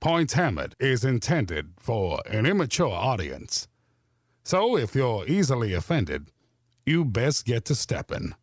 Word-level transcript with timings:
Point 0.00 0.32
Hammett 0.32 0.74
is 0.80 1.04
intended 1.04 1.74
for 1.78 2.22
an 2.24 2.46
immature 2.46 2.90
audience. 2.90 3.68
So 4.42 4.78
if 4.78 4.94
you're 4.94 5.26
easily 5.28 5.74
offended, 5.74 6.30
you 6.86 7.04
best 7.04 7.44
get 7.44 7.66
to 7.66 7.74
stepping. 7.74 8.34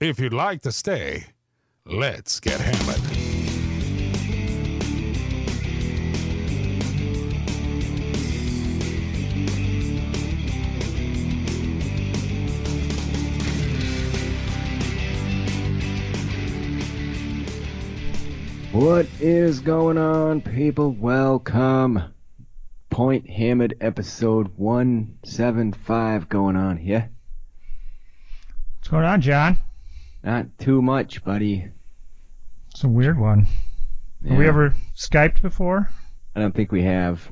If 0.00 0.18
you'd 0.18 0.32
like 0.32 0.62
to 0.62 0.72
stay, 0.72 1.26
let's 1.86 2.40
get 2.40 2.58
hammered. 2.60 3.29
What 18.80 19.06
is 19.20 19.60
going 19.60 19.98
on, 19.98 20.40
people? 20.40 20.90
Welcome. 20.92 22.14
Point 22.88 23.28
Hammered 23.28 23.76
episode 23.78 24.56
175 24.56 26.30
going 26.30 26.56
on 26.56 26.78
here. 26.78 27.10
What's 28.78 28.88
going 28.88 29.04
on, 29.04 29.20
John? 29.20 29.58
Not 30.24 30.58
too 30.58 30.80
much, 30.80 31.22
buddy. 31.22 31.68
It's 32.70 32.82
a 32.82 32.88
weird 32.88 33.18
one. 33.18 33.46
Have 34.26 34.38
we 34.38 34.48
ever 34.48 34.74
Skyped 34.96 35.42
before? 35.42 35.90
I 36.34 36.40
don't 36.40 36.54
think 36.54 36.72
we 36.72 36.84
have. 36.84 37.28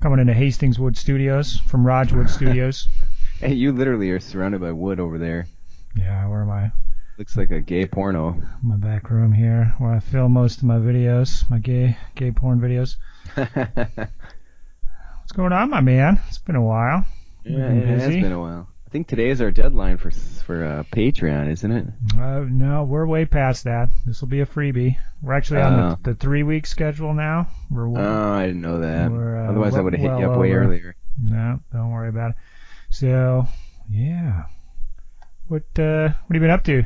Coming 0.00 0.18
into 0.18 0.34
Hastings 0.34 0.80
Wood 0.80 0.96
Studios 0.96 1.58
from 1.68 1.84
Rodgewood 1.84 2.28
Studios. 2.38 2.88
Hey, 3.38 3.54
you 3.54 3.70
literally 3.70 4.10
are 4.10 4.18
surrounded 4.18 4.62
by 4.62 4.72
wood 4.72 4.98
over 4.98 5.16
there. 5.16 5.46
Yeah, 5.94 6.26
where 6.26 6.42
am 6.42 6.50
I? 6.50 6.72
Looks 7.18 7.36
like 7.36 7.50
a 7.50 7.60
gay 7.60 7.86
porno. 7.86 8.40
My 8.62 8.76
back 8.76 9.10
room 9.10 9.32
here, 9.32 9.74
where 9.78 9.92
I 9.92 10.00
film 10.00 10.32
most 10.32 10.58
of 10.58 10.64
my 10.64 10.78
videos, 10.78 11.48
my 11.50 11.58
gay 11.58 11.96
gay 12.14 12.30
porn 12.32 12.58
videos. 12.60 12.96
What's 13.36 15.32
going 15.34 15.52
on, 15.52 15.70
my 15.70 15.80
man? 15.80 16.20
It's 16.28 16.38
been 16.38 16.56
a 16.56 16.62
while. 16.62 17.04
Yeah, 17.44 17.68
it 17.70 17.80
been 17.86 18.00
has 18.00 18.08
been 18.14 18.32
a 18.32 18.40
while. 18.40 18.68
I 18.86 18.90
think 18.90 19.06
today 19.08 19.28
is 19.30 19.40
our 19.40 19.50
deadline 19.50 19.98
for 19.98 20.10
for 20.10 20.64
uh, 20.64 20.82
Patreon, 20.92 21.50
isn't 21.50 21.70
it? 21.70 21.86
Uh, 22.18 22.44
no, 22.48 22.84
we're 22.84 23.06
way 23.06 23.24
past 23.26 23.64
that. 23.64 23.88
This 24.06 24.20
will 24.20 24.28
be 24.28 24.40
a 24.40 24.46
freebie. 24.46 24.96
We're 25.22 25.34
actually 25.34 25.60
on 25.60 25.72
Oh. 25.78 25.98
the, 26.02 26.12
the 26.12 26.16
three 26.18 26.42
week 26.42 26.66
schedule 26.66 27.14
now. 27.14 27.48
We're 27.70 27.88
Oh, 27.88 28.32
I 28.32 28.46
didn't 28.46 28.62
know 28.62 28.80
that. 28.80 29.12
Uh, 29.12 29.50
Otherwise, 29.50 29.74
I 29.76 29.80
would 29.80 29.92
have 29.92 30.00
hit 30.00 30.10
you 30.18 30.26
well 30.26 30.32
up 30.34 30.38
way 30.40 30.50
over. 30.52 30.64
earlier. 30.64 30.96
no, 31.22 31.60
don't 31.72 31.90
worry 31.90 32.08
about 32.08 32.30
it. 32.30 32.36
So, 32.90 33.46
yeah. 33.90 34.44
What 35.48 35.62
uh, 35.78 36.08
what 36.08 36.34
have 36.34 36.34
you 36.34 36.40
been 36.40 36.50
up 36.50 36.64
to? 36.64 36.84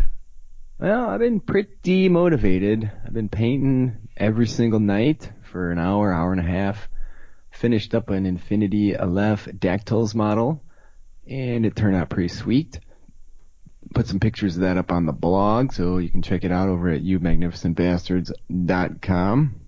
Well, 0.78 1.08
I've 1.08 1.20
been 1.20 1.40
pretty 1.40 2.10
motivated. 2.10 2.92
I've 3.04 3.14
been 3.14 3.30
painting 3.30 3.96
every 4.16 4.46
single 4.46 4.80
night 4.80 5.30
for 5.50 5.72
an 5.72 5.78
hour, 5.78 6.12
hour 6.12 6.32
and 6.32 6.40
a 6.40 6.44
half. 6.44 6.88
Finished 7.50 7.94
up 7.94 8.10
an 8.10 8.26
Infinity 8.26 8.94
Aleph 8.94 9.46
Dactyls 9.46 10.14
model, 10.14 10.62
and 11.26 11.64
it 11.64 11.74
turned 11.74 11.96
out 11.96 12.10
pretty 12.10 12.28
sweet. 12.28 12.78
Put 13.94 14.06
some 14.06 14.20
pictures 14.20 14.56
of 14.56 14.62
that 14.62 14.76
up 14.76 14.92
on 14.92 15.06
the 15.06 15.14
blog, 15.14 15.72
so 15.72 15.96
you 15.96 16.10
can 16.10 16.20
check 16.20 16.44
it 16.44 16.52
out 16.52 16.68
over 16.68 16.90
at 16.90 17.02
youmagnificentbastards.com. 17.02 19.60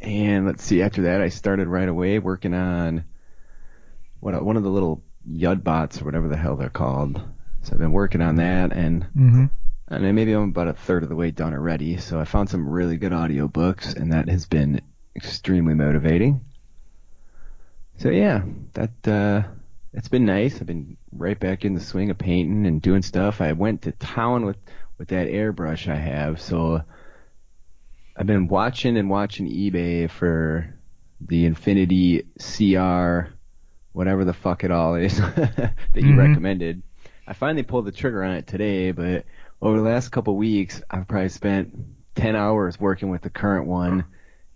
And 0.00 0.46
let's 0.46 0.62
see, 0.62 0.80
after 0.82 1.02
that, 1.02 1.20
I 1.20 1.28
started 1.28 1.66
right 1.66 1.88
away 1.88 2.20
working 2.20 2.54
on 2.54 3.04
what 4.20 4.40
one 4.44 4.56
of 4.56 4.62
the 4.62 4.70
little 4.70 5.02
Yud 5.28 5.64
bots 5.64 6.00
or 6.00 6.04
whatever 6.04 6.28
the 6.28 6.36
hell 6.36 6.54
they're 6.54 6.70
called. 6.70 7.20
So 7.62 7.72
I've 7.72 7.80
been 7.80 7.90
working 7.90 8.22
on 8.22 8.36
that, 8.36 8.72
and 8.72 9.02
Mm-hmm. 9.16 9.46
I 9.92 9.98
mean, 9.98 10.14
maybe 10.14 10.32
I'm 10.32 10.48
about 10.50 10.68
a 10.68 10.72
third 10.72 11.02
of 11.02 11.08
the 11.08 11.16
way 11.16 11.30
done 11.30 11.52
already. 11.52 11.98
So 11.98 12.18
I 12.18 12.24
found 12.24 12.48
some 12.48 12.68
really 12.68 12.96
good 12.96 13.12
audiobooks, 13.12 13.94
and 13.94 14.12
that 14.12 14.28
has 14.28 14.46
been 14.46 14.80
extremely 15.14 15.74
motivating. 15.74 16.40
So 17.98 18.08
yeah, 18.10 18.42
that 18.72 19.08
uh, 19.08 19.42
it's 19.92 20.08
been 20.08 20.24
nice. 20.24 20.56
I've 20.60 20.66
been 20.66 20.96
right 21.12 21.38
back 21.38 21.64
in 21.64 21.74
the 21.74 21.80
swing 21.80 22.10
of 22.10 22.18
painting 22.18 22.66
and 22.66 22.80
doing 22.80 23.02
stuff. 23.02 23.40
I 23.40 23.52
went 23.52 23.82
to 23.82 23.92
town 23.92 24.46
with 24.46 24.56
with 24.98 25.08
that 25.08 25.28
airbrush 25.28 25.88
I 25.92 25.96
have. 25.96 26.40
So 26.40 26.82
I've 28.16 28.26
been 28.26 28.48
watching 28.48 28.96
and 28.96 29.10
watching 29.10 29.46
eBay 29.48 30.08
for 30.10 30.74
the 31.20 31.44
Infinity 31.46 32.24
CR, 32.38 33.32
whatever 33.92 34.24
the 34.24 34.32
fuck 34.32 34.64
it 34.64 34.70
all 34.70 34.94
is 34.94 35.16
that 35.18 35.74
you 35.96 36.14
Mhm. 36.14 36.18
recommended. 36.18 36.82
I 37.26 37.34
finally 37.34 37.62
pulled 37.62 37.84
the 37.84 37.92
trigger 37.92 38.24
on 38.24 38.32
it 38.32 38.46
today, 38.46 38.90
but 38.90 39.24
over 39.62 39.76
the 39.76 39.84
last 39.84 40.08
couple 40.10 40.36
weeks, 40.36 40.82
I've 40.90 41.06
probably 41.06 41.28
spent 41.28 41.72
10 42.16 42.34
hours 42.34 42.80
working 42.80 43.10
with 43.10 43.22
the 43.22 43.30
current 43.30 43.66
one. 43.66 44.04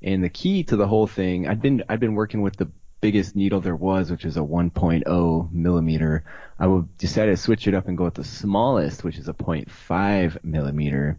And 0.03 0.23
the 0.23 0.29
key 0.29 0.65
to 0.65 0.77
the 0.77 0.87
whole 0.87 1.07
thing, 1.07 1.47
I'd 1.47 1.63
been, 1.63 1.85
I'd 1.89 2.01
been 2.01 2.15
working 2.15 2.43
with 2.43 2.57
the 2.57 2.69
biggest 3.01 3.37
needle 3.37 3.61
there 3.61 3.77
was, 3.77 4.11
which 4.11 4.25
is 4.25 4.37
a 4.37 4.41
1.0 4.41 5.53
millimeter. 5.53 6.25
I 6.59 6.67
would 6.67 6.99
decided 6.99 7.31
to 7.31 7.37
switch 7.37 7.69
it 7.69 7.75
up 7.75 7.87
and 7.87 7.97
go 7.97 8.05
with 8.05 8.15
the 8.15 8.25
smallest, 8.25 9.05
which 9.05 9.17
is 9.17 9.29
a 9.29 9.33
0.5 9.33 10.43
millimeter. 10.45 11.19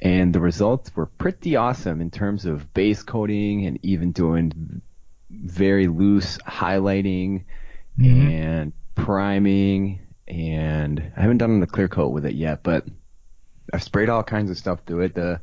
And 0.00 0.34
the 0.34 0.40
results 0.40 0.94
were 0.96 1.06
pretty 1.06 1.56
awesome 1.56 2.00
in 2.00 2.10
terms 2.10 2.46
of 2.46 2.72
base 2.72 3.02
coating 3.02 3.66
and 3.66 3.78
even 3.82 4.12
doing 4.12 4.80
very 5.30 5.86
loose 5.86 6.38
highlighting 6.38 7.44
Mhm. 7.98 8.30
and 8.30 8.72
priming 8.94 10.00
and 10.26 11.12
I 11.16 11.22
haven't 11.22 11.38
done 11.38 11.60
the 11.60 11.66
clear 11.66 11.88
coat 11.88 12.08
with 12.08 12.26
it 12.26 12.34
yet, 12.34 12.62
but 12.62 12.86
I've 13.72 13.82
sprayed 13.82 14.08
all 14.08 14.22
kinds 14.22 14.50
of 14.50 14.56
stuff 14.58 14.80
through 14.86 15.00
it. 15.02 15.14
The 15.14 15.40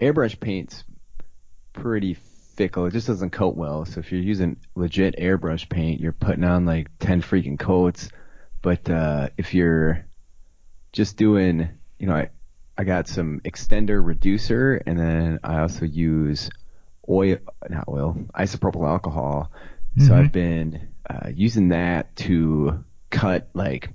airbrush 0.00 0.38
paint's 0.38 0.84
pretty 1.72 2.14
fickle. 2.14 2.86
It 2.86 2.92
just 2.92 3.06
doesn't 3.06 3.30
coat 3.30 3.56
well. 3.56 3.84
So 3.84 4.00
if 4.00 4.12
you're 4.12 4.20
using 4.20 4.56
legit 4.74 5.16
airbrush 5.18 5.68
paint, 5.68 6.00
you're 6.00 6.12
putting 6.12 6.44
on 6.44 6.64
like 6.64 6.88
10 7.00 7.22
freaking 7.22 7.58
coats. 7.58 8.08
But 8.62 8.88
uh, 8.88 9.28
if 9.36 9.54
you're 9.54 10.04
just 10.92 11.16
doing, 11.16 11.68
you 11.98 12.06
know, 12.06 12.14
I, 12.14 12.30
I 12.78 12.84
got 12.84 13.08
some 13.08 13.40
extender 13.44 14.04
reducer 14.04 14.82
and 14.86 14.98
then 14.98 15.38
I 15.44 15.60
also 15.60 15.84
use 15.84 16.50
oil, 17.08 17.36
not 17.68 17.84
oil, 17.88 18.16
isopropyl 18.34 18.86
alcohol. 18.88 19.50
So 19.98 20.12
Mhm. 20.12 20.12
I've 20.12 20.32
been 20.32 20.88
uh, 21.08 21.30
using 21.34 21.68
that 21.68 22.14
to 22.16 22.84
cut 23.10 23.48
like 23.54 23.90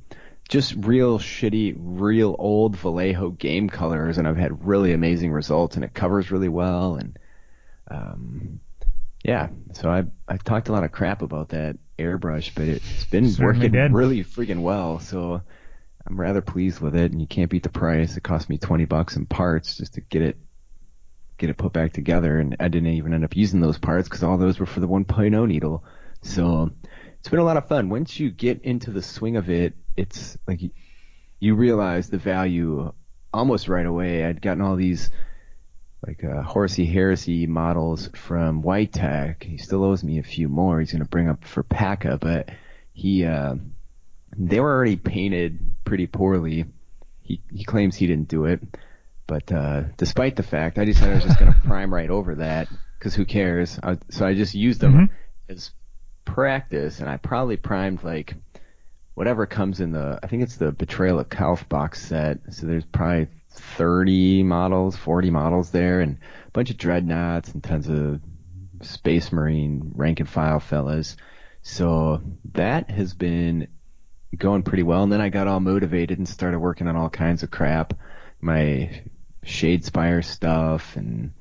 just 0.51 0.75
real 0.75 1.17
shitty, 1.17 1.73
real 1.77 2.35
old 2.37 2.75
Vallejo 2.75 3.29
game 3.29 3.69
colors, 3.69 4.17
and 4.17 4.27
I've 4.27 4.35
had 4.35 4.67
really 4.67 4.91
amazing 4.91 5.31
results, 5.31 5.77
and 5.77 5.85
it 5.85 5.93
covers 5.93 6.29
really 6.29 6.49
well, 6.49 6.95
and 6.95 7.17
um, 7.89 8.59
yeah. 9.23 9.47
So 9.71 9.89
I 9.89 10.03
I 10.27 10.35
talked 10.35 10.67
a 10.67 10.73
lot 10.73 10.83
of 10.83 10.91
crap 10.91 11.21
about 11.21 11.49
that 11.49 11.77
airbrush, 11.97 12.51
but 12.53 12.67
it's 12.67 13.05
been 13.05 13.29
Certainly 13.29 13.59
working 13.59 13.71
did. 13.71 13.93
really 13.93 14.23
freaking 14.25 14.61
well. 14.61 14.99
So 14.99 15.41
I'm 16.05 16.19
rather 16.19 16.41
pleased 16.41 16.81
with 16.81 16.97
it, 16.97 17.13
and 17.13 17.21
you 17.21 17.27
can't 17.27 17.49
beat 17.49 17.63
the 17.63 17.69
price. 17.69 18.17
It 18.17 18.23
cost 18.23 18.49
me 18.49 18.57
twenty 18.57 18.85
bucks 18.85 19.15
in 19.15 19.27
parts 19.27 19.77
just 19.77 19.93
to 19.93 20.01
get 20.01 20.21
it 20.21 20.37
get 21.37 21.49
it 21.49 21.57
put 21.57 21.71
back 21.71 21.93
together, 21.93 22.39
and 22.39 22.57
I 22.59 22.67
didn't 22.67 22.89
even 22.89 23.13
end 23.13 23.23
up 23.23 23.37
using 23.37 23.61
those 23.61 23.77
parts 23.77 24.09
because 24.09 24.21
all 24.21 24.37
those 24.37 24.59
were 24.59 24.67
for 24.67 24.79
the 24.79 24.87
1.0 24.87 25.47
needle. 25.47 25.83
So 26.21 26.69
it's 27.17 27.29
been 27.29 27.39
a 27.39 27.43
lot 27.43 27.57
of 27.57 27.67
fun. 27.67 27.89
Once 27.89 28.19
you 28.19 28.29
get 28.29 28.61
into 28.61 28.91
the 28.91 29.01
swing 29.01 29.37
of 29.37 29.49
it, 29.49 29.73
it's 29.97 30.37
like 30.47 30.61
you, 30.61 30.71
you 31.39 31.55
realize 31.55 32.09
the 32.09 32.17
value 32.17 32.91
almost 33.33 33.67
right 33.67 33.85
away. 33.85 34.25
I'd 34.25 34.41
gotten 34.41 34.61
all 34.61 34.75
these 34.75 35.09
like 36.05 36.23
uh, 36.23 36.41
Horus 36.41 36.75
Heresy 36.77 37.45
models 37.47 38.09
from 38.15 38.61
White 38.61 38.91
Tech. 38.93 39.43
He 39.43 39.57
still 39.57 39.83
owes 39.83 40.03
me 40.03 40.17
a 40.19 40.23
few 40.23 40.49
more. 40.49 40.79
He's 40.79 40.91
going 40.91 41.03
to 41.03 41.09
bring 41.09 41.29
up 41.29 41.45
for 41.45 41.63
PACA, 41.63 42.17
but 42.19 42.49
he 42.93 43.23
uh, 43.25 43.55
they 44.37 44.59
were 44.59 44.73
already 44.75 44.95
painted 44.95 45.59
pretty 45.85 46.07
poorly. 46.07 46.65
He 47.21 47.41
he 47.51 47.63
claims 47.63 47.95
he 47.95 48.07
didn't 48.07 48.27
do 48.29 48.45
it, 48.45 48.61
but 49.27 49.51
uh, 49.51 49.83
despite 49.97 50.35
the 50.35 50.43
fact, 50.43 50.79
I 50.79 50.85
decided 50.85 51.11
I 51.11 51.15
was 51.15 51.23
just 51.23 51.39
going 51.39 51.53
to 51.53 51.59
prime 51.61 51.93
right 51.93 52.09
over 52.09 52.35
that 52.35 52.67
because 52.97 53.13
who 53.15 53.25
cares? 53.25 53.79
I, 53.83 53.97
so 54.09 54.25
I 54.25 54.33
just 54.33 54.55
used 54.55 54.81
them 54.81 54.93
Mhm. 54.93 55.09
as 55.49 55.71
practice, 56.25 56.99
and 56.99 57.09
I 57.09 57.17
probably 57.17 57.57
primed 57.57 58.03
like 58.03 58.35
whatever 59.13 59.45
comes 59.45 59.79
in 59.79 59.91
the. 59.91 60.19
I 60.21 60.27
think 60.27 60.43
it's 60.43 60.57
the 60.57 60.71
Betrayal 60.71 61.19
of 61.19 61.29
Calth 61.29 61.67
box 61.69 62.01
set. 62.01 62.39
So 62.51 62.67
there's 62.67 62.85
probably 62.85 63.27
30 63.51 64.43
models, 64.43 64.95
40 64.95 65.29
models 65.29 65.71
there, 65.71 66.01
and 66.01 66.17
a 66.47 66.51
bunch 66.51 66.69
of 66.69 66.77
dreadnoughts 66.77 67.49
and 67.49 67.63
tons 67.63 67.89
of 67.89 68.21
Space 68.81 69.31
Marine 69.31 69.91
rank 69.95 70.19
and 70.19 70.29
file 70.29 70.59
fellas. 70.59 71.17
So 71.61 72.21
that 72.53 72.89
has 72.89 73.13
been 73.13 73.67
going 74.35 74.63
pretty 74.63 74.83
well. 74.83 75.03
And 75.03 75.11
then 75.11 75.21
I 75.21 75.29
got 75.29 75.47
all 75.47 75.59
motivated 75.59 76.17
and 76.17 76.27
started 76.27 76.59
working 76.59 76.87
on 76.87 76.95
all 76.95 77.09
kinds 77.09 77.43
of 77.43 77.51
crap. 77.51 77.93
My 78.39 79.03
Shadespire 79.45 80.23
stuff 80.23 80.95
and 80.95 81.33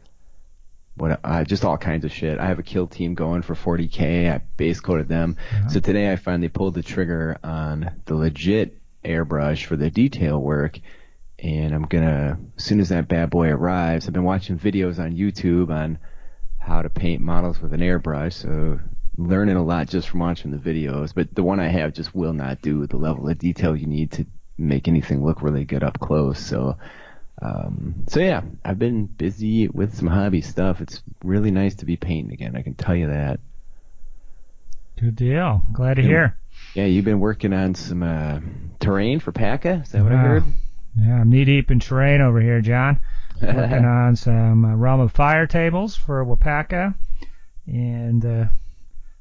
what 1.00 1.19
uh, 1.25 1.44
just 1.44 1.64
all 1.64 1.79
kinds 1.79 2.05
of 2.05 2.12
shit. 2.12 2.38
I 2.38 2.47
have 2.47 2.58
a 2.58 2.62
kill 2.62 2.87
team 2.87 3.14
going 3.14 3.43
for 3.43 3.55
40k. 3.55 4.31
I 4.31 4.43
base 4.56 4.81
coated 4.81 5.08
them. 5.08 5.37
So 5.70 5.81
today 5.81 6.12
I 6.12 6.17
finally 6.17 6.49
pulled 6.49 6.75
the 6.75 6.82
trigger 6.82 7.38
on 7.43 7.91
the 8.05 8.14
legit 8.14 8.76
airbrush 9.02 9.64
for 9.64 9.76
the 9.76 9.91
detail 9.91 10.38
work. 10.38 10.79
And 11.38 11.75
I'm 11.75 11.85
gonna, 11.85 12.38
as 12.58 12.64
soon 12.64 12.81
as 12.81 12.91
that 12.91 13.08
bad 13.08 13.31
boy 13.31 13.49
arrives, 13.49 14.06
I've 14.06 14.12
been 14.12 14.25
watching 14.25 14.58
videos 14.58 14.99
on 14.99 15.17
YouTube 15.17 15.70
on 15.70 15.99
how 16.58 16.82
to 16.82 16.91
paint 16.91 17.23
models 17.23 17.61
with 17.61 17.73
an 17.73 17.81
airbrush. 17.81 18.35
So 18.35 18.79
learning 19.17 19.56
a 19.56 19.64
lot 19.64 19.88
just 19.88 20.08
from 20.11 20.20
watching 20.20 20.50
the 20.50 20.58
videos. 20.58 21.14
But 21.14 21.35
the 21.35 21.43
one 21.43 21.61
I 21.61 21.69
have 21.69 21.94
just 21.94 22.14
will 22.14 22.35
not 22.35 22.61
do 22.61 22.87
the 22.87 22.99
level 22.99 23.26
of 23.26 23.38
detail 23.38 23.75
you 23.75 23.87
need 23.87 24.12
to 24.12 24.26
make 24.58 24.87
anything 24.87 25.25
look 25.25 25.41
really 25.41 25.64
good 25.64 25.82
up 25.82 25.99
close. 25.99 26.38
So. 26.38 26.76
Um, 27.42 28.04
so 28.08 28.20
yeah, 28.20 28.42
I've 28.64 28.78
been 28.78 29.06
busy 29.06 29.69
with 29.69 29.96
some 29.96 30.08
hobby 30.08 30.42
stuff. 30.42 30.81
It's 30.81 31.02
really 31.25 31.50
nice 31.50 31.76
to 31.76 31.87
be 31.87 31.96
painting 31.96 32.32
again. 32.32 32.56
I 32.56 32.62
can 32.62 32.75
tell 32.75 32.94
you 32.94 33.08
that. 33.08 33.40
Good 34.98 35.16
deal. 35.16 35.62
Glad 35.72 35.94
to 35.94 36.02
hear. 36.02 36.37
Yeah, 36.75 36.84
you've 36.84 37.06
been 37.06 37.20
working 37.20 37.52
on 37.52 37.75
some 37.75 38.02
uh, 38.02 38.40
terrain 38.81 39.20
for 39.20 39.32
PACA. 39.32 39.82
Is 39.82 39.92
that 39.92 40.02
what 40.02 40.12
I 40.12 40.16
heard? 40.16 40.44
Yeah, 40.98 41.20
I'm 41.20 41.31
knee 41.31 41.44
deep 41.44 41.70
in 41.70 41.81
terrain 41.81 42.20
over 42.20 42.40
here, 42.40 42.60
John. 42.60 43.00
Working 43.40 43.87
on 43.87 44.16
some 44.16 44.66
uh, 44.66 44.75
Realm 44.76 45.00
of 45.00 45.12
Fire 45.12 45.46
tables 45.46 45.96
for 45.96 46.22
Wapaka, 46.26 46.94
and 47.66 48.22
uh, 48.22 48.44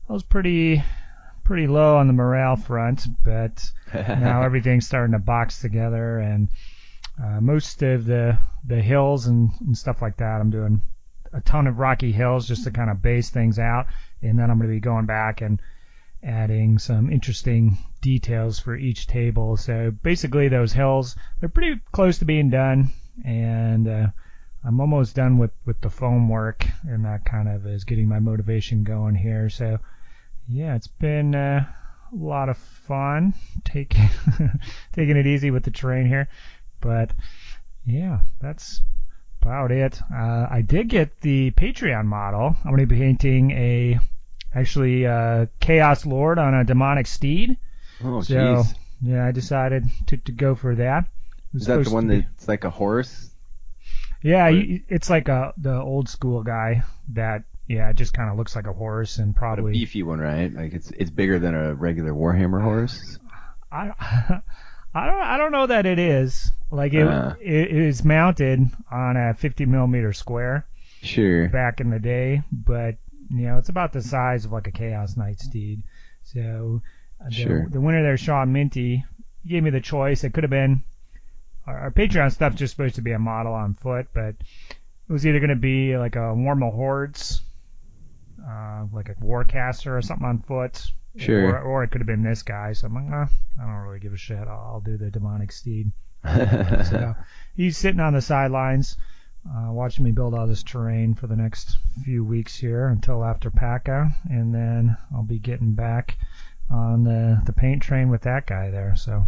I 0.10 0.14
was 0.14 0.24
pretty 0.24 0.84
pretty 1.46 1.68
low 1.68 1.96
on 1.96 2.08
the 2.08 2.14
morale 2.14 2.58
front, 2.58 3.08
but 3.24 3.64
now 3.94 4.42
everything's 4.42 4.86
starting 4.86 5.14
to 5.14 5.20
box 5.20 5.62
together, 5.62 6.20
and 6.20 6.50
uh, 7.24 7.42
most 7.42 7.82
of 7.82 8.06
the 8.06 8.38
the 8.66 8.82
hills 8.82 9.28
and, 9.28 9.52
and 9.62 9.78
stuff 9.78 10.02
like 10.02 10.18
that, 10.18 10.42
I'm 10.42 10.50
doing 10.50 10.82
a 11.34 11.42
ton 11.42 11.68
of 11.68 11.80
rocky 11.80 12.12
hills 12.12 12.48
just 12.48 12.64
to 12.64 12.72
kind 12.72 12.90
of 12.90 13.02
base 13.02 13.30
things 13.30 13.60
out, 13.60 13.88
and 14.22 14.38
then 14.38 14.50
I'm 14.50 14.58
going 14.58 14.70
to 14.70 14.76
be 14.76 14.80
going 14.80 15.06
back 15.06 15.42
and 15.42 15.62
adding 16.24 16.78
some 16.80 17.12
interesting 17.12 17.78
details 18.02 18.60
for 18.60 18.76
each 18.76 19.08
table. 19.08 19.58
So 19.58 19.92
basically, 19.92 20.48
those 20.48 20.74
hills 20.74 21.16
they're 21.40 21.50
pretty 21.50 21.80
close 21.92 22.20
to 22.20 22.26
being 22.26 22.50
done, 22.50 22.92
and 23.26 23.88
uh, 23.88 24.08
I'm 24.64 24.80
almost 24.80 25.16
done 25.16 25.38
with 25.38 25.52
with 25.66 25.82
the 25.82 25.90
foam 25.90 26.30
work, 26.30 26.66
and 26.88 27.06
that 27.06 27.26
kind 27.26 27.48
of 27.48 27.66
is 27.66 27.84
getting 27.84 28.08
my 28.08 28.20
motivation 28.20 28.84
going 28.84 29.16
here. 29.16 29.50
So 29.50 29.80
yeah, 30.48 30.76
it's 30.76 30.88
been 30.88 31.36
uh, 31.36 31.66
a 32.12 32.16
lot 32.16 32.50
of 32.50 32.58
fun 32.58 33.34
taking 33.64 34.10
taking 34.94 35.18
it 35.18 35.28
easy 35.28 35.52
with 35.52 35.64
the 35.64 35.72
terrain 35.72 36.08
here, 36.08 36.28
but 36.82 37.12
yeah, 37.86 38.22
that's 38.40 38.82
about 39.42 39.72
it. 39.72 40.02
Uh, 40.14 40.48
I 40.50 40.62
did 40.62 40.90
get 40.90 41.22
the 41.22 41.52
Patreon 41.52 42.06
model. 42.06 42.56
I'm 42.64 42.72
going 42.72 42.80
to 42.82 42.88
be 42.88 42.98
painting 42.98 43.52
a 43.52 44.00
actually 44.54 45.06
uh, 45.06 45.48
Chaos 45.60 46.06
Lord 46.06 46.40
on 46.40 46.54
a 46.54 46.64
demonic 46.64 47.08
steed. 47.08 47.58
Oh, 48.04 48.22
So 48.22 48.66
jeez. 48.66 48.76
yeah, 49.02 49.26
I 49.26 49.32
decided 49.32 49.86
to, 50.08 50.18
to 50.18 50.32
go 50.32 50.56
for 50.56 50.76
that. 50.76 51.06
Is 51.54 51.66
that 51.66 51.84
the 51.84 51.90
one 51.90 52.08
that's 52.08 52.48
like 52.48 52.64
a 52.64 52.70
horse? 52.70 53.30
Yeah, 54.22 54.50
you, 54.50 54.82
it's 54.90 55.10
like 55.10 55.30
a 55.30 55.54
the 55.58 55.76
old 55.76 56.10
school 56.10 56.44
guy 56.44 56.84
that 57.10 57.44
yeah, 57.68 57.90
it 57.90 57.96
just 57.96 58.14
kind 58.14 58.30
of 58.30 58.38
looks 58.38 58.56
like 58.56 58.68
a 58.68 58.74
horse 58.74 59.18
and 59.18 59.36
But 59.36 59.60
a 59.60 59.64
beefy 59.64 60.04
one, 60.04 60.20
right? 60.20 60.54
Like 60.54 60.74
it's 60.74 60.92
it's 60.92 61.10
bigger 61.12 61.40
than 61.40 61.56
a 61.56 61.74
regular 61.76 62.12
Warhammer 62.12 62.62
horse. 62.62 63.18
I 63.72 64.42
I 64.94 65.06
don't 65.06 65.22
I 65.22 65.38
don't 65.38 65.52
know 65.52 65.68
that 65.68 65.86
it 65.86 66.00
is 66.00 66.52
like 66.72 66.94
it 66.94 67.08
Ah. 67.08 67.36
it 67.42 67.72
is 67.72 68.04
mounted 68.04 68.62
on 68.92 69.18
a 69.18 69.34
50 69.34 69.66
millimeter 69.66 70.14
square 70.14 70.66
Sure. 71.02 71.48
back 71.50 71.80
in 71.80 71.90
the 71.90 72.00
day, 72.00 72.42
but 72.52 72.96
you 73.30 73.48
know 73.48 73.58
it's 73.58 73.70
about 73.70 73.94
the 73.94 74.02
size 74.02 74.46
of 74.46 74.52
like 74.52 74.68
a 74.68 74.72
Chaos 74.72 75.16
Knight 75.16 75.40
steed. 75.40 75.84
So 76.24 76.82
uh, 77.22 77.26
the, 77.30 77.32
Sure. 77.36 77.68
the 77.70 77.80
winner 77.82 78.02
there, 78.04 78.18
Sean 78.18 78.52
Minty, 78.52 79.04
gave 79.46 79.64
me 79.64 79.70
the 79.70 79.82
choice. 79.82 80.24
It 80.24 80.34
could 80.34 80.44
have 80.44 80.50
been 80.52 80.84
our, 81.68 81.78
our 81.78 81.92
Patreon 81.92 82.32
stuff 82.32 82.56
just 82.56 82.72
supposed 82.72 82.96
to 82.96 83.02
be 83.02 83.12
a 83.12 83.20
model 83.20 83.54
on 83.54 83.76
foot, 83.76 84.08
but 84.14 84.36
it 84.40 85.12
was 85.14 85.26
either 85.26 85.40
going 85.40 85.50
to 85.50 85.56
be 85.56 85.98
like 85.98 86.16
a 86.16 86.34
Warmahordes, 86.36 87.42
uh, 88.48 88.86
like 88.94 89.10
a 89.10 89.16
Warcaster 89.16 89.98
or 89.98 90.02
something 90.02 90.26
on 90.28 90.40
foot, 90.40 90.86
Sure. 91.20 91.50
or, 91.56 91.60
or 91.60 91.84
it 91.84 91.90
could 91.92 92.02
have 92.02 92.08
been 92.08 92.24
this 92.24 92.44
guy. 92.44 92.74
So 92.74 92.88
I'm 92.88 92.96
like, 92.96 93.06
eh, 93.12 93.26
I 93.62 93.66
don't 93.66 93.76
really 93.88 94.00
give 94.00 94.14
a 94.14 94.18
shit. 94.18 94.40
I'll, 94.48 94.72
I'll 94.74 94.82
do 94.82 94.98
the 94.98 95.10
demonic 95.12 95.52
steed. 95.52 95.92
So 96.24 97.16
he's 97.56 97.78
sitting 97.78 98.00
on 98.02 98.14
the 98.14 98.22
sidelines, 98.22 98.98
uh, 99.50 99.72
watching 99.72 100.04
me 100.04 100.12
build 100.12 100.34
all 100.34 100.48
this 100.48 100.64
terrain 100.64 101.14
for 101.16 101.28
the 101.28 101.36
next 101.36 101.78
few 102.04 102.24
weeks 102.26 102.56
here 102.58 102.88
until 102.90 103.24
after 103.24 103.50
PACA, 103.50 104.10
and 104.30 104.54
then 104.54 104.98
I'll 105.16 105.24
be 105.24 105.40
getting 105.40 105.74
back 105.74 106.18
on 106.70 107.04
the 107.04 107.42
the 107.46 107.54
paint 107.54 107.82
train 107.82 108.10
with 108.10 108.22
that 108.24 108.46
guy 108.48 108.70
there. 108.70 108.96
So 108.98 109.26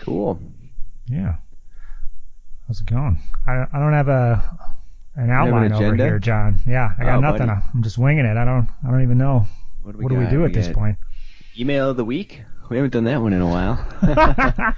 cool. 0.00 0.38
yeah, 1.06 1.36
how's 2.66 2.80
it 2.80 2.86
going? 2.86 3.18
I 3.46 3.66
I 3.72 3.78
don't 3.78 3.94
have 3.94 4.08
a 4.08 4.58
an 5.16 5.28
have 5.30 5.48
an 5.48 5.54
outline 5.54 5.72
over 5.72 5.94
here, 5.96 6.18
John. 6.18 6.60
Yeah, 6.66 6.92
I 6.98 7.04
got 7.04 7.16
Oh, 7.16 7.20
nothing. 7.20 7.46
buddy. 7.46 7.60
I'm 7.74 7.82
just 7.82 7.96
winging 7.98 8.26
it. 8.26 8.36
I 8.36 8.44
don't 8.44 8.68
I 8.86 8.90
don't 8.90 9.02
even 9.02 9.18
know 9.18 9.46
What 9.82 9.96
do 9.96 10.02
what 10.02 10.10
do 10.10 10.18
we 10.18 10.26
do 10.26 10.44
at 10.44 10.52
this 10.52 10.66
got 10.66 10.76
point. 10.76 10.98
Email 11.58 11.90
of 11.90 11.96
the 11.96 12.04
week. 12.04 12.42
We 12.70 12.76
haven't 12.76 12.92
done 12.92 13.04
that 13.04 13.20
one 13.20 13.32
in 13.32 13.40
a 13.40 13.46
while. 13.48 13.84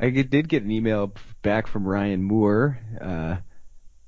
I 0.00 0.10
did 0.10 0.48
get 0.48 0.64
an 0.64 0.70
email 0.70 1.14
back 1.42 1.66
from 1.66 1.86
Ryan 1.86 2.22
Moore, 2.22 2.78
uh, 3.00 3.36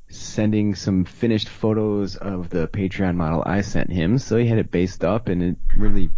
sending 0.08 0.75
some 0.75 1.05
finished 1.05 1.49
photos 1.49 2.16
of 2.16 2.50
the 2.50 2.69
Patreon 2.69 3.14
model 3.14 3.43
I 3.46 3.61
sent 3.62 3.90
him. 3.90 4.19
So 4.19 4.37
he 4.37 4.46
had 4.46 4.58
it 4.58 4.70
based 4.70 5.05
up, 5.05 5.28
and 5.28 5.43
it 5.43 5.56
really 5.76 6.11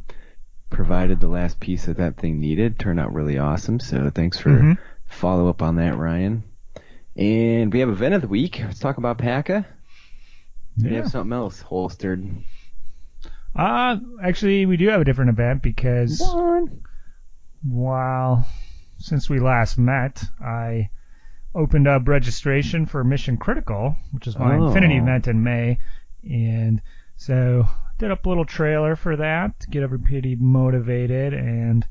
provided 0.71 1.21
the 1.21 1.29
last 1.29 1.61
piece 1.61 1.85
that 1.87 1.99
that 1.99 2.17
thing 2.17 2.41
needed. 2.41 2.79
Turned 2.79 2.99
out 2.99 3.13
really 3.13 3.39
awesome. 3.39 3.79
So 3.79 4.11
thanks 4.11 4.39
for 4.39 4.51
Mhm. 4.51 4.79
follow 5.07 5.49
up 5.49 5.63
on 5.63 5.77
that, 5.77 5.97
Ryan. 5.97 6.43
And 7.15 7.73
we 7.73 7.81
have 7.81 7.89
event 7.89 8.15
of 8.15 8.23
the 8.23 8.29
week. 8.29 8.61
Let's 8.65 8.81
talk 8.81 8.97
about 8.99 9.19
PACA. 9.19 9.65
We 10.83 10.95
have 10.95 11.09
something 11.11 11.33
else 11.33 11.61
holstered. 11.61 12.27
Uh, 13.57 13.97
actually, 14.23 14.67
we 14.67 14.77
do 14.77 14.89
have 14.89 15.01
a 15.01 15.05
different 15.05 15.31
event 15.31 15.63
because 15.63 16.19
while 17.67 18.47
since 18.99 19.29
we 19.31 19.39
last 19.41 19.79
met, 19.79 20.23
I 20.41 20.91
opened 21.55 21.89
up 21.89 22.07
registration 22.07 22.85
for 22.87 23.03
Mission 23.03 23.37
Critical, 23.39 23.97
which 24.13 24.27
is 24.27 24.39
my 24.39 24.57
Oh. 24.57 24.67
Infinity 24.67 24.97
event 24.97 25.27
in 25.27 25.43
May, 25.43 25.79
and 26.23 26.83
so 27.17 27.67
did 27.99 28.11
up 28.11 28.27
a 28.27 28.29
little 28.29 28.45
trailer 28.45 28.95
for 28.95 29.17
that 29.17 29.59
to 29.61 29.71
get 29.71 29.83
everybody 29.83 30.37
motivated 30.37 31.33
and 31.33 31.87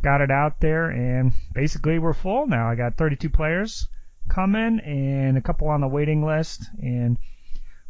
got 0.00 0.22
it 0.22 0.30
out 0.30 0.60
there. 0.60 0.88
And 0.88 1.32
basically, 1.52 1.98
we're 1.98 2.14
full 2.14 2.46
now. 2.46 2.70
I 2.70 2.74
got 2.74 2.96
32 2.96 3.28
players 3.28 3.86
coming 4.30 4.80
and 4.80 5.36
a 5.36 5.42
couple 5.42 5.68
on 5.68 5.82
the 5.82 5.88
waiting 5.88 6.24
list, 6.24 6.64
and 6.80 7.18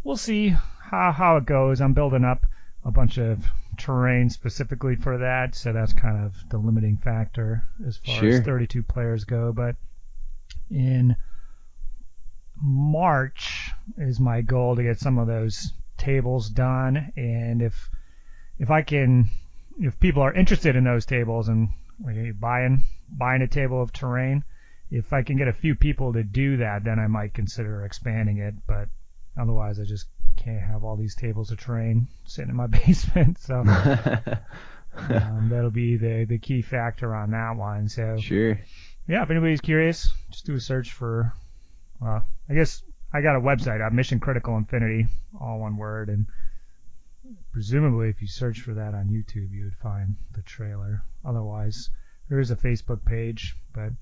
we'll 0.02 0.16
see 0.16 0.48
how 0.48 1.12
how 1.12 1.36
it 1.36 1.46
goes. 1.46 1.80
I'm 1.80 1.92
building 1.94 2.24
up 2.24 2.46
a 2.84 2.90
bunch 2.90 3.18
of 3.18 3.44
terrain 3.78 4.28
specifically 4.28 4.96
for 4.96 5.18
that, 5.18 5.54
so 5.54 5.72
that's 5.72 5.92
kind 5.92 6.24
of 6.24 6.34
the 6.50 6.58
limiting 6.58 6.96
factor 6.96 7.64
as 7.86 7.96
far 7.98 8.24
as 8.24 8.40
32 8.40 8.82
players 8.82 9.24
go. 9.24 9.52
But 9.52 9.76
in 10.70 11.16
March 12.60 13.70
is 13.96 14.20
my 14.20 14.42
goal 14.42 14.76
to 14.76 14.82
get 14.82 14.98
some 14.98 15.18
of 15.18 15.26
those 15.26 15.72
tables 15.96 16.48
done, 16.50 17.12
and 17.16 17.62
if 17.62 17.90
if 18.58 18.70
I 18.70 18.82
can, 18.82 19.28
if 19.78 19.98
people 19.98 20.22
are 20.22 20.32
interested 20.32 20.76
in 20.76 20.84
those 20.84 21.06
tables 21.06 21.48
and 21.48 21.70
like, 22.04 22.38
buying 22.38 22.84
buying 23.10 23.42
a 23.42 23.48
table 23.48 23.82
of 23.82 23.92
terrain, 23.92 24.44
if 24.90 25.12
I 25.12 25.22
can 25.22 25.36
get 25.36 25.48
a 25.48 25.52
few 25.52 25.74
people 25.74 26.12
to 26.12 26.22
do 26.22 26.58
that, 26.58 26.84
then 26.84 26.98
I 26.98 27.06
might 27.06 27.34
consider 27.34 27.84
expanding 27.84 28.38
it. 28.38 28.54
But 28.66 28.88
otherwise, 29.40 29.80
I 29.80 29.84
just 29.84 30.06
can't 30.36 30.62
have 30.62 30.84
all 30.84 30.96
these 30.96 31.14
tables 31.14 31.50
of 31.50 31.58
terrain 31.58 32.08
sitting 32.24 32.50
in 32.50 32.56
my 32.56 32.66
basement. 32.86 33.38
So 33.38 33.60
um, 34.96 35.48
that'll 35.50 35.70
be 35.70 35.96
the 35.96 36.24
the 36.24 36.38
key 36.38 36.62
factor 36.62 37.14
on 37.14 37.30
that 37.30 37.56
one. 37.56 37.88
So 37.88 38.16
sure. 38.18 38.60
yeah, 39.08 39.22
if 39.22 39.30
anybody's 39.30 39.60
curious, 39.60 40.12
just 40.30 40.46
do 40.46 40.54
a 40.54 40.60
search 40.60 40.92
for. 40.92 41.32
Well, 42.00 42.24
I 42.48 42.54
guess 42.54 42.82
I 43.12 43.20
got 43.20 43.36
a 43.36 43.40
website, 43.40 43.86
uh, 43.86 43.90
Mission 43.90 44.18
Critical 44.18 44.56
Infinity, 44.56 45.06
all 45.40 45.60
one 45.60 45.76
word, 45.76 46.08
and 46.08 46.26
presumably 47.52 48.08
if 48.08 48.20
you 48.22 48.28
search 48.28 48.60
for 48.60 48.74
that 48.74 48.94
on 48.94 49.08
YouTube, 49.08 49.52
you 49.52 49.64
would 49.64 49.76
find 49.76 50.16
the 50.34 50.42
trailer. 50.42 51.04
Otherwise, 51.24 51.90
there 52.28 52.40
is 52.40 52.50
a 52.50 52.56
Facebook 52.56 53.04
page, 53.04 53.56
but 53.72 53.92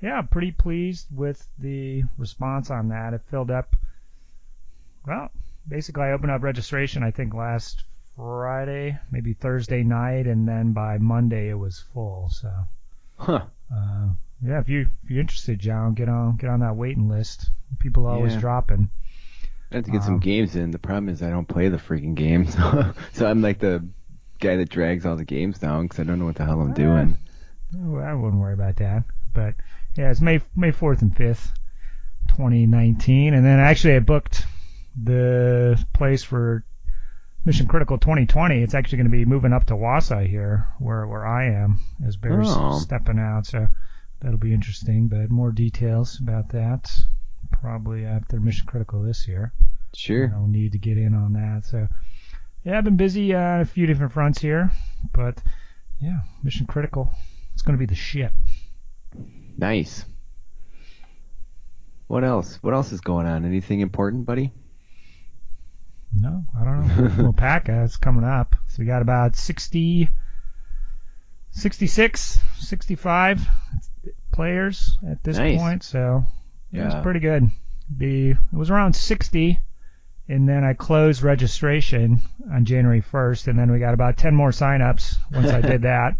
yeah, 0.00 0.22
pretty 0.22 0.52
pleased 0.52 1.06
with 1.14 1.46
the 1.58 2.02
response 2.16 2.70
on 2.70 2.88
that. 2.88 3.14
It 3.14 3.22
filled 3.30 3.50
up. 3.50 3.74
Well, 5.06 5.30
basically, 5.68 6.04
I 6.04 6.12
opened 6.12 6.32
up 6.32 6.42
registration. 6.42 7.02
I 7.02 7.10
think 7.10 7.34
last 7.34 7.84
Friday, 8.16 8.98
maybe 9.10 9.32
Thursday 9.34 9.82
night, 9.82 10.26
and 10.26 10.48
then 10.48 10.72
by 10.72 10.98
Monday 10.98 11.48
it 11.50 11.58
was 11.58 11.84
full. 11.92 12.28
So. 12.30 12.50
Huh. 13.16 13.42
Uh, 13.74 14.08
yeah, 14.44 14.60
if 14.60 14.68
you 14.68 14.88
if 15.04 15.10
you're 15.10 15.20
interested, 15.20 15.58
John, 15.58 15.94
get 15.94 16.08
on 16.08 16.36
get 16.36 16.48
on 16.50 16.60
that 16.60 16.76
waiting 16.76 17.08
list. 17.08 17.50
People 17.80 18.06
are 18.06 18.14
always 18.14 18.34
Yeah. 18.34 18.40
dropping. 18.40 18.90
I 19.70 19.76
have 19.76 19.84
to 19.84 19.90
get 19.90 20.02
some 20.02 20.14
Um, 20.14 20.20
games 20.20 20.56
in. 20.56 20.70
The 20.70 20.78
problem 20.78 21.08
is 21.10 21.22
I 21.22 21.28
don't 21.30 21.46
play 21.46 21.68
the 21.68 21.76
freaking 21.76 22.14
games, 22.14 22.54
so 23.12 23.26
I'm 23.28 23.42
like 23.42 23.58
the 23.58 23.84
guy 24.40 24.56
that 24.56 24.70
drags 24.70 25.04
all 25.04 25.16
the 25.16 25.24
games 25.24 25.58
down 25.58 25.84
because 25.84 25.98
I 26.00 26.04
don't 26.04 26.18
know 26.18 26.24
what 26.24 26.36
the 26.36 26.44
hell 26.46 26.60
I'm 26.60 26.72
doing. 26.72 27.18
Oh, 27.76 27.96
I 27.98 28.14
wouldn't 28.14 28.40
worry 28.40 28.54
about 28.54 28.76
that. 28.76 29.02
But 29.34 29.54
yeah, 29.96 30.10
it's 30.10 30.20
May 30.22 30.40
May 30.56 30.70
fourth 30.70 31.02
and 31.02 31.14
fifth, 31.14 31.52
2019, 32.28 33.34
and 33.34 33.44
then 33.44 33.58
actually 33.58 33.96
I 33.96 33.98
booked 33.98 34.46
the 35.02 35.82
place 35.92 36.22
for 36.24 36.64
Mission 37.44 37.66
Critical 37.66 37.98
2020. 37.98 38.62
It's 38.62 38.74
actually 38.74 38.98
going 38.98 39.10
to 39.10 39.16
be 39.16 39.24
moving 39.24 39.52
up 39.52 39.66
to 39.66 39.74
Wausau 39.74 40.26
here, 40.26 40.68
where 40.78 41.06
where 41.06 41.26
I 41.26 41.46
am, 41.46 41.78
as 42.06 42.16
Bear's 42.16 42.48
Oh. 42.50 42.78
stepping 42.78 43.18
out. 43.18 43.46
So 43.46 43.68
that'll 44.20 44.38
be 44.38 44.52
interesting. 44.54 45.08
But 45.08 45.30
more 45.30 45.52
details 45.52 46.18
about 46.20 46.50
that 46.50 46.90
probably 47.52 48.04
after 48.04 48.40
Mission 48.40 48.66
Critical 48.66 49.02
this 49.02 49.26
year. 49.28 49.52
Sure. 49.94 50.32
I'll 50.34 50.46
need 50.46 50.72
to 50.72 50.78
get 50.78 50.98
in 50.98 51.14
on 51.14 51.32
that. 51.34 51.64
So 51.64 51.88
yeah, 52.64 52.76
I've 52.76 52.84
been 52.84 52.96
busy 52.96 53.34
uh, 53.34 53.40
on 53.40 53.60
a 53.60 53.64
few 53.64 53.86
different 53.86 54.12
fronts 54.12 54.40
here, 54.40 54.70
but 55.12 55.40
yeah, 56.00 56.20
Mission 56.42 56.66
Critical. 56.66 57.10
It's 57.54 57.62
going 57.62 57.76
to 57.76 57.80
be 57.80 57.86
the 57.86 57.94
shit. 57.94 58.32
Nice. 59.56 60.04
What 62.06 62.24
else? 62.24 62.58
What 62.62 62.74
else 62.74 62.92
is 62.92 63.00
going 63.00 63.26
on? 63.26 63.44
Anything 63.44 63.80
important, 63.80 64.24
buddy? 64.26 64.52
No, 66.12 66.44
I 66.58 66.64
don't 66.64 67.16
know. 67.18 67.24
Alpaca 67.26 67.82
it's 67.84 67.96
coming 67.96 68.24
up. 68.24 68.56
So 68.68 68.76
we 68.80 68.86
got 68.86 69.02
about 69.02 69.36
60, 69.36 70.08
66, 71.50 72.38
65 72.58 73.46
players 74.32 74.98
at 75.06 75.22
this 75.22 75.36
Nice. 75.38 75.58
point. 75.58 75.82
So 75.82 76.24
yeah, 76.70 76.82
Yeah. 76.82 76.94
it's 76.96 77.02
pretty 77.02 77.20
good. 77.20 77.50
The 77.96 78.30
it 78.30 78.36
was 78.52 78.70
around 78.70 78.94
60, 78.94 79.58
and 80.28 80.48
then 80.48 80.62
I 80.64 80.74
closed 80.74 81.22
registration 81.22 82.20
on 82.52 82.64
January 82.64 83.00
1st, 83.02 83.48
and 83.48 83.58
then 83.58 83.70
we 83.72 83.78
got 83.78 83.94
about 83.94 84.16
10 84.18 84.34
more 84.34 84.50
signups 84.50 85.14
once 85.32 85.48
I 85.50 85.60
did 85.62 85.82
that. 85.82 86.16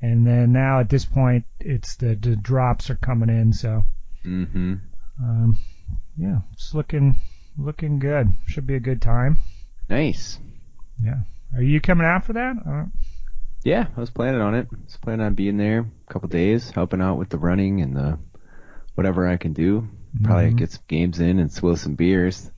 And 0.00 0.26
then 0.26 0.52
now 0.52 0.80
at 0.80 0.88
this 0.88 1.04
point, 1.04 1.44
it's 1.60 1.96
the, 1.96 2.14
the 2.16 2.34
drops 2.34 2.90
are 2.90 2.96
coming 2.96 3.28
in. 3.28 3.52
So 3.52 3.84
Mm-hmm. 4.24 4.74
um, 5.20 5.58
yeah, 6.16 6.38
it's 6.52 6.74
looking 6.74 7.16
looking 7.58 7.98
good. 7.98 8.28
Should 8.46 8.66
be 8.66 8.74
a 8.74 8.80
good 8.80 9.02
time. 9.02 9.38
Nice. 9.88 10.38
Yeah. 11.02 11.20
Are 11.54 11.62
you 11.62 11.80
coming 11.80 12.06
out 12.06 12.24
for 12.24 12.32
that? 12.34 12.56
Uh, 12.66 12.84
Yeah, 13.64 13.86
I 13.96 14.00
was 14.00 14.10
planning 14.10 14.40
on 14.40 14.54
it. 14.54 14.68
I 14.72 14.76
was 14.84 14.96
planning 14.96 15.24
on 15.26 15.34
being 15.34 15.56
there 15.56 15.80
a 15.80 16.12
couple 16.12 16.28
days, 16.28 16.70
helping 16.70 17.00
out 17.00 17.18
with 17.18 17.28
the 17.28 17.38
running 17.38 17.80
and 17.80 17.94
the 17.96 18.18
whatever 18.94 19.28
I 19.28 19.36
can 19.36 19.52
do. 19.52 19.88
Probably 20.22 20.50
Mhm. 20.50 20.56
get 20.56 20.70
some 20.72 20.82
games 20.88 21.20
in 21.20 21.38
and 21.38 21.50
swill 21.52 21.76
some 21.76 21.94
beers. 21.94 22.50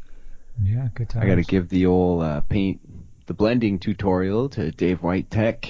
yeah, 0.63 0.89
good 0.95 1.09
time. 1.09 1.23
I 1.23 1.27
got 1.27 1.35
to 1.37 1.43
give 1.43 1.69
the 1.69 1.87
old 1.87 2.23
uh, 2.23 2.41
paint, 2.43 2.81
the 3.27 3.35
blending 3.35 3.79
tutorial 3.81 4.49
to 4.51 4.71
Dave 4.71 5.03
White 5.03 5.29
Tech. 5.31 5.65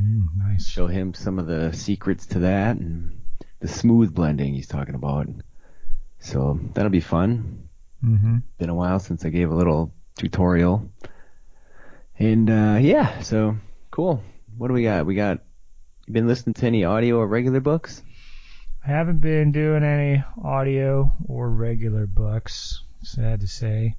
Mm, 0.00 0.22
nice. 0.36 0.66
Show 0.66 0.86
him 0.88 1.14
some 1.14 1.38
of 1.38 1.46
the 1.46 1.72
secrets 1.72 2.26
to 2.26 2.40
that 2.40 2.76
and 2.76 3.20
the 3.60 3.68
smooth 3.68 4.14
blending 4.14 4.54
he's 4.54 4.66
talking 4.68 4.94
about. 4.94 5.28
So 6.18 6.58
that'll 6.74 6.90
be 6.90 7.00
fun. 7.00 7.68
Hmm 8.00 8.38
Been 8.58 8.70
a 8.70 8.74
while 8.74 8.98
since 8.98 9.24
I 9.24 9.28
gave 9.28 9.50
a 9.50 9.54
little 9.54 9.92
tutorial. 10.16 10.90
And 12.18 12.50
uh, 12.50 12.78
yeah, 12.80 13.20
so 13.20 13.56
cool. 13.90 14.22
What 14.56 14.68
do 14.68 14.74
we 14.74 14.82
got? 14.82 15.06
We 15.06 15.14
got. 15.14 15.38
You 16.06 16.12
been 16.12 16.26
listening 16.26 16.54
to 16.54 16.66
any 16.66 16.84
audio 16.84 17.16
or 17.16 17.26
regular 17.26 17.60
books? 17.60 18.02
I 18.84 18.88
haven't 18.88 19.20
been 19.20 19.52
doing 19.52 19.84
any 19.84 20.24
audio 20.42 21.12
or 21.26 21.50
regular 21.50 22.06
books. 22.06 22.82
Sad 23.02 23.40
to 23.40 23.46
say. 23.46 23.96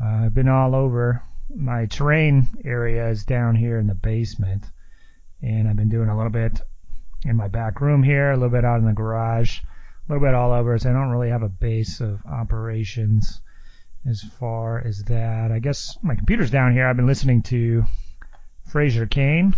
Uh, 0.00 0.26
I've 0.26 0.34
been 0.34 0.48
all 0.48 0.74
over. 0.74 1.22
My 1.54 1.86
terrain 1.86 2.46
area 2.64 3.08
is 3.08 3.24
down 3.24 3.56
here 3.56 3.78
in 3.78 3.86
the 3.86 3.94
basement, 3.94 4.64
and 5.42 5.66
I've 5.66 5.76
been 5.76 5.88
doing 5.88 6.08
a 6.08 6.16
little 6.16 6.30
bit 6.30 6.60
in 7.24 7.36
my 7.36 7.48
back 7.48 7.80
room 7.80 8.02
here, 8.02 8.30
a 8.30 8.36
little 8.36 8.50
bit 8.50 8.64
out 8.64 8.80
in 8.80 8.86
the 8.86 8.92
garage, 8.92 9.60
a 10.08 10.12
little 10.12 10.26
bit 10.26 10.34
all 10.34 10.52
over. 10.52 10.78
So 10.78 10.90
I 10.90 10.92
don't 10.92 11.10
really 11.10 11.30
have 11.30 11.42
a 11.42 11.48
base 11.48 12.00
of 12.00 12.24
operations 12.26 13.40
as 14.06 14.22
far 14.38 14.78
as 14.84 15.02
that. 15.04 15.52
I 15.52 15.58
guess 15.58 15.98
my 16.02 16.14
computer's 16.14 16.50
down 16.50 16.72
here. 16.72 16.86
I've 16.86 16.96
been 16.96 17.06
listening 17.06 17.42
to 17.44 17.84
Fraser 18.66 19.06
Cain 19.06 19.54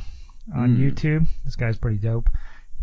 on 0.54 0.76
Mm. 0.76 0.78
YouTube. 0.92 1.26
This 1.44 1.56
guy's 1.56 1.78
pretty 1.78 1.98
dope. 1.98 2.28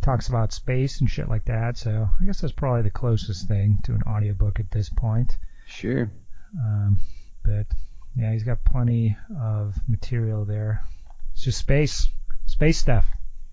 Talks 0.01 0.29
about 0.29 0.53
space 0.53 1.01
and 1.01 1.09
shit 1.09 1.27
like 1.27 1.45
that. 1.45 1.77
So 1.77 2.09
I 2.21 2.23
guess 2.25 2.39
that's 2.41 2.53
probably 2.53 2.83
the 2.83 2.91
closest 2.91 3.47
thing 3.47 3.79
to 3.83 3.93
an 3.93 4.03
audiobook 4.03 4.59
at 4.59 4.71
this 4.71 4.89
point. 4.89 5.37
Sure. 5.65 6.09
Um, 6.63 6.99
but 7.43 7.65
yeah, 8.15 8.31
he's 8.31 8.43
got 8.43 8.63
plenty 8.63 9.17
of 9.41 9.75
material 9.87 10.45
there. 10.45 10.83
It's 11.33 11.43
just 11.43 11.57
space, 11.59 12.07
space 12.45 12.77
stuff. 12.77 13.05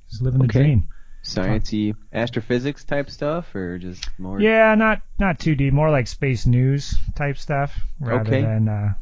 He's 0.09 0.21
living 0.23 0.41
the 0.41 0.47
dream. 0.47 0.89
Sciencey 1.25 1.95
astrophysics 2.13 2.85
type 2.85 3.11
stuff, 3.11 3.55
or 3.55 3.79
just 3.79 4.07
more? 4.19 4.41
Yeah, 4.41 4.75
not 4.75 5.01
not 5.19 5.39
too 5.39 5.55
deep. 5.55 5.73
More 5.73 5.91
like 5.91 6.07
space 6.07 6.47
news 6.47 6.95
type 7.17 7.39
stuff 7.39 7.79
rather 7.99 8.21
Okay. 8.21 8.43
than 8.43 8.69
uh, 8.69 8.95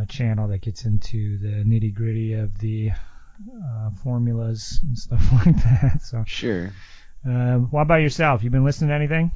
a 0.00 0.06
channel 0.06 0.48
that 0.48 0.62
gets 0.62 0.84
into 0.84 1.38
the 1.38 1.64
nitty 1.64 1.92
gritty 1.94 2.34
of 2.34 2.56
the 2.58 2.90
uh, 2.92 3.90
formulas 4.02 4.80
and 4.82 4.96
stuff 4.98 5.22
like 5.46 5.56
that. 5.64 6.00
So, 6.02 6.22
Sure. 6.26 6.70
uh, 7.28 7.56
what 7.58 7.82
about 7.82 8.00
yourself? 8.00 8.42
You 8.44 8.50
been 8.50 8.64
listening 8.64 8.88
to 8.88 8.94
anything? 8.94 9.30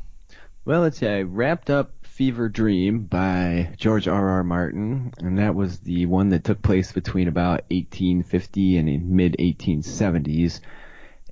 Well, 0.65 0.83
let's 0.83 0.99
see. 0.99 1.09
I 1.09 1.23
wrapped 1.23 1.71
up 1.71 1.93
Fever 2.03 2.49
Dream 2.49 3.01
by 3.05 3.73
George 3.77 4.07
R. 4.07 4.29
R. 4.31 4.45
Martin, 4.45 5.13
and 5.19 5.39
that 5.39 5.55
was 5.55 5.81
the 5.81 6.07
one 6.07 6.29
that 6.31 6.45
took 6.45 6.63
place 6.63 6.93
between 6.93 7.27
about 7.29 7.65
1850 7.71 8.77
and 8.77 8.89
in 8.89 9.17
mid 9.17 9.37
1870s, 9.39 10.61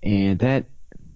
and 0.07 0.39
that 0.41 0.67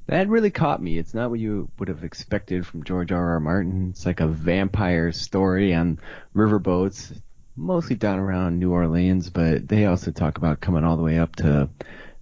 that 0.08 0.28
really 0.28 0.50
caught 0.50 0.82
me. 0.82 0.98
It's 0.98 1.14
not 1.14 1.30
what 1.30 1.40
you 1.40 1.70
would 1.78 1.88
have 1.88 2.04
expected 2.04 2.66
from 2.66 2.84
George 2.84 3.12
R. 3.12 3.32
R. 3.34 3.40
Martin. 3.40 3.90
It's 3.90 4.06
like 4.06 4.20
a 4.20 4.28
vampire 4.28 5.12
story 5.12 5.74
on 5.74 6.00
riverboats, 6.34 7.18
mostly 7.56 7.96
down 7.96 8.18
around 8.18 8.58
New 8.58 8.72
Orleans, 8.72 9.30
but 9.30 9.68
they 9.68 9.86
also 9.86 10.10
talk 10.12 10.38
about 10.38 10.60
coming 10.60 10.84
all 10.84 10.96
the 10.96 11.02
way 11.04 11.18
up 11.18 11.36
to 11.36 11.70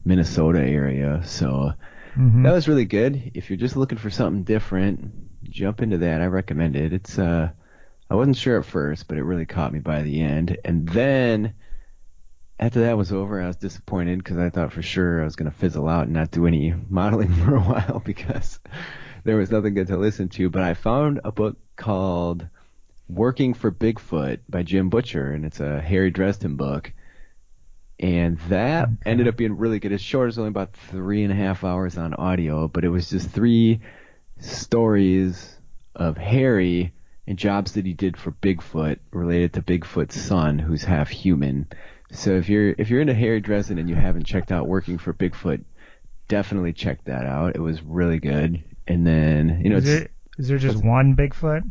Minnesota 0.04 0.60
area. 0.60 1.22
So 1.24 1.72
Mm-hmm. 2.16 2.44
that 2.44 2.52
was 2.52 2.68
really 2.68 2.84
good. 2.86 3.32
If 3.34 3.50
you're 3.50 3.56
just 3.58 3.76
looking 3.76 3.98
for 3.98 4.10
something 4.10 4.44
different, 4.44 5.12
jump 5.44 5.82
into 5.82 5.98
that. 5.98 6.20
I 6.22 6.26
recommend 6.26 6.76
it. 6.76 6.92
It's 6.92 7.18
uh 7.18 7.50
I 8.10 8.16
wasn't 8.16 8.36
sure 8.38 8.58
at 8.60 8.66
first, 8.66 9.08
but 9.08 9.18
it 9.18 9.24
really 9.24 9.46
caught 9.46 9.72
me 9.72 9.80
by 9.80 10.02
the 10.02 10.22
end. 10.22 10.58
And 10.64 10.88
then 10.88 11.54
after 12.58 12.80
that 12.80 12.96
was 12.96 13.12
over, 13.12 13.40
I 13.40 13.46
was 13.46 13.56
disappointed 13.56 14.18
because 14.18 14.38
I 14.38 14.50
thought 14.50 14.72
for 14.72 14.82
sure 14.82 15.20
I 15.20 15.24
was 15.24 15.36
going 15.36 15.50
to 15.50 15.56
fizzle 15.56 15.88
out 15.88 16.04
and 16.04 16.12
not 16.14 16.30
do 16.30 16.46
any 16.46 16.74
modeling 16.88 17.32
for 17.32 17.54
a 17.56 17.60
while 17.60 18.00
because 18.04 18.58
there 19.24 19.36
was 19.36 19.50
nothing 19.50 19.74
good 19.74 19.88
to 19.88 19.96
listen 19.96 20.28
to. 20.30 20.50
But 20.50 20.62
I 20.62 20.74
found 20.74 21.20
a 21.24 21.32
book 21.32 21.56
called 21.76 22.46
Working 23.08 23.54
for 23.54 23.70
Bigfoot 23.70 24.40
by 24.48 24.62
Jim 24.62 24.88
Butcher, 24.90 25.32
and 25.32 25.44
it's 25.44 25.60
a 25.60 25.80
Harry 25.80 26.10
Dresden 26.10 26.56
book. 26.56 26.92
And 28.00 28.38
that 28.48 28.84
Okay. 28.88 28.96
ended 29.06 29.26
up 29.28 29.36
being 29.36 29.56
really 29.56 29.80
good. 29.80 29.90
It's 29.92 30.02
short, 30.02 30.28
it's 30.28 30.38
only 30.38 30.48
about 30.50 30.72
three 30.74 31.24
and 31.24 31.32
a 31.32 31.36
half 31.36 31.64
hours 31.64 31.98
on 31.98 32.14
audio, 32.14 32.68
but 32.68 32.84
it 32.84 32.90
was 32.90 33.10
just 33.10 33.30
three 33.30 33.80
stories 34.38 35.56
of 35.96 36.16
Harry 36.16 36.92
and 37.26 37.36
jobs 37.36 37.72
that 37.72 37.84
he 37.86 37.92
did 37.94 38.16
for 38.16 38.30
Bigfoot 38.32 38.98
related 39.12 39.52
to 39.54 39.62
Bigfoot's 39.62 40.20
son, 40.20 40.58
who's 40.58 40.84
half 40.84 41.08
human. 41.08 41.66
So 42.10 42.32
if 42.32 42.48
you're 42.48 42.74
if 42.78 42.90
you're 42.90 43.00
into 43.00 43.14
Harry 43.14 43.40
Dresden 43.40 43.78
and 43.78 43.88
you 43.88 43.94
haven't 43.94 44.24
checked 44.24 44.50
out 44.50 44.66
Working 44.66 44.98
for 44.98 45.12
Bigfoot, 45.12 45.64
definitely 46.28 46.72
check 46.72 47.04
that 47.04 47.26
out. 47.26 47.54
It 47.54 47.60
was 47.60 47.82
really 47.82 48.18
good. 48.18 48.62
And 48.86 49.06
then 49.06 49.60
you 49.62 49.70
know 49.70 49.76
is, 49.76 49.88
it's 49.88 50.04
it, 50.04 50.10
is 50.38 50.48
there 50.48 50.58
just 50.58 50.82
one 50.82 51.16
Bigfoot? 51.16 51.62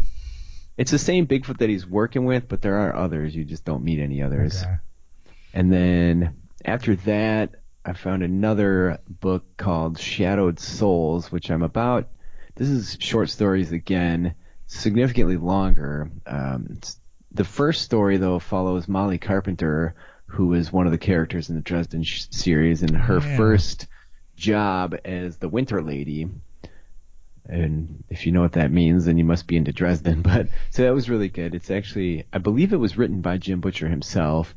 it's 0.77 0.91
the 0.91 0.99
same 0.99 1.25
Bigfoot 1.25 1.57
that 1.57 1.69
he's 1.69 1.87
working 1.87 2.25
with, 2.25 2.47
but 2.47 2.61
there 2.61 2.77
are 2.77 2.95
others. 2.95 3.35
You 3.35 3.43
just 3.43 3.65
don't 3.65 3.83
meet 3.83 3.99
any 3.99 4.21
others. 4.21 4.61
Okay. 4.61 4.75
And 5.53 5.73
then 5.73 6.37
after 6.63 6.95
that, 6.97 7.55
I 7.83 7.93
found 7.93 8.21
another 8.21 8.99
book 9.09 9.57
called 9.57 9.99
Shadowed 9.99 10.59
Souls, 10.59 11.31
which 11.31 11.49
I'm 11.49 11.63
about. 11.63 12.09
This 12.55 12.69
is 12.69 12.97
short 12.99 13.29
stories 13.29 13.71
again, 13.71 14.35
significantly 14.67 15.37
longer. 15.37 16.11
Um, 16.27 16.79
the 17.31 17.43
first 17.43 17.81
story, 17.81 18.17
though, 18.17 18.39
follows 18.39 18.87
Molly 18.87 19.17
Carpenter, 19.17 19.95
who 20.27 20.53
is 20.53 20.71
one 20.71 20.85
of 20.85 20.91
the 20.91 20.97
characters 20.97 21.49
in 21.49 21.55
the 21.55 21.61
Dresden 21.61 22.03
sh- 22.03 22.25
series, 22.31 22.83
and 22.83 22.95
her 22.95 23.19
Yeah. 23.19 23.37
first 23.37 23.87
job 24.35 24.95
as 25.03 25.37
the 25.37 25.49
Winter 25.49 25.81
Lady. 25.81 26.29
And 27.49 28.03
if 28.09 28.25
you 28.25 28.31
know 28.33 28.41
what 28.41 28.53
that 28.53 28.71
means, 28.71 29.05
then 29.05 29.17
you 29.17 29.23
must 29.23 29.47
be 29.47 29.55
into 29.55 29.71
Dresden. 29.71 30.21
But 30.23 30.49
so 30.69 30.83
that 30.83 30.93
was 30.93 31.09
really 31.09 31.29
good. 31.29 31.55
It's 31.55 31.71
actually, 31.71 32.25
I 32.33 32.39
believe 32.39 32.73
it 32.73 32.77
was 32.77 32.97
written 32.97 33.21
by 33.21 33.37
Jim 33.37 33.61
Butcher 33.61 33.87
himself, 33.87 34.53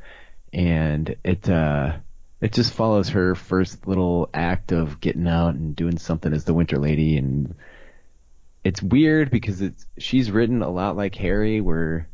and 0.52 1.14
it 1.24 1.48
uh, 1.48 1.96
it 2.40 2.52
just 2.52 2.72
follows 2.72 3.10
her 3.10 3.34
first 3.36 3.86
little 3.86 4.28
act 4.34 4.72
of 4.72 5.00
getting 5.00 5.28
out 5.28 5.54
and 5.54 5.76
doing 5.76 5.98
something 5.98 6.32
as 6.32 6.44
the 6.44 6.54
Winter 6.54 6.78
Lady, 6.78 7.16
and 7.16 7.54
it's 8.64 8.82
weird 8.82 9.30
because 9.30 9.60
it's 9.62 9.86
she's 9.98 10.30
written 10.32 10.60
a 10.62 10.68
lot 10.70 10.96
like 10.96 11.14
Harry, 11.14 11.60
where 11.60 12.08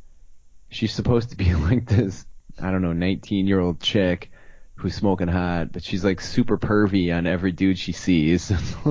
she's 0.69 0.93
supposed 0.93 1.31
to 1.31 1.37
be 1.37 1.55
like 1.69 1.87
this, 1.87 2.27
I 2.61 2.71
don't 2.71 2.83
know, 2.83 2.93
19 2.93 3.47
year 3.47 3.61
old 3.61 3.81
chick 3.81 4.31
who's 4.77 4.95
smoking 4.95 5.29
hot, 5.29 5.73
but 5.73 5.83
she's 5.83 6.05
like 6.05 6.21
super 6.21 6.59
pervy 6.59 7.15
on 7.15 7.27
every 7.27 7.53
dude 7.53 7.79
she 7.79 7.93
sees. 7.93 8.51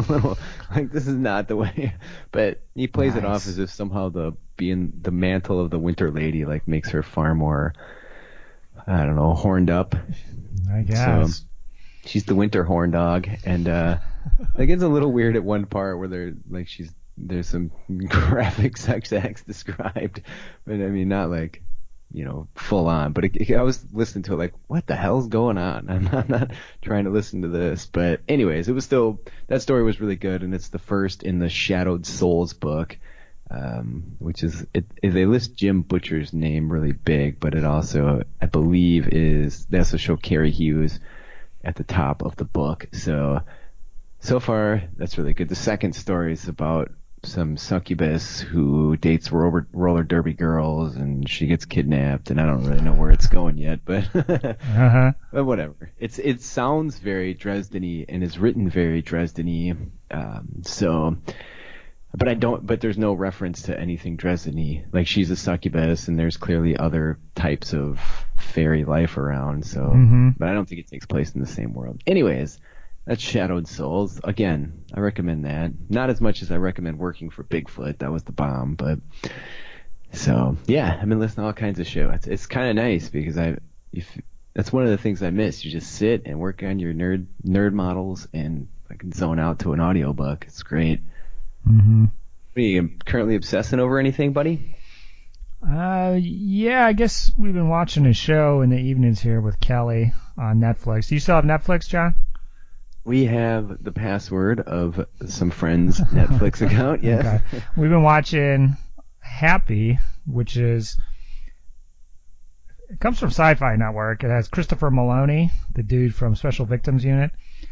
like 0.75 0.91
this 0.91 1.07
is 1.07 1.15
not 1.15 1.48
the 1.48 1.55
way. 1.55 1.95
But 2.31 2.62
he 2.74 2.88
plays 2.88 3.13
nice. 3.13 3.24
it 3.24 3.25
off 3.25 3.48
as 3.48 3.60
if 3.60 3.69
somehow 3.69 4.10
the 4.10 4.34
being 4.57 4.93
the 5.01 5.12
mantle 5.12 5.60
of 5.60 5.69
the 5.69 5.79
Winter 5.79 6.12
Lady 6.12 6.45
like 6.45 6.67
makes 6.67 6.89
her 6.89 7.03
far 7.03 7.36
more, 7.36 7.74
I 8.88 9.05
don't 9.05 9.15
know, 9.15 9.34
horned 9.34 9.69
up. 9.69 9.95
I 10.72 10.81
guess. 10.81 11.38
So, 11.38 11.45
she's 12.05 12.25
the 12.25 12.36
Winter 12.36 12.63
Horn 12.63 12.91
Dog, 12.91 13.27
and 13.45 13.67
uh, 13.67 13.98
it 14.57 14.65
gets 14.65 14.81
a 14.81 14.88
little 14.88 15.12
weird 15.12 15.36
at 15.36 15.43
one 15.43 15.65
part 15.65 16.00
where 16.00 16.07
they're 16.07 16.34
like 16.50 16.67
she's 16.67 16.91
there's 17.17 17.48
some 17.48 17.72
graphic 18.10 18.77
sex 18.77 19.13
acts 19.13 19.43
described, 19.43 20.22
but 20.65 20.74
I 20.74 20.88
mean 20.88 21.10
not 21.10 21.29
like 21.29 21.62
you 22.15 22.24
know, 22.24 22.48
full 22.55 22.88
on. 22.88 23.12
But 23.12 23.25
it, 23.25 23.36
it, 23.36 23.55
I 23.55 23.62
was 23.63 23.86
listening 23.91 24.24
to 24.24 24.34
it 24.34 24.38
like, 24.38 24.53
what 24.67 24.88
the 24.88 24.95
hell's 24.95 25.27
going 25.27 25.57
on? 25.57 25.89
I'm 25.89 26.03
not, 26.05 26.13
I'm 26.13 26.27
not 26.27 26.51
trying 26.81 27.03
to 27.05 27.10
listen 27.10 27.41
to 27.41 27.50
this. 27.50 27.86
But 27.86 28.22
anyways, 28.27 28.67
it 28.67 28.74
was 28.74 28.86
still 28.86 29.19
that 29.48 29.62
story 29.62 29.84
was 29.84 30.00
really 30.00 30.15
good, 30.15 30.41
and 30.41 30.53
it's 30.53 30.69
the 30.69 30.79
first 30.79 31.24
in 31.24 31.39
the 31.39 31.50
Shadowed 31.50 32.05
Souls 32.05 32.53
book, 32.53 32.98
um, 33.51 34.15
which 34.19 34.43
is 34.43 34.65
it, 34.74 34.86
they 35.01 35.25
list 35.25 35.55
Jim 35.55 35.81
Butcher's 35.81 36.34
name 36.34 36.72
really 36.72 36.93
big, 36.93 37.39
but 37.39 37.53
it 37.53 37.65
also 37.65 38.24
I 38.41 38.45
believe 38.45 39.10
is 39.10 39.65
they 39.65 39.79
also 39.79 39.98
show 39.98 40.15
Kerrie 40.15 40.51
Hughes 40.51 41.00
at 41.63 41.75
the 41.75 41.84
top 41.84 42.24
of 42.24 42.36
the 42.38 42.45
book. 42.45 42.88
So 42.93 43.41
so 44.19 44.39
far 44.39 44.84
that's 44.95 45.17
really 45.17 45.34
good. 45.34 45.50
The 45.50 45.55
second 45.55 45.93
story 45.93 46.34
is 46.34 46.48
about 46.48 46.91
some 47.25 47.58
succubus 47.58 48.39
who 48.39 48.96
dates 48.98 49.32
roller, 49.32 49.67
roller 49.74 50.03
derby 50.03 50.34
girls 50.34 50.96
and 50.96 51.27
she 51.29 51.48
gets 51.48 51.65
kidnapped 51.65 52.32
and 52.32 52.39
I 52.39 52.46
don't 52.46 52.63
really 52.63 52.82
know 52.82 52.94
where 52.94 53.12
it's 53.12 53.27
going 53.27 53.58
yet, 53.58 53.82
but 53.84 54.03
uh-huh. 54.15 55.12
but 55.32 55.44
whatever. 55.46 55.91
It's 56.00 56.20
it 56.20 56.41
sounds 56.41 57.00
very 57.00 57.34
Dresden-y 57.34 58.05
and 58.08 58.24
is 58.24 58.38
written 58.38 58.70
very 58.70 59.01
Dresden-y. 59.01 59.75
Um, 60.12 60.62
so, 60.63 61.17
but 62.13 62.29
I 62.29 62.36
don't. 62.36 62.65
But 62.65 62.79
there's 62.82 62.98
no 62.98 63.13
reference 63.13 63.63
to 63.63 63.79
anything 63.79 64.15
Dresden-y. 64.15 64.86
Like 64.91 65.08
she's 65.08 65.32
a 65.32 65.36
succubus 65.36 66.08
and 66.08 66.17
there's 66.17 66.38
clearly 66.38 66.77
other 66.77 67.20
types 67.36 67.74
of 67.74 68.00
fairy 68.38 68.86
life 68.86 69.17
around. 69.17 69.65
So, 69.65 69.82
mm-hmm. 69.82 70.29
but 70.38 70.48
I 70.48 70.53
don't 70.53 70.67
think 70.67 70.82
it 70.82 70.88
takes 70.88 71.05
place 71.05 71.34
in 71.34 71.41
the 71.41 71.48
same 71.48 71.74
world. 71.74 72.01
Anyways. 72.08 72.60
That's 73.05 73.21
Shadowed 73.21 73.67
Souls. 73.67 74.19
Again, 74.24 74.83
I 74.93 75.00
recommend 75.00 75.45
that. 75.45 75.71
Not 75.89 76.09
as 76.09 76.19
much 76.19 76.41
as 76.41 76.51
I 76.51 76.57
recommend 76.57 76.97
working 76.97 77.29
for 77.29 77.43
Bigfoot. 77.43 78.00
That 78.00 78.12
was 78.12 78.24
the 78.24 78.31
bomb, 78.31 78.75
but 78.75 79.00
so 80.12 80.57
yeah, 80.65 80.97
I've 81.00 81.07
been 81.07 81.19
listening 81.19 81.43
to 81.43 81.47
all 81.47 81.53
kinds 81.53 81.79
of 81.79 81.88
show. 81.88 82.09
It's 82.09 82.27
it's 82.27 82.47
kind 82.47 82.69
of 82.69 82.75
nice 82.83 83.09
because 83.09 83.38
I 83.38 83.57
if 83.93 84.17
that's 84.53 84.74
one 84.74 84.83
of 84.83 84.89
the 84.89 84.97
things 84.97 85.21
I 85.21 85.29
miss. 85.29 85.63
You 85.63 85.71
just 85.71 85.91
sit 85.91 86.24
and 86.25 86.39
work 86.39 86.63
on 86.63 86.79
your 86.79 86.93
nerd 86.93 87.27
nerd 87.45 87.74
models 87.74 88.27
and 88.33 88.69
I 88.89 88.95
can 88.95 89.12
zone 89.12 89.39
out 89.39 89.59
to 89.59 89.74
an 89.74 89.81
audiobook. 89.81 90.45
It's 90.47 90.63
great. 90.63 91.01
Mm-hmm. 91.67 92.05
Are 92.55 92.62
you 92.62 92.89
currently 93.05 93.35
obsessing 93.35 93.79
over 93.79 94.00
anything, 94.00 94.33
buddy? 94.33 94.75
Uh, 95.67 96.17
yeah, 96.19 96.85
I 96.85 96.93
guess 96.93 97.31
we've 97.38 97.53
been 97.53 97.69
watching 97.69 98.05
a 98.05 98.13
show 98.13 98.62
in 98.62 98.69
the 98.69 98.77
evenings 98.77 99.19
here 99.19 99.41
with 99.41 99.59
Kelly 99.59 100.13
on 100.38 100.59
Netflix. 100.59 101.09
Do 101.09 101.15
you 101.15 101.19
still 101.19 101.35
have 101.35 101.43
Netflix, 101.43 101.88
John? 101.88 102.15
We 103.05 103.25
have 103.25 103.83
the 103.83 103.91
password 103.91 104.59
of 104.62 105.05
some 105.27 105.51
friend's 105.51 106.00
Netflix 106.12 106.65
account. 106.65 107.03
Yes. 107.03 107.41
Okay. 107.53 107.63
We've 107.77 107.89
been 107.89 108.03
watching 108.03 108.77
Happy, 109.19 110.00
which 110.25 110.57
is 110.57 110.97
it 112.89 113.00
comes 113.00 113.19
from 113.19 113.29
Sci-Fi 113.29 113.75
Network. 113.75 114.24
It 114.24 114.29
has 114.29 114.47
Christopher 114.47 114.89
Meloni, 114.89 115.51
the 115.74 115.83
dude 115.83 116.15
from 116.15 116.35
Special 116.35 116.65
Victims 116.65 117.03
Unit. 117.03 117.31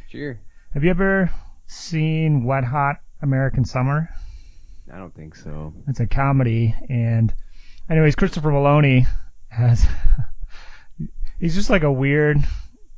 Sure. 0.09 0.39
Have 0.73 0.83
you 0.83 0.89
ever 0.89 1.31
seen 1.67 2.43
Wet 2.43 2.63
Hot 2.63 2.97
American 3.21 3.65
Summer? 3.65 4.09
I 4.93 4.97
don't 4.97 5.15
think 5.15 5.35
so. 5.35 5.73
It's 5.87 5.99
a 5.99 6.07
comedy, 6.07 6.75
and 6.89 7.33
anyways, 7.89 8.15
Christopher 8.15 8.51
Meloni 8.51 9.07
has 9.49 9.85
he's 11.39 11.55
just 11.55 11.69
like 11.69 11.83
a 11.83 11.91
weird 11.91 12.37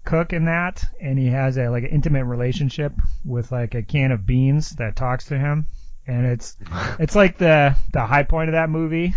cook 0.05 0.33
in 0.33 0.45
that, 0.45 0.83
and 0.99 1.17
he 1.17 1.27
has 1.27 1.57
a 1.57 1.69
like 1.69 1.83
an 1.83 1.89
intimate 1.89 2.25
relationship 2.25 2.93
with 3.23 3.51
like 3.51 3.75
a 3.75 3.83
can 3.83 4.11
of 4.11 4.25
beans 4.25 4.71
that 4.77 4.95
talks 4.95 5.25
to 5.25 5.37
him, 5.37 5.67
and 6.07 6.25
it's 6.25 6.55
it's 6.99 7.15
like 7.15 7.37
the 7.37 7.75
the 7.93 8.05
high 8.05 8.23
point 8.23 8.49
of 8.49 8.53
that 8.53 8.69
movie 8.69 9.13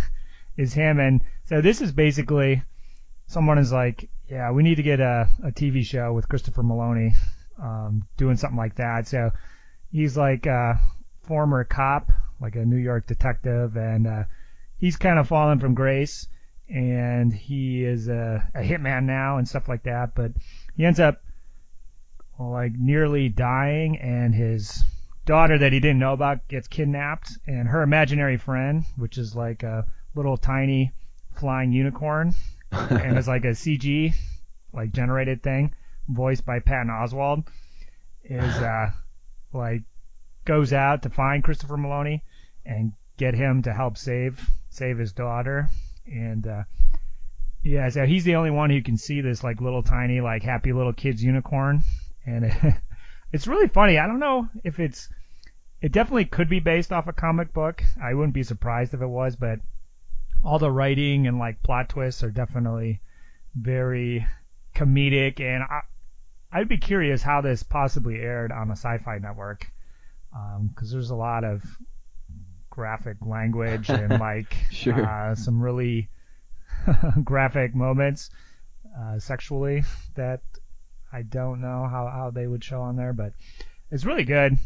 is 0.57 0.73
him, 0.73 0.99
and 0.99 1.21
so 1.45 1.61
this 1.61 1.81
is 1.81 1.91
basically 1.91 2.63
someone 3.27 3.57
is 3.57 3.71
like, 3.71 4.09
yeah, 4.27 4.51
we 4.51 4.63
need 4.63 4.75
to 4.75 4.83
get 4.83 4.99
a 4.99 5.29
a 5.43 5.51
TV 5.51 5.85
show 5.85 6.13
with 6.13 6.27
Christopher 6.27 6.63
Meloni 6.63 7.13
um, 7.61 8.07
doing 8.17 8.37
something 8.37 8.57
like 8.57 8.75
that. 8.75 9.07
So 9.07 9.31
he's 9.91 10.17
like 10.17 10.45
a 10.45 10.79
former 11.23 11.63
cop, 11.63 12.11
like 12.41 12.55
a 12.55 12.65
New 12.65 12.77
York 12.77 13.07
detective, 13.07 13.77
and 13.77 14.07
uh, 14.07 14.23
he's 14.77 14.97
kind 14.97 15.19
of 15.19 15.27
fallen 15.27 15.59
from 15.59 15.75
grace 15.75 16.27
and 16.69 17.33
he 17.33 17.83
is 17.83 18.07
a, 18.07 18.47
a 18.53 18.59
hitman 18.59 19.03
now 19.03 19.37
and 19.37 19.47
stuff 19.47 19.67
like 19.67 19.83
that. 19.83 20.13
But 20.13 20.31
he 20.79 20.85
ends 20.85 21.01
up 21.01 21.21
like 22.39 22.71
nearly 22.71 23.27
dying, 23.27 23.97
and 23.97 24.33
his 24.33 24.81
daughter 25.25 25.57
that 25.57 25.73
he 25.73 25.81
didn't 25.81 25.99
know 25.99 26.13
about 26.13 26.47
gets 26.47 26.69
kidnapped, 26.69 27.37
and 27.45 27.67
her 27.67 27.81
imaginary 27.81 28.37
friend, 28.37 28.85
which 28.95 29.17
is 29.17 29.35
like 29.35 29.61
a 29.61 29.85
little 30.15 30.37
tiny 30.37 30.93
flying 31.35 31.73
unicorn, 31.73 32.33
and 32.71 33.17
is 33.17 33.27
like 33.27 33.43
a 33.43 33.49
CG 33.49 34.15
like 34.71 34.93
generated 34.93 35.43
thing, 35.43 35.75
voiced 36.07 36.45
by 36.45 36.59
Patton 36.59 36.87
Oswalt, 36.87 37.45
is 38.23 38.55
uh 38.61 38.89
like 39.51 39.81
goes 40.45 40.71
out 40.71 41.01
to 41.01 41.09
find 41.09 41.43
Christopher 41.43 41.75
Meloni 41.75 42.21
and 42.65 42.93
get 43.17 43.33
him 43.33 43.63
to 43.63 43.73
help 43.73 43.97
save 43.97 44.49
save 44.69 44.97
his 44.97 45.11
daughter, 45.11 45.67
and 46.05 46.47
uh, 46.47 46.63
yeah, 47.63 47.89
so 47.89 48.05
he's 48.05 48.23
the 48.23 48.35
only 48.35 48.51
one 48.51 48.69
who 48.69 48.81
can 48.81 48.97
see 48.97 49.21
this 49.21 49.43
like 49.43 49.61
little 49.61 49.83
tiny 49.83 50.21
like 50.21 50.43
happy 50.43 50.73
little 50.73 50.93
kid's 50.93 51.23
unicorn, 51.23 51.83
and 52.25 52.45
it, 52.45 52.53
it's 53.33 53.47
really 53.47 53.67
funny. 53.67 53.97
I 53.97 54.07
don't 54.07 54.19
know 54.19 54.47
if 54.63 54.79
it's 54.79 55.09
it 55.81 55.91
definitely 55.91 56.25
could 56.25 56.49
be 56.49 56.59
based 56.59 56.91
off 56.91 57.07
a 57.07 57.13
comic 57.13 57.53
book. 57.53 57.83
I 58.01 58.13
wouldn't 58.13 58.33
be 58.33 58.43
surprised 58.43 58.93
if 58.93 59.01
it 59.01 59.07
was, 59.07 59.35
but 59.35 59.59
all 60.43 60.59
the 60.59 60.71
writing 60.71 61.27
and 61.27 61.37
like 61.37 61.63
plot 61.63 61.89
twists 61.89 62.23
are 62.23 62.31
definitely 62.31 63.01
very 63.55 64.25
comedic, 64.75 65.39
and 65.39 65.63
I, 65.63 65.81
I'd 66.51 66.69
be 66.69 66.77
curious 66.77 67.21
how 67.21 67.41
this 67.41 67.63
possibly 67.63 68.19
aired 68.19 68.51
on 68.51 68.69
a 68.69 68.73
sci-fi 68.73 69.19
network, 69.19 69.71
because 70.31 70.91
um, 70.91 70.91
there's 70.91 71.09
a 71.09 71.15
lot 71.15 71.43
of 71.43 71.63
graphic 72.69 73.17
language 73.21 73.89
and 73.89 74.19
like 74.19 74.55
sure. 74.71 75.05
uh, 75.05 75.35
some 75.35 75.61
really 75.61 76.09
graphic 77.23 77.75
moments 77.75 78.29
uh, 78.99 79.19
sexually 79.19 79.83
that 80.15 80.41
I 81.11 81.23
don't 81.23 81.61
know 81.61 81.87
how, 81.89 82.07
how 82.07 82.31
they 82.31 82.47
would 82.47 82.63
show 82.63 82.81
on 82.81 82.95
there, 82.95 83.13
but 83.13 83.33
it's 83.91 84.05
really 84.05 84.23
good 84.23 84.57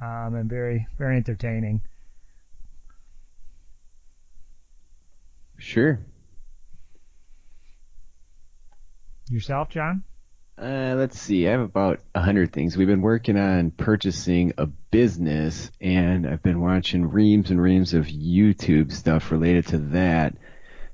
um, 0.00 0.34
and 0.34 0.48
very 0.48 0.86
very 0.98 1.16
entertaining. 1.16 1.82
Sure. 5.58 6.00
Yourself, 9.28 9.68
John? 9.68 10.04
Uh, 10.56 10.94
let's 10.96 11.20
see. 11.20 11.46
I 11.46 11.52
have 11.52 11.60
about 11.60 12.00
a 12.14 12.20
hundred 12.20 12.52
things. 12.52 12.76
We've 12.76 12.88
been 12.88 13.02
working 13.02 13.36
on 13.36 13.70
purchasing 13.70 14.54
a 14.58 14.66
business, 14.66 15.70
and 15.80 16.26
I've 16.26 16.42
been 16.42 16.60
watching 16.60 17.08
reams 17.10 17.50
and 17.50 17.60
reams 17.60 17.94
of 17.94 18.06
YouTube 18.06 18.92
stuff 18.92 19.30
related 19.30 19.66
to 19.68 19.78
that. 19.78 20.36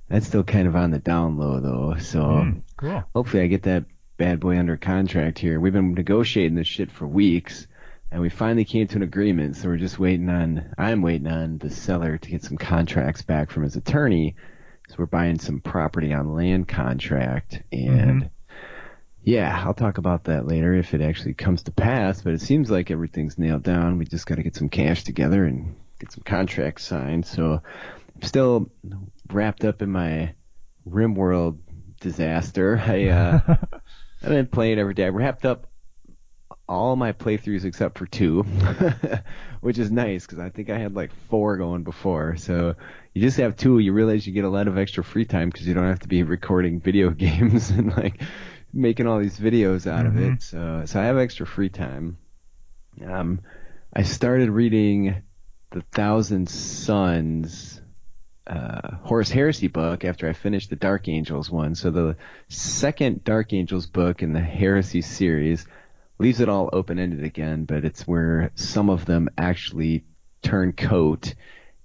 That's 0.08 0.26
still 0.26 0.44
kind 0.44 0.68
of 0.68 0.76
on 0.76 0.90
the 0.90 0.98
down 0.98 1.38
low 1.38 1.60
though. 1.60 1.98
So 1.98 2.20
mm, 2.20 2.62
cool. 2.76 3.04
hopefully 3.14 3.42
I 3.42 3.46
get 3.46 3.62
that 3.64 3.84
bad 4.16 4.40
boy 4.40 4.58
under 4.58 4.76
contract 4.76 5.38
here. 5.38 5.58
We've 5.58 5.72
been 5.72 5.94
negotiating 5.94 6.56
this 6.56 6.66
shit 6.66 6.90
for 6.90 7.06
weeks 7.06 7.66
and 8.10 8.20
we 8.20 8.28
finally 8.28 8.64
came 8.64 8.86
to 8.86 8.96
an 8.96 9.02
agreement. 9.02 9.56
So 9.56 9.68
we're 9.68 9.76
just 9.76 9.98
waiting 9.98 10.28
on, 10.28 10.72
I'm 10.78 11.02
waiting 11.02 11.26
on 11.26 11.58
the 11.58 11.70
seller 11.70 12.18
to 12.18 12.30
get 12.30 12.44
some 12.44 12.56
contracts 12.58 13.22
back 13.22 13.50
from 13.50 13.64
his 13.64 13.76
attorney. 13.76 14.36
So 14.88 14.96
we're 14.98 15.06
buying 15.06 15.38
some 15.38 15.60
property 15.60 16.12
on 16.12 16.34
land 16.34 16.68
contract 16.68 17.62
and 17.72 18.22
mm-hmm. 18.22 18.54
yeah, 19.22 19.64
I'll 19.64 19.74
talk 19.74 19.96
about 19.96 20.24
that 20.24 20.46
later 20.46 20.74
if 20.74 20.92
it 20.92 21.00
actually 21.00 21.34
comes 21.34 21.62
to 21.64 21.72
pass, 21.72 22.20
but 22.20 22.34
it 22.34 22.42
seems 22.42 22.70
like 22.70 22.90
everything's 22.90 23.38
nailed 23.38 23.62
down. 23.62 23.98
We 23.98 24.04
just 24.04 24.26
got 24.26 24.36
to 24.36 24.42
get 24.42 24.54
some 24.54 24.68
cash 24.68 25.02
together 25.02 25.44
and 25.46 25.74
get 25.98 26.12
some 26.12 26.22
contracts 26.24 26.84
signed. 26.84 27.24
So 27.24 27.62
I'm 28.14 28.22
still 28.22 28.70
wrapped 29.30 29.64
up 29.64 29.82
in 29.82 29.90
my 29.90 30.34
RimWorld 30.88 31.58
disaster. 32.00 32.78
I 32.84 33.08
uh, 33.08 33.40
I've 34.22 34.28
been 34.28 34.46
playing 34.46 34.78
it 34.78 34.80
every 34.80 34.94
day. 34.94 35.06
I 35.06 35.10
wrapped 35.10 35.44
up 35.44 35.66
all 36.66 36.96
my 36.96 37.12
playthroughs 37.12 37.64
except 37.64 37.98
for 37.98 38.06
two, 38.06 38.42
which 39.60 39.78
is 39.78 39.90
nice 39.90 40.24
because 40.24 40.38
I 40.38 40.48
think 40.48 40.70
I 40.70 40.78
had 40.78 40.94
like 40.94 41.12
four 41.28 41.56
going 41.58 41.82
before. 41.84 42.36
So 42.36 42.74
you 43.12 43.20
just 43.20 43.36
have 43.38 43.56
two. 43.56 43.78
You 43.78 43.92
realize 43.92 44.26
you 44.26 44.32
get 44.32 44.44
a 44.44 44.48
lot 44.50 44.66
of 44.68 44.78
extra 44.78 45.04
free 45.04 45.24
time 45.26 45.50
because 45.50 45.66
you 45.66 45.74
don't 45.74 45.86
have 45.88 46.00
to 46.00 46.08
be 46.08 46.22
recording 46.22 46.80
video 46.80 47.10
games 47.10 47.70
and 47.70 47.94
like 47.96 48.20
making 48.72 49.06
all 49.06 49.18
these 49.18 49.38
videos 49.38 49.86
out 49.86 50.06
of 50.06 50.14
Mhm. 50.14 50.34
it. 50.36 50.42
So 50.42 50.82
so 50.86 51.00
I 51.00 51.04
have 51.04 51.18
extra 51.18 51.46
free 51.46 51.68
time. 51.68 52.16
Um, 53.04 53.40
I 53.92 54.02
started 54.02 54.50
reading 54.50 55.22
the 55.70 55.82
Thousand 55.92 56.48
Sons 56.48 57.73
uh, 58.46 58.96
Horus 59.02 59.30
Heresy 59.30 59.68
book 59.68 60.04
after 60.04 60.28
I 60.28 60.32
finished 60.32 60.70
the 60.70 60.76
Dark 60.76 61.08
Angels 61.08 61.50
one. 61.50 61.74
So 61.74 61.90
the 61.90 62.16
second 62.48 63.24
Dark 63.24 63.52
Angels 63.52 63.86
book 63.86 64.22
in 64.22 64.32
the 64.32 64.40
Heresy 64.40 65.00
series 65.00 65.66
leaves 66.18 66.40
it 66.40 66.48
all 66.48 66.70
open 66.72 66.98
ended 66.98 67.24
again, 67.24 67.64
but 67.64 67.84
it's 67.84 68.06
where 68.06 68.50
some 68.54 68.90
of 68.90 69.06
them 69.06 69.28
actually 69.38 70.04
turn 70.42 70.72
coat 70.72 71.34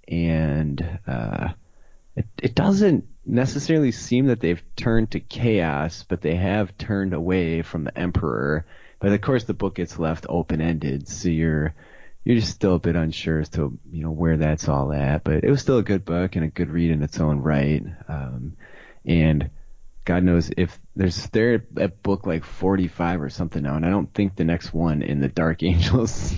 and 0.06 0.98
uh, 1.06 1.48
it, 2.16 2.26
it 2.42 2.54
doesn't 2.54 3.06
necessarily 3.24 3.92
seem 3.92 4.26
that 4.26 4.40
they've 4.40 4.62
turned 4.76 5.12
to 5.12 5.20
chaos, 5.20 6.04
but 6.08 6.20
they 6.20 6.34
have 6.34 6.76
turned 6.76 7.14
away 7.14 7.62
from 7.62 7.84
the 7.84 7.96
Emperor. 7.96 8.66
But 8.98 9.12
of 9.12 9.20
course, 9.20 9.44
the 9.44 9.54
book 9.54 9.76
gets 9.76 9.98
left 9.98 10.26
open 10.28 10.60
ended, 10.60 11.08
so 11.08 11.28
you're 11.28 11.74
you're 12.24 12.36
just 12.36 12.52
still 12.52 12.74
a 12.74 12.80
bit 12.80 12.96
unsure 12.96 13.40
as 13.40 13.48
to 13.50 13.78
you 13.90 14.02
know 14.02 14.10
where 14.10 14.36
that's 14.36 14.68
all 14.68 14.92
at. 14.92 15.24
But 15.24 15.44
it 15.44 15.50
was 15.50 15.60
still 15.60 15.78
a 15.78 15.82
good 15.82 16.04
book 16.04 16.36
and 16.36 16.44
a 16.44 16.48
good 16.48 16.70
read 16.70 16.90
in 16.90 17.02
its 17.02 17.20
own 17.20 17.40
right. 17.40 17.82
Um, 18.08 18.56
and 19.04 19.50
God 20.04 20.24
knows 20.24 20.50
if 20.56 20.78
there's 20.96 21.28
they're 21.28 21.64
at 21.78 22.02
book 22.02 22.26
like 22.26 22.44
45 22.44 23.22
or 23.22 23.30
something 23.30 23.62
now, 23.62 23.76
and 23.76 23.86
I 23.86 23.90
don't 23.90 24.12
think 24.12 24.36
the 24.36 24.44
next 24.44 24.72
one 24.74 25.02
in 25.02 25.20
the 25.20 25.28
Dark 25.28 25.62
Angels 25.62 26.34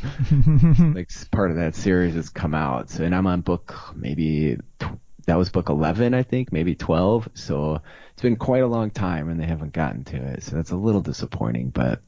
like 0.79 1.11
part 1.31 1.51
of 1.51 1.57
that 1.57 1.75
series 1.75 2.15
has 2.15 2.29
come 2.29 2.55
out. 2.55 2.91
So, 2.91 3.05
and 3.05 3.15
I'm 3.15 3.27
on 3.27 3.41
book 3.41 3.75
maybe 3.95 4.59
tw- 4.79 4.99
that 5.27 5.39
was 5.39 5.51
book 5.51 5.69
11, 5.69 6.15
I 6.15 6.23
think, 6.23 6.53
maybe 6.53 6.75
12. 6.75 7.29
So 7.35 7.81
it's 8.13 8.23
been 8.23 8.37
quite 8.37 8.63
a 8.63 8.67
long 8.67 8.91
time 8.91 9.29
and 9.29 9.41
they 9.41 9.47
haven't 9.47 9.73
gotten 9.73 10.05
to 10.05 10.17
it. 10.17 10.43
So 10.43 10.57
that's 10.57 10.73
a 10.73 10.77
little 10.77 11.01
disappointing, 11.01 11.71
but, 11.71 12.03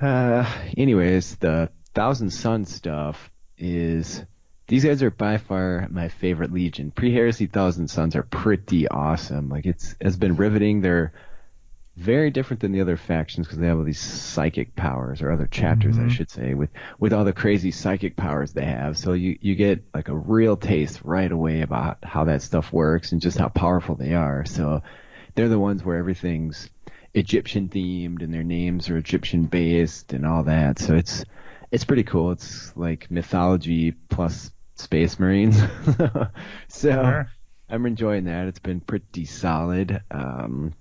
uh, 0.00 0.50
anyways, 0.76 1.36
the 1.36 1.70
Thousand 1.94 2.30
Sun 2.30 2.64
stuff 2.66 3.30
is, 3.56 4.24
these 4.66 4.84
guys 4.84 5.02
are 5.02 5.10
by 5.10 5.38
far 5.38 5.86
my 5.90 6.08
favorite 6.08 6.52
Legion. 6.52 6.90
Pre-Heresy 6.90 7.46
Thousand 7.46 7.88
Sons 7.88 8.16
are 8.16 8.22
pretty 8.22 8.88
awesome. 8.88 9.48
Like 9.48 9.66
it's, 9.66 9.94
has 10.00 10.16
been 10.16 10.36
riveting. 10.36 10.80
They're, 10.80 11.12
very 11.96 12.30
different 12.30 12.60
than 12.60 12.72
the 12.72 12.80
other 12.80 12.96
factions 12.96 13.46
because 13.46 13.58
they 13.58 13.68
have 13.68 13.78
all 13.78 13.84
these 13.84 14.00
psychic 14.00 14.74
powers 14.74 15.22
or 15.22 15.30
other 15.30 15.46
chapters, 15.46 15.96
I 15.96 16.00
mm-hmm. 16.00 16.08
should 16.08 16.30
say, 16.30 16.54
with 16.54 16.70
with 16.98 17.12
all 17.12 17.24
the 17.24 17.32
crazy 17.32 17.70
psychic 17.70 18.16
powers 18.16 18.52
they 18.52 18.64
have. 18.64 18.98
So 18.98 19.12
you 19.12 19.38
you 19.40 19.54
get 19.54 19.84
like 19.94 20.08
a 20.08 20.16
real 20.16 20.56
taste 20.56 21.02
right 21.04 21.30
away 21.30 21.60
about 21.60 21.98
how 22.02 22.24
that 22.24 22.42
stuff 22.42 22.72
works 22.72 23.12
and 23.12 23.20
just 23.20 23.38
how 23.38 23.48
powerful 23.48 23.94
they 23.94 24.14
are. 24.14 24.44
So 24.44 24.82
they're 25.34 25.48
the 25.48 25.58
ones 25.58 25.84
where 25.84 25.98
everything's 25.98 26.68
Egyptian 27.14 27.68
themed 27.68 28.22
and 28.22 28.34
their 28.34 28.42
names 28.42 28.90
are 28.90 28.96
Egyptian 28.96 29.44
based 29.44 30.12
and 30.12 30.26
all 30.26 30.42
that. 30.44 30.80
So 30.80 30.94
it's 30.96 31.24
it's 31.74 31.84
pretty 31.84 32.04
cool. 32.04 32.30
It's 32.30 32.74
like 32.76 33.10
mythology 33.10 33.92
plus 34.08 34.52
space 34.76 35.18
marines. 35.18 35.60
so 36.68 36.90
Sure. 36.90 37.28
I'm 37.68 37.84
enjoying 37.86 38.24
that. 38.24 38.46
It's 38.46 38.60
been 38.60 38.80
pretty 38.80 39.24
solid. 39.24 40.00
Um, 40.12 40.72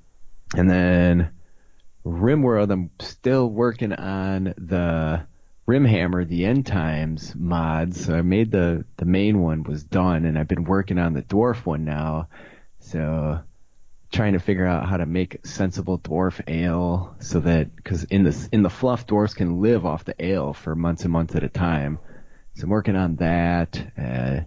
and 0.55 0.69
then 0.69 1.31
RimWorld, 2.05 2.71
I'm 2.71 2.91
still 2.99 3.49
working 3.49 3.93
on 3.93 4.53
the 4.57 5.25
Rimhammer, 5.67 6.25
the 6.27 6.45
End 6.45 6.67
Times 6.67 7.33
mods. 7.35 8.05
So 8.05 8.15
I 8.15 8.21
made 8.21 8.51
the 8.51 8.85
the 8.97 9.05
main 9.05 9.39
one 9.39 9.63
was 9.63 9.83
done, 9.83 10.25
and 10.25 10.37
I've 10.37 10.47
been 10.47 10.65
working 10.65 10.99
on 10.99 11.13
the 11.13 11.23
dwarf 11.23 11.65
one 11.65 11.85
now. 11.85 12.27
So 12.79 13.39
trying 14.13 14.33
to 14.33 14.39
figure 14.39 14.65
out 14.65 14.87
how 14.87 14.97
to 14.97 15.05
make 15.05 15.45
sensible 15.45 15.97
dwarf 15.99 16.39
ale 16.47 17.15
so 17.19 17.39
that 17.39 17.75
because 17.75 18.03
in 18.05 18.23
the 18.23 18.49
in 18.51 18.61
the 18.61 18.69
fluff 18.69 19.07
dwarfs 19.07 19.33
can 19.33 19.59
live 19.59 19.85
off 19.85 20.05
the 20.05 20.15
ale 20.23 20.53
for 20.53 20.75
months 20.75 21.03
and 21.03 21.11
months 21.11 21.35
at 21.35 21.43
a 21.43 21.49
time. 21.49 21.99
So 22.55 22.65
I'm 22.65 22.69
working 22.69 22.95
on 22.95 23.15
that. 23.17 23.83
Uh, 23.97 24.41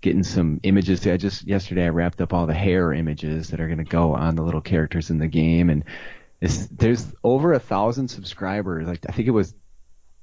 getting 0.00 0.24
some 0.24 0.60
images. 0.62 1.06
I 1.06 1.16
just 1.16 1.46
yesterday 1.46 1.86
I 1.86 1.88
wrapped 1.88 2.20
up 2.20 2.34
all 2.34 2.46
the 2.46 2.54
hair 2.54 2.92
images 2.92 3.48
that 3.48 3.60
are 3.60 3.66
going 3.66 3.78
to 3.78 3.84
go 3.84 4.14
on 4.14 4.34
the 4.34 4.42
little 4.42 4.60
characters 4.60 5.10
in 5.10 5.18
the 5.18 5.28
game, 5.28 5.70
and 5.70 5.84
there's 6.70 7.12
over 7.22 7.52
a 7.52 7.58
thousand 7.58 8.08
subscribers. 8.08 8.86
Like 8.86 9.06
I 9.08 9.12
think 9.12 9.28
it 9.28 9.32
was 9.32 9.54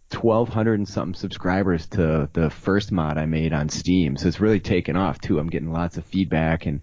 twelve 0.10 0.50
hundred 0.50 0.76
and 0.80 0.88
something 0.88 1.15
subscribers 1.15 1.88
to 1.88 2.30
the 2.34 2.50
first 2.50 2.91
mod 2.91 3.17
I 3.17 3.26
made 3.26 3.54
on 3.54 3.69
Steam. 3.69 4.17
So 4.17 4.28
it's 4.28 4.41
really 4.41 4.60
taken 4.60 4.96
off 4.96 5.19
too. 5.19 5.39
I'm 5.39 5.50
getting 5.50 5.72
lots 5.72 5.98
of 5.98 6.06
feedback, 6.06 6.65
and 6.65 6.82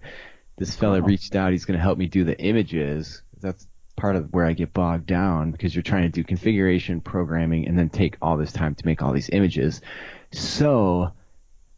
this 0.57 0.75
fella 0.75 1.01
reached 1.01 1.35
out. 1.35 1.51
He's 1.51 1.65
going 1.65 1.77
to 1.77 1.83
help 1.83 1.97
me 1.97 2.07
do 2.07 2.23
the 2.23 2.39
images. 2.39 3.21
That's 3.39 3.67
part 3.95 4.15
of 4.15 4.33
where 4.33 4.45
I 4.45 4.53
get 4.53 4.73
bogged 4.73 5.05
down 5.05 5.51
because 5.51 5.75
you're 5.75 5.83
trying 5.83 6.03
to 6.03 6.09
do 6.09 6.23
configuration, 6.23 7.01
programming, 7.01 7.67
and 7.67 7.77
then 7.77 7.89
take 7.89 8.17
all 8.21 8.37
this 8.37 8.51
time 8.51 8.75
to 8.75 8.85
make 8.85 9.01
all 9.01 9.13
these 9.13 9.29
images. 9.29 9.81
So 10.31 11.11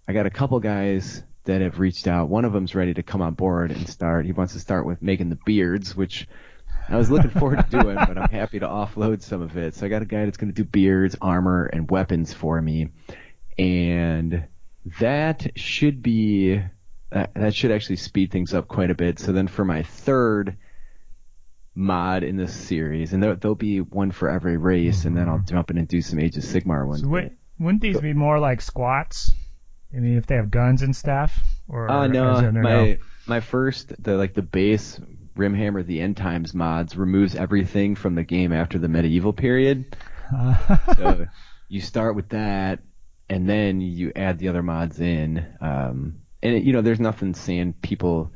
I 0.07 0.13
got 0.13 0.25
a 0.25 0.29
couple 0.29 0.59
guys 0.59 1.23
that 1.45 1.61
have 1.61 1.79
reached 1.79 2.07
out. 2.07 2.29
One 2.29 2.45
of 2.45 2.53
them's 2.53 2.75
ready 2.75 2.93
to 2.93 3.03
come 3.03 3.21
on 3.21 3.33
board 3.33 3.71
and 3.71 3.87
start. 3.87 4.25
He 4.25 4.31
wants 4.31 4.53
to 4.53 4.59
start 4.59 4.85
with 4.85 5.01
making 5.01 5.29
the 5.29 5.39
beards, 5.45 5.95
which 5.95 6.27
I 6.89 6.97
was 6.97 7.09
looking 7.09 7.31
forward 7.31 7.69
to 7.69 7.79
doing, 7.79 7.95
but 7.95 8.17
I'm 8.17 8.29
happy 8.29 8.59
to 8.59 8.67
offload 8.67 9.21
some 9.21 9.41
of 9.41 9.57
it. 9.57 9.75
So 9.75 9.85
I 9.85 9.89
got 9.89 10.01
a 10.01 10.05
guy 10.05 10.25
that's 10.25 10.37
going 10.37 10.53
to 10.53 10.55
do 10.55 10.67
beards, 10.67 11.15
armor, 11.21 11.65
and 11.65 11.89
weapons 11.89 12.33
for 12.33 12.61
me, 12.61 12.89
and 13.57 14.45
that 14.99 15.51
should 15.55 16.01
be 16.01 16.61
that, 17.13 17.33
that 17.35 17.55
should 17.55 17.71
actually 17.71 17.97
speed 17.97 18.31
things 18.31 18.53
up 18.53 18.67
quite 18.67 18.91
a 18.91 18.95
bit. 18.95 19.19
So 19.19 19.31
then 19.31 19.47
for 19.47 19.63
my 19.63 19.83
third 19.83 20.57
mod 21.75 22.23
in 22.23 22.37
this 22.37 22.53
series, 22.53 23.13
and 23.13 23.21
there, 23.21 23.35
there'll 23.35 23.55
be 23.55 23.81
one 23.81 24.11
for 24.11 24.29
every 24.29 24.57
race, 24.57 25.05
and 25.05 25.15
then 25.15 25.29
I'll 25.29 25.43
jump 25.47 25.71
in 25.71 25.77
and 25.77 25.87
do 25.87 26.01
some 26.01 26.19
Age 26.19 26.37
of 26.37 26.43
Sigmar 26.43 26.87
ones. 26.87 27.01
So 27.01 27.07
wait, 27.07 27.31
wouldn't 27.59 27.81
these 27.81 27.99
be 27.99 28.13
more 28.13 28.39
like 28.39 28.61
squats? 28.61 29.31
I 29.95 29.99
mean, 29.99 30.17
if 30.17 30.25
they 30.25 30.35
have 30.35 30.49
guns 30.49 30.81
and 30.81 30.95
stuff, 30.95 31.39
or 31.67 31.89
Uh, 31.89 32.07
no, 32.07 32.51
my 32.51 32.97
my 33.27 33.39
first 33.39 33.93
the 34.03 34.17
like 34.17 34.33
the 34.33 34.41
base 34.41 34.99
Rimhammer 35.37 35.85
the 35.85 36.01
End 36.01 36.17
Times 36.17 36.53
mods 36.53 36.95
removes 36.95 37.35
everything 37.35 37.95
from 37.95 38.15
the 38.15 38.23
game 38.23 38.51
after 38.51 38.79
the 38.79 38.87
medieval 38.87 39.33
period. 39.33 39.95
no? 40.31 40.55
So 40.95 41.27
you 41.69 41.81
start 41.81 42.15
with 42.15 42.29
that, 42.29 42.79
and 43.29 43.47
then 43.47 43.81
you 43.81 44.11
add 44.15 44.39
the 44.39 44.47
other 44.47 44.63
mods 44.63 44.99
in. 44.99 45.45
Um, 45.61 46.22
and 46.43 46.53
it, 46.55 46.63
you 46.63 46.73
know, 46.73 46.81
there's 46.81 46.99
nothing 46.99 47.33
saying 47.33 47.73
people 47.81 48.31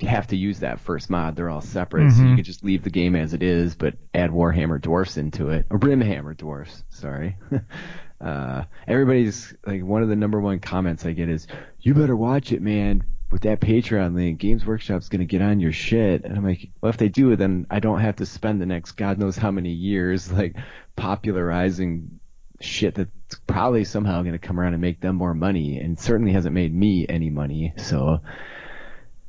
have 0.00 0.26
to 0.28 0.36
use 0.36 0.60
that 0.60 0.80
first 0.80 1.08
mod. 1.08 1.34
They're 1.36 1.48
all 1.50 1.60
separate, 1.60 2.12
so 2.12 2.22
you 2.22 2.28
Mhm. 2.30 2.36
could 2.36 2.44
just 2.44 2.64
leave 2.64 2.82
the 2.82 2.90
game 2.90 3.16
as 3.16 3.32
it 3.32 3.42
is, 3.42 3.74
but 3.74 3.94
add 4.12 4.30
Warhammer 4.30 4.80
Dwarfs 4.80 5.16
into 5.16 5.50
it. 5.50 5.66
Or 5.70 5.78
Rimhammer 5.78 6.34
Dwarfs, 6.36 6.84
sorry. 6.90 7.36
uh, 8.20 8.64
everybody's 8.86 9.54
like 9.66 9.82
one 9.82 10.02
of 10.02 10.08
the 10.08 10.16
number 10.16 10.40
one 10.40 10.58
comments 10.58 11.06
I 11.06 11.12
get 11.12 11.28
is, 11.28 11.46
"You 11.80 11.94
better 11.94 12.16
watch 12.16 12.52
it, 12.52 12.60
man." 12.62 13.02
With 13.30 13.42
that 13.42 13.60
Patreon 13.60 14.14
link, 14.14 14.38
Games 14.38 14.64
Workshop's 14.66 15.08
gonna 15.08 15.24
get 15.24 15.42
on 15.42 15.58
your 15.58 15.72
shit, 15.72 16.24
and 16.24 16.36
I'm 16.36 16.44
like, 16.44 16.68
well, 16.80 16.90
if 16.90 16.98
they 16.98 17.08
do, 17.08 17.34
then 17.34 17.66
I 17.70 17.80
don't 17.80 17.98
have 18.00 18.16
to 18.16 18.26
spend 18.26 18.60
the 18.60 18.66
next 18.66 18.92
God 18.92 19.18
knows 19.18 19.36
how 19.36 19.50
many 19.50 19.70
years 19.72 20.30
like 20.40 20.56
popularizing 20.96 22.20
shit 22.64 22.94
that's 22.94 23.10
probably 23.46 23.84
somehow 23.84 24.22
gonna 24.22 24.38
come 24.38 24.58
around 24.58 24.72
and 24.74 24.80
make 24.82 25.00
them 25.00 25.16
more 25.16 25.34
money, 25.34 25.78
and 25.78 25.98
certainly 25.98 26.32
hasn't 26.32 26.54
made 26.54 26.74
me 26.74 27.06
any 27.08 27.30
money. 27.30 27.72
So, 27.76 28.20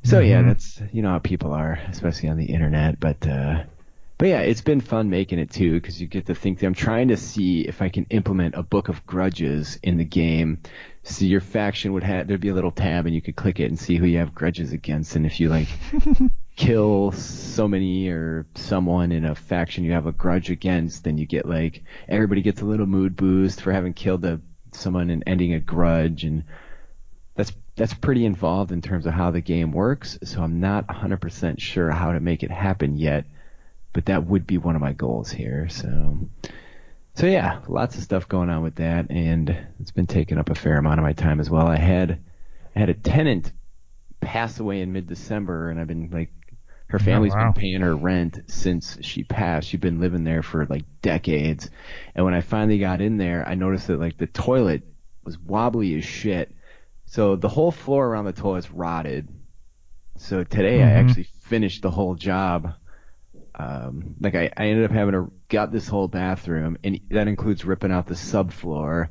so 0.02 0.20
yeah, 0.20 0.42
Mhm. 0.42 0.46
that's 0.46 0.82
you 0.92 1.02
know 1.02 1.10
how 1.10 1.18
people 1.18 1.52
are, 1.52 1.78
especially 1.88 2.28
on 2.28 2.36
the 2.36 2.46
internet. 2.46 2.98
But 3.00 3.26
uh, 3.26 3.64
but 4.18 4.28
yeah, 4.28 4.40
it's 4.40 4.62
been 4.62 4.80
fun 4.80 5.10
making 5.10 5.38
it 5.38 5.50
too 5.50 5.74
because 5.74 6.00
you 6.00 6.06
get 6.06 6.26
to 6.26 6.34
think. 6.34 6.62
I'm 6.62 6.74
trying 6.74 7.08
to 7.08 7.16
see 7.16 7.62
if 7.62 7.82
I 7.82 7.88
can 7.88 8.06
implement 8.10 8.54
a 8.54 8.62
book 8.62 8.88
of 8.88 9.04
grudges 9.06 9.78
in 9.82 9.98
the 9.98 10.04
game. 10.04 10.60
So 11.02 11.24
your 11.24 11.40
faction 11.40 11.92
would 11.92 12.02
have 12.02 12.26
there'd 12.26 12.40
be 12.40 12.48
a 12.48 12.54
little 12.54 12.70
tab 12.72 13.06
and 13.06 13.14
you 13.14 13.20
could 13.22 13.36
click 13.36 13.60
it 13.60 13.66
and 13.66 13.78
see 13.78 13.96
who 13.96 14.06
you 14.06 14.18
have 14.18 14.34
grudges 14.34 14.72
against, 14.72 15.16
and 15.16 15.26
if 15.26 15.38
you 15.40 15.48
like 15.48 15.68
kill 16.56 17.12
so 17.12 17.68
many 17.68 18.08
or 18.08 18.46
someone 18.54 19.12
in 19.12 19.24
a 19.24 19.34
faction 19.34 19.84
you 19.84 19.92
have 19.92 20.06
a 20.06 20.12
grudge 20.12 20.50
against, 20.50 21.04
then 21.04 21.18
you 21.18 21.26
get 21.26 21.46
like 21.46 21.84
everybody 22.08 22.42
gets 22.42 22.62
a 22.62 22.64
little 22.64 22.86
mood 22.86 23.14
boost 23.14 23.60
for 23.60 23.72
having 23.72 23.92
killed 23.92 24.24
a 24.24 24.40
someone 24.72 25.10
and 25.10 25.22
ending 25.26 25.54
a 25.54 25.60
grudge 25.60 26.24
and 26.24 26.44
that's 27.34 27.52
that's 27.76 27.94
pretty 27.94 28.24
involved 28.24 28.72
in 28.72 28.80
terms 28.80 29.06
of 29.06 29.12
how 29.12 29.30
the 29.30 29.40
game 29.42 29.70
works. 29.70 30.18
So 30.24 30.42
I'm 30.42 30.60
not 30.60 30.86
100% 30.86 31.60
sure 31.60 31.90
how 31.90 32.12
to 32.12 32.20
make 32.20 32.42
it 32.42 32.50
happen 32.50 32.96
yet, 32.96 33.26
but 33.92 34.06
that 34.06 34.24
would 34.24 34.46
be 34.46 34.56
one 34.56 34.74
of 34.74 34.80
my 34.80 34.94
goals 34.94 35.30
here. 35.30 35.68
So 35.68 36.18
so 37.16 37.26
yeah, 37.26 37.60
lots 37.66 37.96
of 37.96 38.02
stuff 38.02 38.28
going 38.28 38.50
on 38.50 38.62
with 38.62 38.76
that, 38.76 39.10
and 39.10 39.56
it's 39.80 39.90
been 39.90 40.06
taking 40.06 40.36
up 40.36 40.50
a 40.50 40.54
fair 40.54 40.76
amount 40.76 41.00
of 41.00 41.04
my 41.04 41.14
time 41.14 41.40
as 41.40 41.48
well. 41.48 41.66
I 41.66 41.76
had 41.76 42.18
I 42.74 42.78
had 42.78 42.90
a 42.90 42.94
tenant 42.94 43.52
pass 44.20 44.60
away 44.60 44.82
in 44.82 44.92
mid-December, 44.92 45.70
and 45.70 45.80
I've 45.80 45.86
been 45.86 46.10
like, 46.10 46.30
her 46.88 46.98
family's 46.98 47.34
wow. 47.34 47.52
been 47.52 47.54
paying 47.54 47.80
her 47.80 47.96
rent 47.96 48.40
since 48.48 48.98
she 49.02 49.24
passed. 49.24 49.68
She'd 49.68 49.80
been 49.80 50.00
living 50.00 50.24
there 50.24 50.42
for 50.42 50.64
like 50.66 50.84
decades, 51.02 51.70
and 52.14 52.24
when 52.24 52.34
I 52.34 52.40
finally 52.40 52.78
got 52.78 53.00
in 53.00 53.16
there, 53.16 53.46
I 53.46 53.54
noticed 53.54 53.88
that 53.88 54.00
like 54.00 54.16
the 54.18 54.26
toilet 54.26 54.82
was 55.24 55.38
wobbly 55.38 55.96
as 55.98 56.04
shit. 56.04 56.54
So 57.06 57.36
the 57.36 57.48
whole 57.48 57.70
floor 57.72 58.06
around 58.06 58.24
the 58.26 58.32
toilet's 58.32 58.70
rotted. 58.70 59.28
So 60.16 60.44
today 60.44 60.82
I 60.82 60.86
Mhm. 60.86 60.98
actually 61.00 61.24
finished 61.24 61.82
the 61.82 61.90
whole 61.90 62.14
job 62.14 62.74
um, 63.58 64.14
like 64.20 64.34
I, 64.34 64.50
I 64.56 64.66
ended 64.66 64.84
up 64.84 64.90
having 64.90 65.12
to 65.12 65.32
gut 65.48 65.72
this 65.72 65.88
whole 65.88 66.08
bathroom, 66.08 66.76
and 66.84 67.00
that 67.10 67.28
includes 67.28 67.64
ripping 67.64 67.90
out 67.90 68.06
the 68.06 68.14
subfloor, 68.14 69.08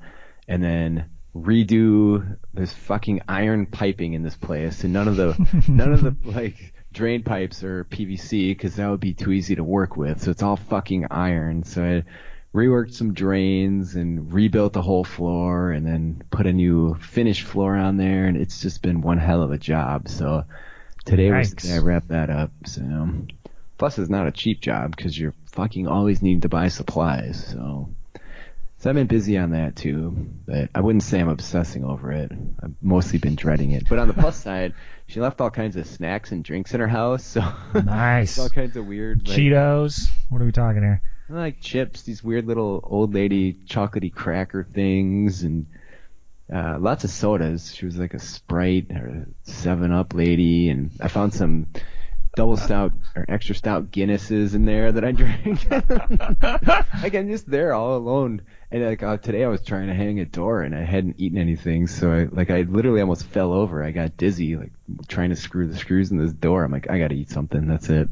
and 0.47 0.63
then 0.63 1.09
redo 1.35 2.37
this 2.53 2.71
fucking 2.71 3.21
iron 3.27 3.65
piping 3.65 4.13
in 4.13 4.21
this 4.23 4.35
place, 4.37 4.83
and 4.83 4.93
none 4.93 5.07
of 5.07 5.15
the 5.15 5.63
none 5.67 5.93
of 5.93 6.01
the 6.03 6.15
like 6.29 6.73
drain 6.95 7.21
pipes 7.21 7.63
are 7.63 7.83
PVC 7.83 8.49
because 8.51 8.77
that 8.77 8.89
would 8.89 8.99
be 8.99 9.13
too 9.13 9.31
easy 9.31 9.55
to 9.55 9.63
work 9.63 9.95
with. 9.95 10.21
So 10.21 10.31
it's 10.31 10.41
all 10.41 10.55
fucking 10.55 11.07
iron. 11.11 11.63
So 11.63 11.83
I 11.83 12.03
reworked 12.57 12.93
some 12.93 13.13
drains 13.13 13.95
and 13.95 14.33
rebuilt 14.33 14.73
the 14.73 14.81
whole 14.81 15.03
floor, 15.03 15.71
and 15.71 15.85
then 15.85 16.23
put 16.31 16.47
a 16.47 16.53
new 16.53 16.95
finished 16.95 17.43
floor 17.43 17.75
on 17.75 17.97
there, 17.97 18.25
and 18.25 18.37
it's 18.37 18.61
just 18.61 18.81
been 18.81 19.01
one 19.01 19.17
hell 19.17 19.43
of 19.43 19.51
a 19.51 19.57
job. 19.57 20.07
So 20.07 20.45
today 21.03 21.31
was 21.31 21.51
the 21.51 21.55
Yikes. 21.57 21.63
day 21.67 21.75
I 21.75 21.79
wrapped 21.79 22.07
that 22.07 22.29
up. 22.29 22.51
So 22.65 23.09
plus 23.77 23.99
it's 23.99 24.09
not 24.09 24.27
a 24.27 24.31
cheap 24.31 24.61
job 24.61 24.95
because 24.95 25.19
you're 25.19 25.35
fucking 25.51 25.87
always 25.87 26.21
needing 26.21 26.41
to 26.41 26.49
buy 26.49 26.69
supplies. 26.69 27.45
So. 27.45 27.89
So 28.77 28.89
I've 28.89 28.95
been 28.95 29.07
busy 29.07 29.35
on 29.37 29.51
that 29.51 29.75
too, 29.75 30.29
but 30.45 30.69
I 30.75 30.81
wouldn't 30.81 31.01
say 31.01 31.19
I'm 31.19 31.29
obsessing 31.29 31.83
over 31.83 32.11
it. 32.11 32.31
I've 32.61 32.75
mostly 32.83 33.17
been 33.17 33.35
dreading 33.35 33.71
it. 33.71 33.85
But 33.89 33.97
on 33.97 34.07
the 34.07 34.13
plus 34.13 34.35
side, 34.35 34.75
she 35.07 35.19
left 35.21 35.39
all 35.41 35.49
kinds 35.49 35.75
of 35.75 35.85
snacks 35.87 36.31
and 36.31 36.43
drinks 36.43 36.73
in 36.73 36.79
her 36.79 36.87
house, 36.87 37.23
so 37.23 37.41
Nice. 37.85 38.37
all 38.39 38.49
kinds 38.49 38.75
of 38.75 38.85
weird 38.87 39.27
like, 39.27 39.37
Cheetos. 39.37 40.07
What 40.29 40.41
are 40.41 40.45
we 40.45 40.51
talking 40.51 40.81
here? 40.81 41.01
like 41.27 41.59
chips, 41.59 42.03
these 42.03 42.23
weird 42.23 42.45
little 42.45 42.79
old 42.83 43.13
lady 43.13 43.53
chocolatey 43.67 44.13
cracker 44.13 44.63
things, 44.63 45.41
and 45.43 45.65
uh, 46.53 46.77
lots 46.79 47.03
of 47.03 47.09
sodas. 47.09 47.73
She 47.73 47.85
was 47.85 47.97
like 47.97 48.13
a 48.13 48.19
Sprite 48.19 48.87
or 48.91 49.07
a 49.07 49.49
Seven 49.49 49.91
Up 49.91 50.13
lady, 50.13 50.69
and 50.69 50.91
I 51.01 51.07
found 51.07 51.33
some 51.33 51.65
double 52.35 52.57
stout 52.57 52.91
or 53.15 53.25
extra 53.27 53.55
stout 53.55 53.89
Guinnesses 53.91 54.53
in 54.53 54.65
there 54.65 54.91
that 54.91 55.03
I 55.03 55.13
drank. 55.13 55.65
like 57.01 57.15
I'm 57.15 57.27
just 57.29 57.49
there 57.49 57.73
all 57.73 57.97
alone, 57.97 58.41
and 58.71 58.83
like 58.83 59.03
uh, 59.03 59.17
today 59.17 59.43
I 59.43 59.47
was 59.47 59.61
trying 59.61 59.87
to 59.87 59.93
hang 59.93 60.19
a 60.19 60.25
door 60.25 60.61
and 60.61 60.75
I 60.75 60.83
hadn't 60.83 61.15
eaten 61.19 61.37
anything, 61.37 61.87
so 61.87 62.11
I 62.11 62.23
like 62.31 62.49
I 62.49 62.61
literally 62.61 63.01
almost 63.01 63.25
fell 63.25 63.53
over. 63.53 63.83
I 63.83 63.91
got 63.91 64.17
dizzy 64.17 64.55
like 64.55 64.71
trying 65.07 65.29
to 65.29 65.35
screw 65.35 65.67
the 65.67 65.77
screws 65.77 66.11
in 66.11 66.17
this 66.17 66.33
door. 66.33 66.63
I'm 66.63 66.71
like 66.71 66.89
I 66.89 66.97
gotta 66.99 67.15
eat 67.15 67.29
something. 67.29 67.67
That's 67.67 67.89
it. 67.89 68.07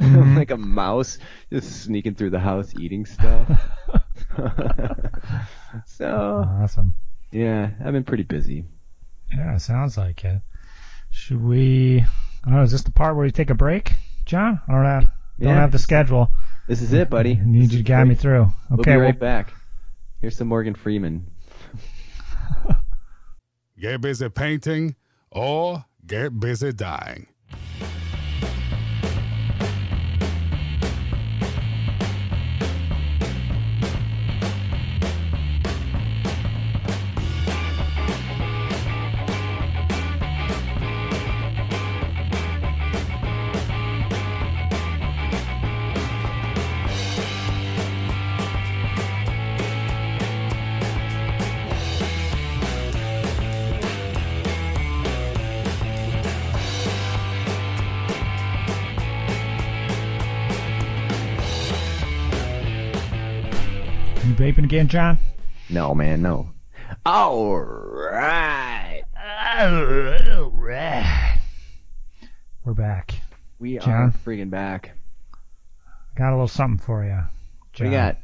I'm 0.00 0.34
like 0.36 0.50
a 0.50 0.56
mouse 0.56 1.18
just 1.52 1.82
sneaking 1.82 2.14
through 2.14 2.30
the 2.30 2.40
house 2.40 2.72
eating 2.78 3.04
stuff. 3.06 3.50
so 5.86 6.44
Awesome. 6.62 6.94
yeah, 7.32 7.70
I've 7.84 7.92
been 7.92 8.04
pretty 8.04 8.22
busy. 8.24 8.64
Yeah, 9.34 9.56
sounds 9.58 9.96
like 9.98 10.24
it. 10.24 10.40
Should 11.10 11.42
we? 11.42 12.00
I 12.44 12.48
don't 12.50 12.54
know. 12.58 12.62
Is 12.62 12.72
this 12.72 12.82
the 12.82 12.92
part 12.92 13.16
where 13.16 13.24
we 13.24 13.32
take 13.32 13.50
a 13.50 13.54
break, 13.54 13.92
John? 14.24 14.60
I 14.68 14.72
don't 14.72 14.82
know. 14.84 15.00
Don't 15.00 15.10
Yeah. 15.48 15.54
have 15.60 15.72
the 15.72 15.78
schedule. 15.78 16.30
This 16.68 16.82
is 16.82 16.92
it, 16.92 17.08
buddy. 17.10 17.38
I 17.40 17.44
need 17.44 17.62
This 17.64 17.72
you 17.72 17.78
to 17.78 17.84
is 17.84 17.88
guide 17.88 18.04
me 18.04 18.14
great. 18.14 18.18
through. 18.20 18.52
We'll 18.70 18.80
Okay. 18.80 18.92
be 18.92 18.96
well, 18.96 19.06
right 19.06 19.18
back. 19.18 19.52
Here's 20.20 20.36
some 20.36 20.48
Morgan 20.48 20.74
Freeman. 20.74 21.26
Get 23.78 24.00
busy 24.00 24.28
painting 24.30 24.96
or 25.30 25.84
get 26.06 26.38
busy 26.40 26.72
dying. 26.72 27.26
Vaping 64.36 64.64
again, 64.64 64.88
John? 64.88 65.18
No, 65.68 65.94
man, 65.94 66.22
no. 66.22 66.50
All 67.04 67.58
right. 67.58 69.02
All 69.58 69.84
right. 70.50 71.38
We're 72.64 72.74
back. 72.74 73.14
We 73.58 73.78
John? 73.78 73.90
are 74.08 74.14
friggin' 74.24 74.50
back. 74.50 74.92
Got 76.16 76.30
a 76.30 76.32
little 76.32 76.48
something 76.48 76.78
for 76.84 77.04
you. 77.04 77.10
What 77.12 77.72
John. 77.72 77.86
you 77.86 77.92
got? 77.92 78.18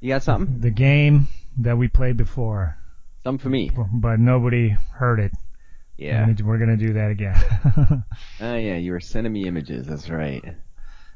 You 0.00 0.08
got 0.10 0.22
something? 0.22 0.60
The 0.60 0.70
game 0.70 1.28
that 1.58 1.76
we 1.78 1.88
played 1.88 2.16
before, 2.16 2.76
Something 3.24 3.42
for 3.42 3.48
me? 3.50 3.70
but 3.92 4.18
nobody 4.18 4.70
heard 4.94 5.20
it. 5.20 5.32
Yeah. 5.96 6.24
And 6.24 6.40
We're 6.40 6.58
gonna 6.58 6.76
do 6.76 6.94
that 6.94 7.10
again. 7.10 7.36
Oh, 8.40 8.56
yeah, 8.56 8.76
you 8.76 8.90
were 8.92 9.00
sending 9.00 9.32
me 9.32 9.46
images. 9.46 9.86
That's 9.86 10.10
right. 10.10 10.42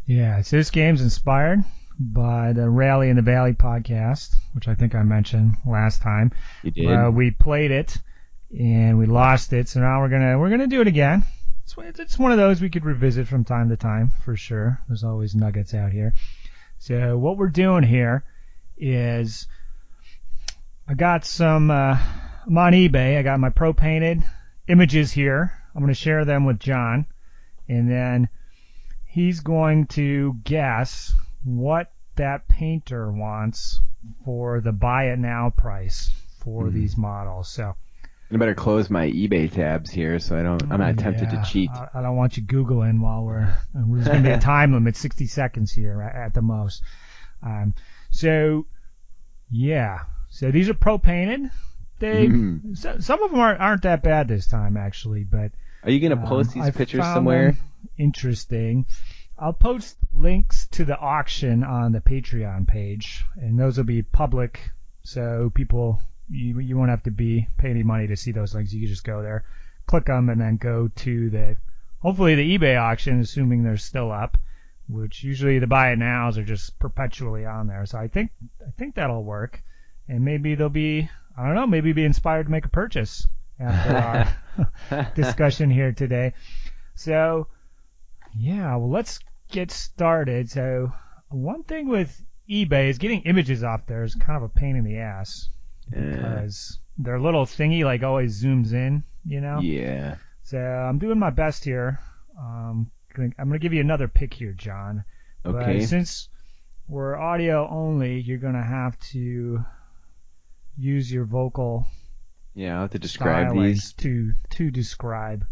Yeah, 0.06 0.42
so 0.42 0.56
this 0.56 0.70
game's 0.70 1.02
inspired 1.02 1.64
by 1.98 2.52
the 2.52 2.68
Rally 2.68 3.08
in 3.08 3.16
the 3.16 3.22
Valley 3.22 3.52
podcast, 3.52 4.34
which 4.52 4.68
I 4.68 4.74
think 4.74 4.94
I 4.94 5.02
mentioned 5.02 5.56
last 5.66 6.02
time. 6.02 6.32
You 6.62 6.70
did? 6.70 6.92
Uh, 6.92 7.10
we 7.10 7.30
played 7.30 7.70
it 7.70 7.96
and 8.56 8.98
we 8.98 9.06
lost 9.06 9.52
it, 9.52 9.68
so 9.68 9.80
now 9.80 10.00
we're 10.00 10.08
gonna 10.08 10.38
we're 10.38 10.50
gonna 10.50 10.66
do 10.66 10.80
it 10.80 10.86
again. 10.86 11.24
It's, 11.78 11.98
it's 11.98 12.18
one 12.18 12.32
of 12.32 12.38
those 12.38 12.60
we 12.60 12.70
could 12.70 12.84
revisit 12.84 13.26
from 13.26 13.44
time 13.44 13.68
to 13.70 13.76
time 13.76 14.12
for 14.24 14.36
sure. 14.36 14.80
There's 14.86 15.04
always 15.04 15.34
nuggets 15.34 15.74
out 15.74 15.90
here. 15.90 16.14
So 16.78 17.18
what 17.18 17.36
we're 17.36 17.48
doing 17.48 17.82
here 17.82 18.24
is 18.76 19.46
I 20.86 20.94
got 20.94 21.24
some 21.24 21.70
uh, 21.70 21.98
I'm 22.46 22.58
on 22.58 22.72
eBay. 22.72 23.18
I 23.18 23.22
got 23.22 23.40
my 23.40 23.50
pro 23.50 23.72
painted 23.72 24.22
images 24.68 25.10
here. 25.10 25.52
I'm 25.74 25.82
going 25.82 25.92
to 25.92 26.00
share 26.00 26.24
them 26.24 26.44
with 26.44 26.60
John, 26.60 27.06
and 27.68 27.90
then 27.90 28.28
he's 29.04 29.40
going 29.40 29.86
to 29.88 30.34
guess 30.44 31.12
what 31.46 31.92
that 32.16 32.48
painter 32.48 33.10
wants 33.12 33.80
for 34.24 34.60
the 34.60 34.72
buy 34.72 35.04
it 35.10 35.18
now 35.18 35.50
price 35.50 36.12
for 36.40 36.68
Mhm. 36.68 36.72
these 36.74 36.96
models. 36.96 37.48
So 37.48 37.74
I 38.32 38.36
better 38.36 38.54
close 38.54 38.90
my 38.90 39.06
eBay 39.08 39.50
tabs 39.50 39.90
here 39.90 40.18
so 40.18 40.36
I 40.38 40.42
don't. 40.42 40.62
I'm 40.72 40.80
not 40.80 40.98
tempted 40.98 41.30
yeah, 41.32 41.38
to 41.40 41.44
cheat. 41.44 41.70
I, 41.72 41.88
I 41.94 42.02
don't 42.02 42.16
want 42.16 42.36
you 42.36 42.42
googling 42.42 43.00
while 43.00 43.24
we're. 43.24 43.56
There's 43.72 44.06
going 44.06 44.22
to 44.22 44.28
be 44.28 44.34
a 44.34 44.40
time 44.54 44.72
limit, 44.72 44.96
60 44.96 45.26
seconds 45.28 45.70
here 45.72 46.02
at, 46.02 46.34
the 46.34 46.42
most. 46.42 46.82
Um, 47.42 47.74
so 48.10 48.66
yeah, 49.50 50.00
so 50.28 50.50
these 50.50 50.68
are 50.68 50.74
pro 50.74 50.98
painted. 50.98 51.50
They 52.00 52.28
Mhm. 52.28 52.76
so, 52.76 52.98
some 52.98 53.22
of 53.22 53.30
them 53.30 53.38
aren't, 53.40 53.60
aren't 53.60 53.82
that 53.82 54.02
bad 54.02 54.26
this 54.28 54.46
time 54.48 54.76
actually, 54.76 55.22
but 55.24 55.52
Are 55.84 55.90
you 55.90 56.00
gonna 56.00 56.20
um, 56.20 56.26
post 56.28 56.52
these 56.52 56.64
I 56.64 56.70
pictures 56.72 57.04
somewhere? 57.04 57.56
interesting. 57.96 58.86
I'll 59.38 59.52
post 59.52 59.96
links 60.14 60.66
to 60.68 60.84
the 60.84 60.98
auction 60.98 61.62
on 61.62 61.92
the 61.92 62.00
Patreon 62.00 62.66
page, 62.66 63.24
and 63.36 63.58
those 63.58 63.76
will 63.76 63.84
be 63.84 64.02
public, 64.02 64.70
so 65.02 65.50
people 65.54 66.00
you 66.28 66.58
you 66.58 66.76
won't 66.76 66.90
have 66.90 67.02
to 67.04 67.10
be 67.10 67.48
pay 67.58 67.70
any 67.70 67.82
money 67.82 68.06
to 68.06 68.16
see 68.16 68.32
those 68.32 68.54
links. 68.54 68.72
You 68.72 68.80
can 68.80 68.88
just 68.88 69.04
go 69.04 69.22
there, 69.22 69.44
click 69.86 70.06
them, 70.06 70.28
and 70.28 70.40
then 70.40 70.56
go 70.56 70.88
to 70.88 71.30
the 71.30 71.56
hopefully 72.00 72.34
the 72.34 72.58
eBay 72.58 72.80
auction, 72.80 73.20
assuming 73.20 73.62
they're 73.62 73.76
still 73.76 74.10
up. 74.10 74.38
Which 74.88 75.24
usually 75.24 75.58
the 75.58 75.66
buy 75.66 75.90
it 75.90 75.98
nows 75.98 76.38
are 76.38 76.44
just 76.44 76.78
perpetually 76.78 77.44
on 77.44 77.66
there. 77.66 77.84
So 77.86 77.98
I 77.98 78.08
think 78.08 78.30
I 78.66 78.70
think 78.78 78.94
that'll 78.94 79.24
work, 79.24 79.62
and 80.08 80.24
maybe 80.24 80.54
they'll 80.54 80.68
be 80.68 81.10
I 81.36 81.44
don't 81.44 81.54
know 81.54 81.66
maybe 81.66 81.92
be 81.92 82.04
inspired 82.04 82.44
to 82.44 82.50
make 82.50 82.64
a 82.64 82.70
purchase 82.70 83.26
after 83.58 83.96
our 84.90 85.12
discussion 85.14 85.70
here 85.70 85.92
today. 85.92 86.32
So, 86.94 87.48
yeah, 88.36 88.76
well, 88.76 88.90
let's 88.90 89.18
get 89.50 89.70
started. 89.70 90.50
So, 90.50 90.92
one 91.28 91.62
thing 91.64 91.88
with 91.88 92.22
eBay 92.48 92.88
is 92.88 92.98
getting 92.98 93.22
images 93.22 93.64
off 93.64 93.86
there 93.86 94.04
is 94.04 94.14
kind 94.14 94.36
of 94.36 94.42
a 94.42 94.48
pain 94.48 94.76
in 94.76 94.84
the 94.84 94.98
ass 94.98 95.48
because 95.90 96.78
their 96.98 97.18
little 97.20 97.44
thingy 97.44 97.84
like 97.84 98.02
always 98.02 98.42
zooms 98.42 98.72
in, 98.72 99.02
you 99.24 99.40
know. 99.40 99.60
yeah. 99.60 100.16
So 100.42 100.58
I'm 100.58 100.98
doing 100.98 101.18
my 101.18 101.30
best 101.30 101.64
here. 101.64 101.98
Um, 102.38 102.90
I'm 103.16 103.32
gonna 103.36 103.58
give 103.58 103.72
you 103.72 103.80
another 103.80 104.06
pick 104.08 104.32
here, 104.32 104.52
John. 104.52 105.04
Okay. 105.44 105.78
But 105.78 105.88
since 105.88 106.28
we're 106.88 107.16
audio 107.16 107.66
only, 107.68 108.20
you're 108.20 108.38
gonna 108.38 108.62
have 108.62 108.98
to 109.10 109.64
use 110.76 111.10
your 111.10 111.24
vocal 111.24 111.86
Yeah, 112.54 112.74
I'll 112.76 112.82
have 112.82 112.90
to 112.90 112.98
describe 112.98 113.54
these. 113.54 113.92
to 113.94 114.34
to 114.50 114.70
describe 114.70 115.46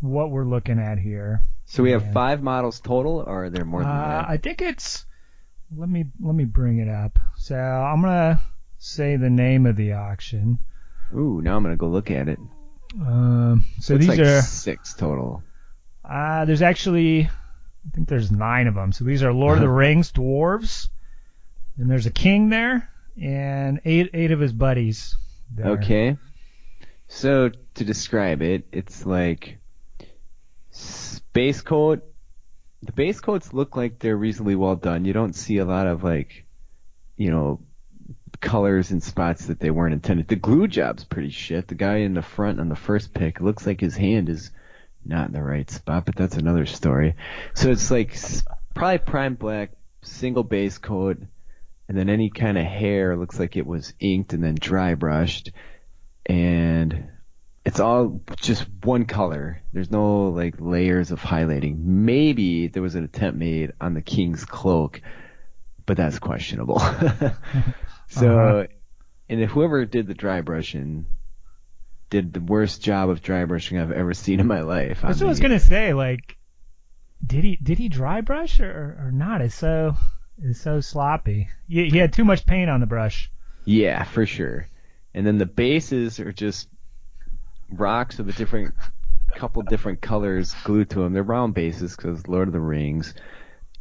what 0.00 0.30
we're 0.30 0.44
looking 0.44 0.78
at 0.78 0.98
here. 0.98 1.42
So 1.66 1.82
we 1.82 1.90
have 1.90 2.04
Yeah. 2.06 2.12
five 2.12 2.42
models 2.42 2.80
total, 2.80 3.24
or 3.26 3.44
are 3.44 3.50
there 3.50 3.64
more 3.64 3.82
than 3.82 3.90
Uh, 3.90 4.08
that? 4.22 4.28
I 4.30 4.36
think 4.36 4.62
it's. 4.62 5.04
Let 5.76 5.88
me 5.88 6.06
let 6.20 6.34
me 6.34 6.44
bring 6.44 6.78
it 6.78 6.88
up. 6.88 7.18
So 7.36 7.56
I'm 7.56 8.00
gonna 8.00 8.40
say 8.78 9.16
the 9.16 9.30
name 9.30 9.66
of 9.66 9.74
the 9.76 9.94
auction. 9.94 10.58
Ooh, 11.14 11.40
now 11.42 11.56
I'm 11.56 11.62
gonna 11.64 11.76
go 11.76 11.88
look 11.88 12.10
at 12.10 12.28
it. 12.28 12.38
Um, 13.00 13.64
so 13.80 13.94
Looks 13.94 14.06
these 14.06 14.18
like 14.18 14.20
are. 14.26 14.42
six 14.42 14.94
total. 14.94 15.42
Uh, 16.04 16.44
there's 16.44 16.62
actually 16.62 17.24
I 17.24 17.90
think 17.92 18.08
there's 18.08 18.30
nine 18.30 18.68
of 18.68 18.74
them. 18.76 18.92
So 18.92 19.04
these 19.04 19.22
are 19.24 19.32
Lord 19.32 19.58
of 19.58 19.62
the 19.62 19.68
Rings 19.68 20.12
dwarves, 20.12 20.88
and 21.76 21.90
there's 21.90 22.06
a 22.06 22.10
king 22.12 22.48
there, 22.48 22.88
and 23.20 23.80
eight 23.84 24.10
eight 24.14 24.30
of 24.30 24.38
his 24.40 24.52
buddies. 24.52 25.16
There. 25.52 25.66
Okay. 25.72 26.16
So 27.08 27.50
to 27.74 27.84
describe 27.84 28.40
it, 28.42 28.66
it's 28.72 29.04
like 29.04 29.58
space 30.76 31.62
coat. 31.62 32.04
The 32.82 32.92
base 32.92 33.20
coats 33.20 33.52
look 33.52 33.76
like 33.76 33.98
they're 33.98 34.16
reasonably 34.16 34.54
well 34.54 34.76
done. 34.76 35.04
You 35.04 35.12
don't 35.12 35.34
see 35.34 35.58
a 35.58 35.64
lot 35.64 35.86
of 35.86 36.04
like, 36.04 36.46
you 37.16 37.30
know, 37.30 37.60
colors 38.40 38.90
and 38.90 39.02
spots 39.02 39.46
that 39.46 39.58
they 39.58 39.70
weren't 39.70 39.94
intended. 39.94 40.28
The 40.28 40.36
glue 40.36 40.68
job's 40.68 41.04
pretty 41.04 41.30
shit. 41.30 41.68
The 41.68 41.74
guy 41.74 41.98
in 41.98 42.14
the 42.14 42.22
front 42.22 42.60
on 42.60 42.68
the 42.68 42.76
first 42.76 43.14
pick 43.14 43.40
looks 43.40 43.66
like 43.66 43.80
his 43.80 43.96
hand 43.96 44.28
is 44.28 44.50
not 45.04 45.28
in 45.28 45.32
the 45.32 45.42
right 45.42 45.70
spot, 45.70 46.04
but 46.04 46.16
that's 46.16 46.36
another 46.36 46.66
story. 46.66 47.14
So 47.54 47.70
it's 47.70 47.90
like 47.90 48.16
probably 48.74 48.98
prime 48.98 49.34
black, 49.34 49.70
single 50.02 50.44
base 50.44 50.78
coat, 50.78 51.18
and 51.88 51.96
then 51.96 52.10
any 52.10 52.28
kind 52.30 52.58
of 52.58 52.64
hair 52.64 53.16
looks 53.16 53.38
like 53.38 53.56
it 53.56 53.66
was 53.66 53.94
inked 54.00 54.32
and 54.32 54.44
then 54.44 54.56
dry 54.56 54.94
brushed, 54.94 55.52
and 56.26 57.08
it's 57.66 57.80
all 57.80 58.20
just 58.36 58.64
one 58.84 59.06
color. 59.06 59.60
There's 59.72 59.90
no 59.90 60.28
like 60.28 60.54
layers 60.60 61.10
of 61.10 61.20
highlighting. 61.20 61.78
Maybe 61.80 62.68
there 62.68 62.80
was 62.80 62.94
an 62.94 63.02
attempt 63.02 63.40
made 63.40 63.72
on 63.80 63.92
the 63.92 64.02
king's 64.02 64.44
cloak, 64.44 65.02
but 65.84 65.96
that's 65.96 66.20
questionable. 66.20 66.78
so, 68.08 68.38
uh-huh. 68.38 68.66
and 69.28 69.40
if 69.40 69.50
whoever 69.50 69.84
did 69.84 70.06
the 70.06 70.14
dry 70.14 70.42
brushing 70.42 71.06
did 72.08 72.32
the 72.32 72.40
worst 72.40 72.82
job 72.82 73.10
of 73.10 73.20
dry 73.20 73.44
brushing 73.44 73.78
I've 73.78 73.90
ever 73.90 74.14
seen 74.14 74.38
in 74.38 74.46
my 74.46 74.60
life. 74.60 75.00
That's 75.02 75.18
what 75.18 75.26
I 75.26 75.30
was 75.30 75.40
gonna 75.40 75.58
say. 75.58 75.92
Like, 75.92 76.36
did 77.26 77.42
he 77.42 77.58
did 77.60 77.78
he 77.78 77.88
dry 77.88 78.20
brush 78.20 78.60
or 78.60 78.96
or 79.00 79.10
not? 79.12 79.40
It's 79.40 79.56
so 79.56 79.96
it's 80.40 80.60
so 80.60 80.80
sloppy. 80.80 81.48
He, 81.68 81.90
he 81.90 81.98
had 81.98 82.12
too 82.12 82.24
much 82.24 82.46
paint 82.46 82.70
on 82.70 82.78
the 82.78 82.86
brush. 82.86 83.28
Yeah, 83.64 84.04
for 84.04 84.24
sure. 84.24 84.68
And 85.12 85.26
then 85.26 85.38
the 85.38 85.46
bases 85.46 86.20
are 86.20 86.32
just 86.32 86.68
rocks 87.70 88.18
of 88.18 88.28
a 88.28 88.32
different 88.32 88.74
couple 89.34 89.62
different 89.62 90.00
colors 90.00 90.54
glued 90.64 90.90
to 90.90 91.00
them. 91.00 91.12
They're 91.12 91.22
round 91.22 91.54
bases 91.54 91.94
because 91.94 92.26
Lord 92.26 92.48
of 92.48 92.52
the 92.52 92.60
Rings, 92.60 93.14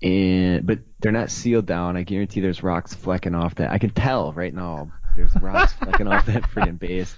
and 0.02 0.66
but 0.66 0.80
they're 1.00 1.12
not 1.12 1.32
sealed 1.32 1.66
down. 1.66 1.98
I 1.98 2.04
guarantee 2.04 2.42
there's 2.42 2.64
rocks 2.64 2.94
flecking 2.94 3.36
off 3.36 3.56
that. 3.56 3.72
I 3.72 3.78
can 3.78 3.92
tell 3.92 4.34
right 4.34 4.54
now. 4.54 4.92
There's 5.16 5.36
rocks 5.36 5.74
flecking 5.82 6.08
off 6.08 6.26
that 6.26 6.44
freaking 6.44 6.80
base, 6.80 7.16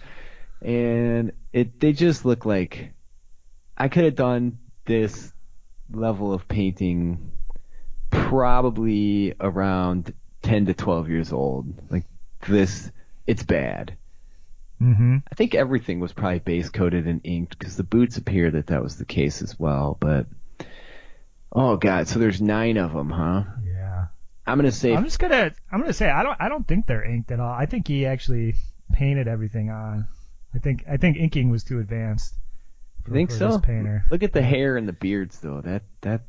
and 0.61 1.31
it 1.51 1.79
they 1.79 1.93
just 1.93 2.25
look 2.25 2.45
like 2.45 2.93
I 3.77 3.87
could 3.87 4.05
have 4.05 4.15
done 4.15 4.59
this 4.85 5.33
level 5.91 6.33
of 6.33 6.47
painting 6.47 7.31
probably 8.09 9.33
around 9.39 10.13
10 10.43 10.67
to 10.67 10.73
12 10.73 11.09
years 11.09 11.33
old. 11.33 11.73
Like 11.89 12.05
this, 12.47 12.91
it's 13.25 13.43
bad. 13.43 13.97
Mm-hmm. 14.81 15.17
I 15.31 15.35
think 15.35 15.55
everything 15.55 15.99
was 15.99 16.13
probably 16.13 16.39
base 16.39 16.69
coated 16.69 17.07
and 17.07 17.21
inked 17.23 17.57
because 17.57 17.77
the 17.77 17.83
boots 17.83 18.17
appear 18.17 18.51
that 18.51 18.67
that 18.67 18.83
was 18.83 18.97
the 18.97 19.05
case 19.05 19.41
as 19.41 19.59
well. 19.59 19.97
But 19.99 20.27
oh 21.51 21.77
god, 21.77 22.07
so 22.07 22.19
there's 22.19 22.41
nine 22.41 22.77
of 22.77 22.93
them, 22.93 23.09
huh? 23.09 23.43
Yeah. 23.65 24.05
I'm 24.45 24.57
gonna 24.57 24.71
say. 24.71 24.95
I'm 24.95 25.03
just 25.03 25.19
gonna. 25.19 25.51
I'm 25.71 25.81
gonna 25.81 25.93
say 25.93 26.09
I 26.09 26.23
don't. 26.23 26.37
I 26.39 26.47
don't 26.47 26.67
think 26.67 26.85
they're 26.85 27.03
inked 27.03 27.31
at 27.31 27.39
all. 27.39 27.51
I 27.51 27.65
think 27.65 27.87
he 27.87 28.05
actually 28.05 28.55
painted 28.93 29.27
everything 29.27 29.71
on. 29.71 30.07
I 30.53 30.59
think. 30.59 30.85
I 30.89 30.97
think 30.97 31.17
inking 31.17 31.49
was 31.49 31.63
too 31.63 31.79
advanced. 31.79 32.35
For, 33.03 33.11
think 33.11 33.31
so? 33.31 33.59
painter. 33.59 34.05
Look 34.11 34.23
at 34.23 34.31
the 34.31 34.41
hair 34.41 34.77
and 34.77 34.87
the 34.87 34.93
beards, 34.93 35.39
though. 35.39 35.61
That 35.61 35.83
that. 36.01 36.21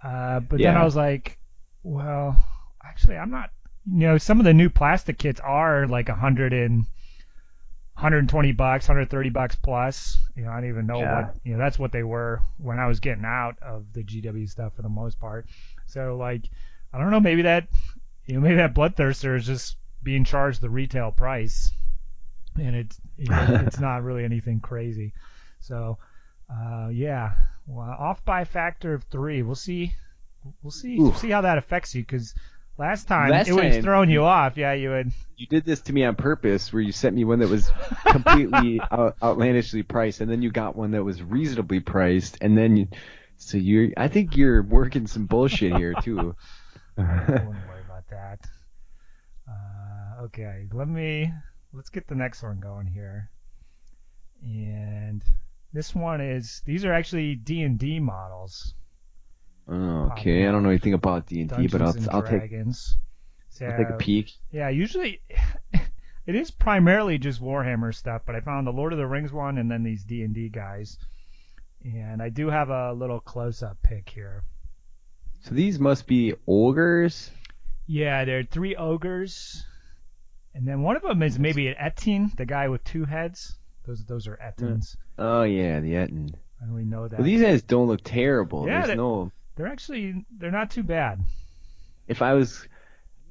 Uh, 0.00 0.38
but 0.38 0.60
yeah. 0.60 0.70
then 0.70 0.80
I 0.80 0.84
was 0.84 0.94
like, 0.94 1.40
well, 1.82 2.38
actually, 2.84 3.16
I'm 3.16 3.32
not. 3.32 3.50
You 3.84 4.06
know, 4.06 4.18
some 4.18 4.38
of 4.38 4.44
the 4.44 4.54
new 4.54 4.70
plastic 4.70 5.18
kits 5.18 5.40
are 5.40 5.88
like 5.88 6.08
a 6.08 6.14
hundred 6.14 6.52
and 6.52 6.84
120 7.98 8.52
bucks, 8.52 8.86
130 8.86 9.30
bucks 9.30 9.56
plus. 9.56 10.18
You 10.36 10.44
know, 10.44 10.50
I 10.50 10.60
don't 10.60 10.68
even 10.68 10.86
know 10.86 11.00
yeah. 11.00 11.22
what, 11.22 11.36
you 11.42 11.52
know, 11.52 11.58
that's 11.58 11.80
what 11.80 11.90
they 11.90 12.04
were 12.04 12.40
when 12.58 12.78
I 12.78 12.86
was 12.86 13.00
getting 13.00 13.24
out 13.24 13.56
of 13.60 13.92
the 13.92 14.04
GW 14.04 14.48
stuff 14.48 14.76
for 14.76 14.82
the 14.82 14.88
most 14.88 15.18
part. 15.18 15.46
So 15.86 16.16
like, 16.16 16.48
I 16.92 16.98
don't 16.98 17.10
know, 17.10 17.18
maybe 17.18 17.42
that, 17.42 17.66
you 18.26 18.34
know, 18.34 18.40
maybe 18.40 18.54
that 18.54 18.72
Bloodthirster 18.72 19.36
is 19.36 19.46
just 19.46 19.76
being 20.04 20.22
charged 20.22 20.60
the 20.60 20.70
retail 20.70 21.10
price, 21.10 21.72
and 22.56 22.76
it's 22.76 23.00
you 23.16 23.28
know, 23.28 23.62
it's 23.66 23.80
not 23.80 24.04
really 24.04 24.24
anything 24.24 24.60
crazy. 24.60 25.12
So, 25.58 25.98
uh, 26.48 26.90
yeah, 26.92 27.32
well, 27.66 27.96
off 27.98 28.24
by 28.24 28.42
a 28.42 28.44
factor 28.44 28.94
of 28.94 29.02
three. 29.04 29.42
We'll 29.42 29.56
see. 29.56 29.94
We'll 30.62 30.70
see. 30.70 30.98
Ooh. 30.98 31.12
See 31.14 31.30
how 31.30 31.40
that 31.40 31.58
affects 31.58 31.96
you 31.96 32.02
because 32.02 32.32
Last 32.78 33.08
time 33.08 33.30
Last 33.30 33.48
it 33.48 33.54
was 33.54 33.78
throwing 33.78 34.08
you 34.08 34.22
off. 34.22 34.56
Yeah, 34.56 34.72
you 34.72 34.90
would. 34.90 35.10
You 35.36 35.48
did 35.48 35.64
this 35.64 35.80
to 35.82 35.92
me 35.92 36.04
on 36.04 36.14
purpose, 36.14 36.72
where 36.72 36.80
you 36.80 36.92
sent 36.92 37.16
me 37.16 37.24
one 37.24 37.40
that 37.40 37.48
was 37.48 37.68
completely 38.06 38.80
out, 38.92 39.16
outlandishly 39.20 39.82
priced, 39.82 40.20
and 40.20 40.30
then 40.30 40.42
you 40.42 40.52
got 40.52 40.76
one 40.76 40.92
that 40.92 41.02
was 41.02 41.20
reasonably 41.20 41.80
priced, 41.80 42.38
and 42.40 42.56
then 42.56 42.76
you. 42.76 42.88
So 43.36 43.58
you, 43.58 43.92
I 43.96 44.06
think 44.08 44.36
you're 44.36 44.62
working 44.62 45.08
some 45.08 45.26
bullshit 45.26 45.76
here 45.76 45.94
too. 46.02 46.36
I 46.98 47.02
wouldn't 47.02 47.46
worry 47.68 47.82
about 47.84 48.08
that. 48.10 48.46
Uh, 49.48 50.24
okay, 50.24 50.68
let 50.72 50.88
me 50.88 51.32
let's 51.72 51.90
get 51.90 52.06
the 52.06 52.14
next 52.14 52.44
one 52.44 52.60
going 52.60 52.86
here. 52.86 53.30
And 54.44 55.24
this 55.72 55.94
one 55.96 56.20
is 56.20 56.62
these 56.64 56.84
are 56.84 56.92
actually 56.92 57.34
D 57.34 57.62
and 57.62 57.76
D 57.76 57.98
models. 57.98 58.74
Oh, 59.68 60.10
okay, 60.12 60.46
I 60.46 60.52
don't 60.52 60.62
know 60.62 60.70
anything 60.70 60.94
about 60.94 61.26
D 61.26 61.42
and 61.42 61.50
D, 61.50 61.66
but 61.66 61.82
I'll 61.82 61.94
I'll 62.10 62.22
take 62.22 62.50
so, 63.50 63.66
I'll 63.66 63.76
take 63.76 63.90
a 63.90 63.96
peek. 63.98 64.32
Yeah, 64.50 64.68
usually 64.70 65.20
it 66.26 66.34
is 66.34 66.50
primarily 66.50 67.18
just 67.18 67.42
Warhammer 67.42 67.94
stuff, 67.94 68.22
but 68.24 68.34
I 68.34 68.40
found 68.40 68.66
the 68.66 68.72
Lord 68.72 68.92
of 68.92 68.98
the 68.98 69.06
Rings 69.06 69.32
one 69.32 69.58
and 69.58 69.70
then 69.70 69.82
these 69.82 70.04
D 70.04 70.22
and 70.22 70.34
D 70.34 70.48
guys, 70.48 70.96
and 71.84 72.22
I 72.22 72.30
do 72.30 72.48
have 72.48 72.70
a 72.70 72.92
little 72.92 73.20
close-up 73.20 73.78
pick 73.82 74.08
here. 74.08 74.44
So 75.40 75.54
these 75.54 75.78
must 75.78 76.06
be 76.06 76.34
ogres. 76.46 77.30
Yeah, 77.86 78.24
there 78.24 78.38
are 78.38 78.44
three 78.44 78.74
ogres, 78.74 79.64
and 80.54 80.66
then 80.66 80.82
one 80.82 80.96
of 80.96 81.02
them 81.02 81.22
is 81.22 81.38
maybe 81.38 81.68
an 81.68 81.76
Ettin, 81.78 82.32
the 82.36 82.46
guy 82.46 82.68
with 82.68 82.84
two 82.84 83.04
heads. 83.04 83.54
Those 83.86 84.04
those 84.04 84.28
are 84.28 84.36
Ettins. 84.36 84.96
Oh 85.18 85.42
yeah, 85.42 85.80
the 85.80 85.96
Ettin. 85.96 86.34
I 86.60 86.68
only 86.68 86.84
know 86.84 87.06
that. 87.06 87.18
Well, 87.18 87.26
these 87.26 87.42
guys 87.42 87.62
don't 87.62 87.86
look 87.86 88.02
terrible. 88.02 88.66
Yeah, 88.66 88.78
There's 88.78 88.88
they- 88.88 88.96
no. 88.96 89.30
They're 89.58 89.66
actually 89.66 90.24
they're 90.38 90.52
not 90.52 90.70
too 90.70 90.84
bad. 90.84 91.20
If 92.06 92.22
I 92.22 92.32
was, 92.32 92.66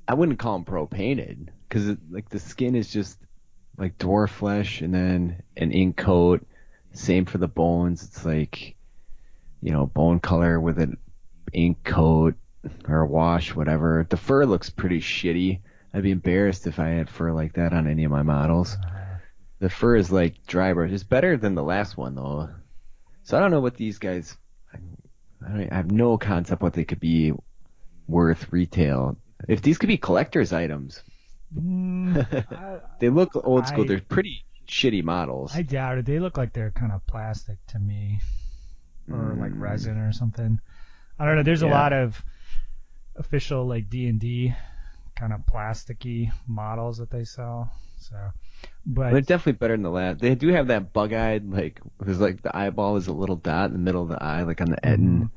I 0.08 0.14
wouldn't 0.14 0.38
call 0.38 0.54
them 0.54 0.66
pro 0.66 0.86
painted 0.86 1.52
because 1.68 1.98
like 2.12 2.30
the 2.30 2.40
skin 2.40 2.76
is 2.76 2.92
just 2.92 3.18
like 3.78 3.98
dwarf 3.98 4.30
flesh 4.30 4.82
and 4.82 4.94
then 4.94 5.42
an 5.56 5.72
ink 5.72 5.96
coat. 5.96 6.46
Same 6.92 7.26
for 7.26 7.38
the 7.38 7.48
bones. 7.48 8.04
It's 8.04 8.26
like, 8.26 8.76
you 9.62 9.72
know, 9.72 9.86
bone 9.86 10.20
color 10.20 10.60
with 10.60 10.80
an 10.80 10.98
ink 11.54 11.84
coat 11.84 12.36
or 12.88 13.02
a 13.02 13.08
wash, 13.08 13.56
whatever. 13.56 14.06
The 14.10 14.18
fur 14.18 14.46
looks 14.46 14.70
pretty 14.70 15.00
shitty. 15.00 15.62
I'd 15.94 16.04
be 16.04 16.12
embarrassed 16.12 16.68
if 16.68 16.78
I 16.78 16.90
had 16.90 17.10
fur 17.10 17.32
like 17.32 17.54
that 17.54 17.72
on 17.72 17.88
any 17.88 18.04
of 18.04 18.12
my 18.12 18.24
models. 18.24 18.76
Uh-huh. 18.76 19.04
The 19.60 19.70
fur 19.70 19.96
is 19.96 20.12
like 20.12 20.46
dry 20.46 20.74
brush. 20.74 20.92
It's 20.92 21.04
better 21.04 21.38
than 21.38 21.56
the 21.56 21.64
last 21.64 21.96
one 21.98 22.16
though. 22.16 22.50
So 23.24 23.38
I 23.38 23.40
don't 23.40 23.52
know 23.52 23.62
what 23.62 23.76
these 23.76 23.98
guys. 23.98 24.36
I, 25.48 25.52
I, 25.64 25.68
I 25.72 25.76
have 25.76 25.92
no 25.92 26.18
concept 26.18 26.62
what 26.62 26.74
they 26.74 26.86
could 26.86 27.00
be 27.00 27.34
worth 28.08 28.52
retail. 28.52 29.18
If 29.48 29.62
these 29.62 29.78
could 29.78 29.88
be 29.88 29.98
collector's 29.98 30.54
items, 30.54 31.04
Mm, 31.58 32.84
they 33.00 33.08
look 33.10 33.32
old 33.36 33.68
school. 33.68 33.84
I- 33.84 33.88
They're 33.88 34.02
pretty 34.02 34.44
shitty 34.68 35.02
models. 35.04 35.56
I 35.56 35.62
doubt 35.62 35.98
it. 36.00 36.06
They 36.06 36.20
look 36.20 36.38
like 36.38 36.52
they're 36.52 36.72
kind 36.72 36.92
of 36.92 37.06
plastic 37.08 37.58
to 37.68 37.80
me, 37.80 38.20
or 39.10 39.36
like 39.40 39.54
Mm. 39.54 39.62
resin 39.62 39.98
or 39.98 40.12
something. 40.12 40.60
I 41.18 41.26
don't 41.26 41.38
know. 41.38 41.44
There's 41.44 41.62
a 41.62 41.68
lot 41.68 41.94
of 41.94 42.22
official 43.16 43.66
like 43.66 43.90
D 43.90 44.08
and 44.08 44.20
D 44.20 44.54
kind 45.16 45.32
of 45.34 45.42
plasticky 45.46 46.32
models 46.48 46.98
that 46.98 47.10
they 47.10 47.24
sell. 47.24 47.72
So, 47.98 48.16
but 48.86 49.12
They're 49.12 49.22
definitely 49.22 49.54
better 49.54 49.74
than 49.74 49.84
the 49.84 49.90
last. 49.90 50.20
They 50.20 50.36
do 50.36 50.50
have 50.50 50.68
that 50.68 50.94
bug-eyed, 50.94 51.50
like, 51.50 51.80
there's 52.00 52.20
like 52.20 52.42
the 52.44 52.56
eyeball 52.56 52.98
is 52.98 53.08
a 53.08 53.14
little 53.14 53.36
dot 53.38 53.68
in 53.68 53.74
the 53.74 53.80
middle 53.80 54.04
of 54.04 54.10
the 54.10 54.22
eye, 54.22 54.44
like 54.44 54.62
on 54.62 54.70
the 54.70 54.86
Ettin. 54.86 55.32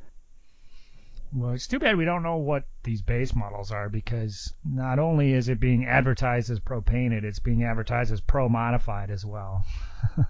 Well, 1.33 1.53
it's 1.53 1.68
too 1.68 1.78
bad 1.78 1.97
we 1.97 2.05
don't 2.05 2.22
know 2.24 2.37
what 2.39 2.64
these 2.83 3.03
base 3.03 3.35
models 3.35 3.70
are 3.70 3.89
because 3.89 4.53
not 4.64 4.99
only 4.99 5.33
is 5.33 5.49
it 5.49 5.61
being 5.61 5.87
advertised 5.87 6.51
as 6.51 6.59
pro 6.59 6.81
painted, 6.81 7.24
it's 7.24 7.39
being 7.39 7.62
advertised 7.62 8.12
as 8.12 8.20
pro 8.20 8.49
modified 8.49 9.11
as 9.11 9.24
well. 9.24 9.64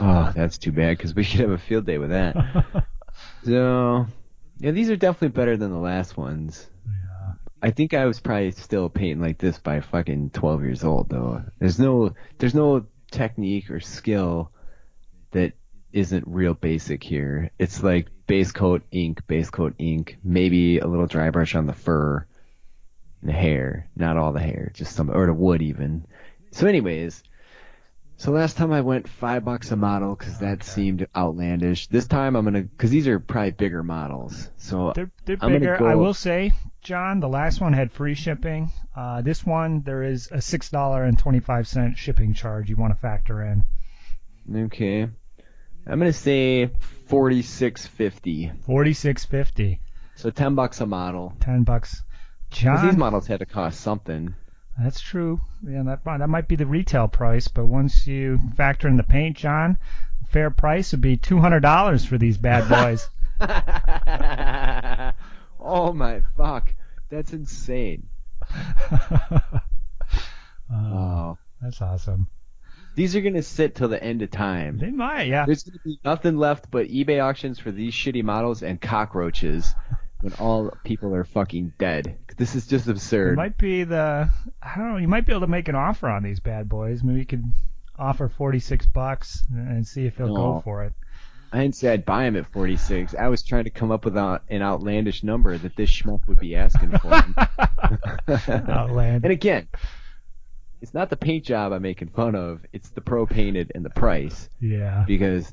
Oh, 0.00 0.32
that's 0.34 0.58
too 0.58 0.72
bad 0.72 0.96
because 0.96 1.14
we 1.14 1.24
could 1.24 1.40
have 1.40 1.50
a 1.50 1.58
field 1.58 1.86
day 1.86 1.98
with 1.98 2.10
that. 2.10 2.34
so, 3.44 4.06
yeah, 4.58 4.72
these 4.72 4.90
are 4.90 4.96
definitely 4.96 5.28
better 5.28 5.56
than 5.56 5.70
the 5.70 5.78
last 5.78 6.16
ones. 6.16 6.66
yeah. 6.84 7.34
I 7.62 7.70
think 7.70 7.94
I 7.94 8.06
was 8.06 8.18
probably 8.18 8.50
still 8.52 8.88
painting 8.88 9.20
like 9.20 9.38
this 9.38 9.58
by 9.58 9.80
fucking 9.80 10.30
12 10.30 10.62
years 10.62 10.84
old 10.84 11.10
though. 11.10 11.44
There's 11.60 11.78
no 11.78 12.12
there's 12.38 12.54
no 12.54 12.86
technique 13.10 13.70
or 13.70 13.78
skill 13.78 14.50
that 15.30 15.52
isn't 15.92 16.26
real 16.26 16.54
basic 16.54 17.04
here. 17.04 17.50
It's 17.58 17.82
like 17.82 18.08
base 18.26 18.52
coat 18.52 18.82
ink, 18.90 19.26
base 19.26 19.50
coat 19.50 19.74
ink, 19.78 20.18
maybe 20.24 20.78
a 20.78 20.86
little 20.86 21.06
dry 21.06 21.30
brush 21.30 21.54
on 21.54 21.66
the 21.66 21.72
fur 21.72 22.26
and 23.20 23.30
the 23.30 23.34
hair, 23.34 23.88
not 23.96 24.16
all 24.16 24.32
the 24.32 24.40
hair, 24.40 24.70
just 24.74 24.94
some 24.94 25.10
or 25.10 25.26
the 25.26 25.32
wood 25.34 25.62
even. 25.62 26.06
So 26.52 26.66
anyways, 26.66 27.22
so 28.16 28.30
last 28.30 28.56
time 28.56 28.72
I 28.72 28.80
went 28.80 29.08
5 29.08 29.44
bucks 29.44 29.72
a 29.72 29.76
model 29.76 30.14
cuz 30.16 30.38
that 30.38 30.62
seemed 30.62 31.06
outlandish. 31.16 31.88
This 31.88 32.06
time 32.06 32.36
I'm 32.36 32.44
going 32.44 32.54
to 32.54 32.68
cuz 32.76 32.90
these 32.90 33.08
are 33.08 33.18
probably 33.18 33.50
bigger 33.50 33.82
models. 33.82 34.50
So 34.56 34.92
They're, 34.94 35.10
they're 35.24 35.36
bigger. 35.36 35.76
go- 35.78 35.86
I 35.86 35.96
will 35.96 36.14
say, 36.14 36.52
John, 36.80 37.20
the 37.20 37.28
last 37.28 37.60
one 37.60 37.72
had 37.72 37.90
free 37.92 38.14
shipping. 38.14 38.70
Uh, 38.94 39.22
this 39.22 39.44
one, 39.44 39.82
there 39.82 40.02
is 40.02 40.28
a 40.30 40.40
six 40.40 40.70
dollar 40.70 41.02
and 41.04 41.18
twenty 41.18 41.40
five 41.40 41.66
cent 41.66 41.98
shipping 41.98 42.34
charge 42.34 42.70
you 42.70 42.76
want 42.76 42.92
to 42.94 43.00
factor 43.00 43.42
in. 43.42 43.64
Okay. 44.54 45.08
I'm 45.86 45.98
gonna 45.98 46.12
say 46.12 46.70
forty 47.06 47.42
six 47.42 47.86
fifty. 47.86 48.50
Forty 48.66 48.92
six 48.94 49.24
fifty. 49.24 49.80
So 50.16 50.30
ten 50.30 50.54
bucks 50.54 50.80
a 50.80 50.86
model. 50.86 51.34
Ten 51.40 51.62
bucks. 51.64 52.02
John, 52.50 52.86
these 52.86 52.96
models 52.96 53.26
had 53.26 53.40
to 53.40 53.46
cost 53.46 53.80
something. 53.80 54.34
that's 54.80 55.00
true. 55.00 55.40
Yeah, 55.66 55.82
that 55.84 56.04
that 56.04 56.28
might 56.28 56.46
be 56.48 56.56
the 56.56 56.66
retail 56.66 57.08
price, 57.08 57.48
but 57.48 57.66
once 57.66 58.06
you 58.06 58.40
factor 58.56 58.86
in 58.88 58.96
the 58.96 59.02
paint, 59.02 59.36
John, 59.36 59.76
a 60.22 60.26
fair 60.28 60.50
price 60.50 60.92
would 60.92 61.00
be 61.00 61.16
two 61.16 61.38
hundred 61.40 61.60
dollars 61.60 62.04
for 62.04 62.16
these 62.16 62.38
bad 62.38 62.68
boys. 62.68 63.08
oh 65.60 65.92
my 65.92 66.22
fuck. 66.36 66.74
That's 67.10 67.32
insane. 67.32 68.08
Uh, 70.72 70.76
Oh. 70.76 71.38
that's 71.60 71.82
awesome. 71.82 72.26
These 72.94 73.16
are 73.16 73.20
gonna 73.20 73.42
sit 73.42 73.74
till 73.74 73.88
the 73.88 74.02
end 74.02 74.22
of 74.22 74.30
time. 74.30 74.78
They 74.78 74.90
might, 74.90 75.24
yeah. 75.28 75.46
There's 75.46 75.62
gonna 75.64 75.78
be 75.84 75.98
nothing 76.04 76.36
left 76.36 76.70
but 76.70 76.88
eBay 76.88 77.22
auctions 77.22 77.58
for 77.58 77.70
these 77.72 77.92
shitty 77.92 78.22
models 78.22 78.62
and 78.62 78.80
cockroaches 78.80 79.74
when 80.20 80.32
all 80.34 80.70
people 80.84 81.14
are 81.14 81.24
fucking 81.24 81.72
dead. 81.78 82.16
This 82.36 82.54
is 82.54 82.66
just 82.66 82.88
It 82.88 82.92
absurd. 82.92 83.36
might 83.36 83.58
be 83.58 83.84
the 83.84 84.28
I 84.62 84.76
don't 84.76 84.92
know. 84.92 84.96
You 84.98 85.08
might 85.08 85.26
be 85.26 85.32
able 85.32 85.42
to 85.42 85.46
make 85.46 85.68
an 85.68 85.74
offer 85.74 86.08
on 86.08 86.22
these 86.22 86.40
bad 86.40 86.68
boys. 86.68 87.02
Maybe 87.04 87.20
you 87.20 87.26
could 87.26 87.44
offer 87.98 88.28
forty 88.28 88.58
six 88.58 88.86
bucks 88.86 89.44
and 89.52 89.86
see 89.86 90.06
if 90.06 90.16
he'll 90.16 90.34
go 90.34 90.60
for 90.64 90.84
it. 90.84 90.92
I 91.52 91.58
didn't 91.58 91.76
say 91.76 91.92
I'd 91.92 92.04
buy 92.04 92.24
him 92.24 92.34
at 92.34 92.50
46. 92.50 93.14
I 93.14 93.28
was 93.28 93.44
trying 93.44 93.62
to 93.62 93.70
come 93.70 93.92
up 93.92 94.04
with 94.04 94.16
an 94.16 94.40
outlandish 94.60 95.22
number 95.22 95.56
that 95.56 95.76
this 95.76 95.88
schmuck 95.88 96.26
would 96.26 96.40
be 96.40 96.56
asking 96.56 96.90
for. 96.98 97.12
Outland. 98.68 99.22
and 99.24 99.32
again, 99.32 99.68
it's 100.84 100.92
not 100.94 101.08
the 101.08 101.16
paint 101.16 101.44
job 101.44 101.72
I'm 101.72 101.80
making 101.82 102.08
fun 102.08 102.34
of. 102.34 102.60
It's 102.74 102.90
the 102.90 103.00
pro 103.00 103.24
painted 103.26 103.72
and 103.74 103.82
the 103.84 103.90
price 103.90 104.50
Yeah. 104.60 105.04
because 105.06 105.52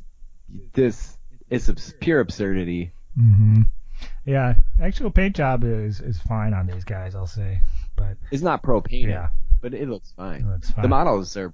this 0.74 1.18
is 1.50 1.70
abs- 1.70 1.94
pure 2.02 2.20
absurdity. 2.20 2.92
Mm-hmm. 3.18 3.62
Yeah. 4.26 4.56
Actual 4.82 5.10
paint 5.10 5.36
job 5.38 5.64
is 5.64 6.02
is 6.02 6.20
fine 6.20 6.54
on 6.54 6.68
these 6.68 6.84
guys. 6.84 7.16
I'll 7.16 7.28
say, 7.28 7.62
but 7.96 8.18
It's 8.30 8.42
not 8.44 8.62
pro 8.62 8.82
painted, 8.82 9.12
yeah, 9.12 9.30
but 9.62 9.74
it 9.74 9.88
looks 9.88 10.10
it 10.12 10.16
fine. 10.18 10.50
looks 10.52 10.70
fine. 10.72 10.82
The 10.84 10.90
models 10.90 11.38
are 11.38 11.54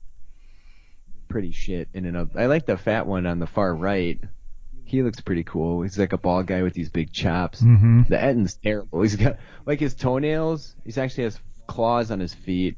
pretty 1.27 1.51
shit 1.51 1.87
in 1.93 2.05
and 2.05 2.17
of. 2.17 2.35
I 2.35 2.47
like 2.47 2.65
the 2.65 2.77
fat 2.77 3.05
one 3.05 3.25
on 3.27 3.37
the 3.39 3.47
far 3.47 3.75
right. 3.75 4.19
He 4.85 5.03
looks 5.03 5.19
pretty 5.21 5.43
cool. 5.43 5.81
He's 5.83 5.99
like 5.99 6.13
a 6.13 6.17
bald 6.17 6.47
guy 6.47 6.63
with 6.63 6.73
these 6.73 6.89
big 6.89 7.11
chops. 7.11 7.59
hmm 7.59 8.03
The 8.09 8.57
terrible. 8.63 9.01
He's 9.03 9.17
got 9.17 9.37
like 9.67 9.79
his 9.79 9.93
toenails. 9.93 10.75
He's 10.85 10.97
actually 10.97 11.25
has 11.25 11.39
claws 11.67 12.09
on 12.11 12.19
his 12.21 12.33
feet, 12.33 12.77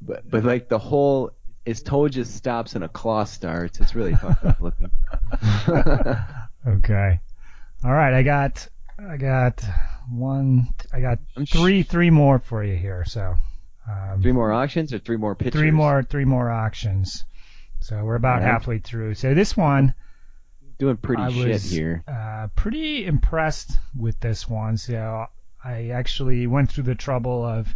but 0.00 0.28
but 0.30 0.44
like 0.44 0.68
the 0.68 0.78
whole 0.78 1.30
his 1.64 1.82
toe 1.82 2.08
just 2.08 2.34
stops 2.34 2.74
and 2.74 2.84
a 2.84 2.88
claw 2.88 3.24
starts. 3.24 3.80
It's 3.80 3.94
really 3.94 4.14
fucked 4.14 4.44
up 4.44 4.60
looking. 4.60 4.90
Okay. 6.66 7.20
All 7.84 7.92
right. 7.92 8.12
I 8.12 8.22
got 8.24 8.66
I 8.98 9.16
got 9.16 9.64
one. 10.10 10.68
I 10.92 11.00
got 11.00 11.18
three 11.48 11.82
three 11.84 12.10
more 12.10 12.38
for 12.40 12.64
you 12.64 12.76
here. 12.76 13.04
So. 13.06 13.34
Um, 13.88 14.20
Three 14.20 14.32
more 14.32 14.52
auctions 14.52 14.92
or 14.92 14.98
three 14.98 15.16
more 15.16 15.36
pictures? 15.36 15.60
three 15.60 15.70
more 15.70 16.02
three 16.02 16.24
more 16.24 16.50
auctions. 16.50 17.24
So 17.80 18.02
we're 18.02 18.16
about 18.16 18.40
Alright. 18.40 18.50
halfway 18.50 18.78
through. 18.78 19.14
So 19.14 19.32
this 19.34 19.56
one. 19.56 19.94
Doing 20.78 20.96
pretty 20.96 21.22
I 21.22 21.30
shit 21.30 21.48
was 21.52 21.70
here. 21.70 22.02
uh, 22.08 22.48
pretty 22.56 23.06
impressed 23.06 23.70
with 23.96 24.18
this 24.20 24.48
one. 24.48 24.76
So 24.76 25.26
I 25.64 25.90
actually 25.90 26.46
went 26.48 26.70
through 26.72 26.84
the 26.84 26.94
trouble 26.96 27.44
of 27.44 27.72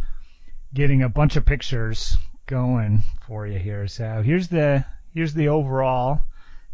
getting 0.73 1.03
a 1.03 1.09
bunch 1.09 1.35
of 1.35 1.45
pictures 1.45 2.15
going 2.45 3.01
for 3.27 3.45
you 3.47 3.59
here. 3.59 3.87
So 3.87 4.21
here's 4.23 4.47
the 4.47 4.85
here's 5.13 5.33
the 5.33 5.49
overall, 5.49 6.21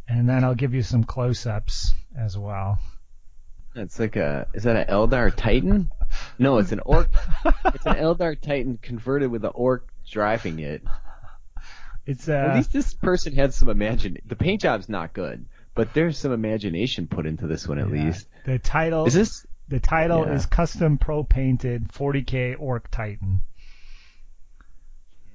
and 0.08 0.28
then 0.28 0.43
I'll 0.43 0.56
give 0.56 0.74
you 0.74 0.84
some 0.84 1.04
close-ups 1.04 1.93
as 2.18 2.38
well. 2.38 2.80
It's 3.76 4.00
like 4.00 4.16
a 4.16 4.48
is 4.54 4.64
that 4.64 4.76
an 4.76 4.88
Eldar 4.93 5.34
Titan? 5.36 5.89
No, 6.39 6.58
it's 6.58 6.72
an 6.72 6.80
orc. 6.80 7.10
it's 7.45 7.86
an 7.86 7.95
Eldar 7.95 8.39
Titan 8.39 8.80
converted 8.82 9.30
with 9.30 9.43
an 9.43 9.52
orc 9.54 9.88
driving 10.10 10.60
it. 10.60 10.82
It's 12.06 12.30
uh, 12.30 12.34
At 12.34 12.56
least 12.56 12.72
this 12.72 12.93
person 12.93 13.34
had 13.34 13.54
some 13.54 13.68
imagine. 13.70 14.18
The 14.26 14.38
paint 14.38 14.62
job's 14.62 14.88
not 14.88 15.12
good, 15.14 15.45
but 15.76 15.93
there's 15.93 16.18
some 16.18 16.32
imagination 16.32 17.08
put 17.08 17.26
into 17.26 17.45
this 17.48 17.68
one 17.68 17.78
at 17.80 17.89
yeah. 17.89 18.06
least. 18.06 18.28
the 18.45 18.58
title. 18.58 19.06
Is 19.06 19.14
this? 19.14 19.45
the 19.68 19.82
title 19.82 20.26
Yeah. 20.26 20.36
is 20.36 20.45
custom 20.45 20.98
pro 20.98 21.26
painted 21.26 21.89
40k 21.89 22.56
Orc 22.58 22.89
Titan. 22.89 23.41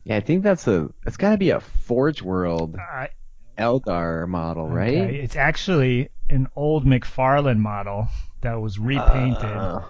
Yeah, 0.04 0.16
I 0.16 0.20
think 0.20 0.42
that's 0.42 0.66
a. 0.66 0.90
It's 1.06 1.16
got 1.16 1.30
to 1.32 1.38
be 1.38 1.50
a 1.50 1.60
Forge 1.60 2.22
World 2.22 2.76
I, 2.76 3.10
Eldar 3.56 4.26
model, 4.28 4.68
right? 4.68 4.92
It's 4.94 5.36
actually 5.36 6.08
an 6.28 6.48
old 6.56 6.84
McFarlane 6.84 7.58
model 7.58 8.08
that 8.40 8.60
was 8.60 8.78
repainted. 8.78 9.44
Uh, 9.44 9.82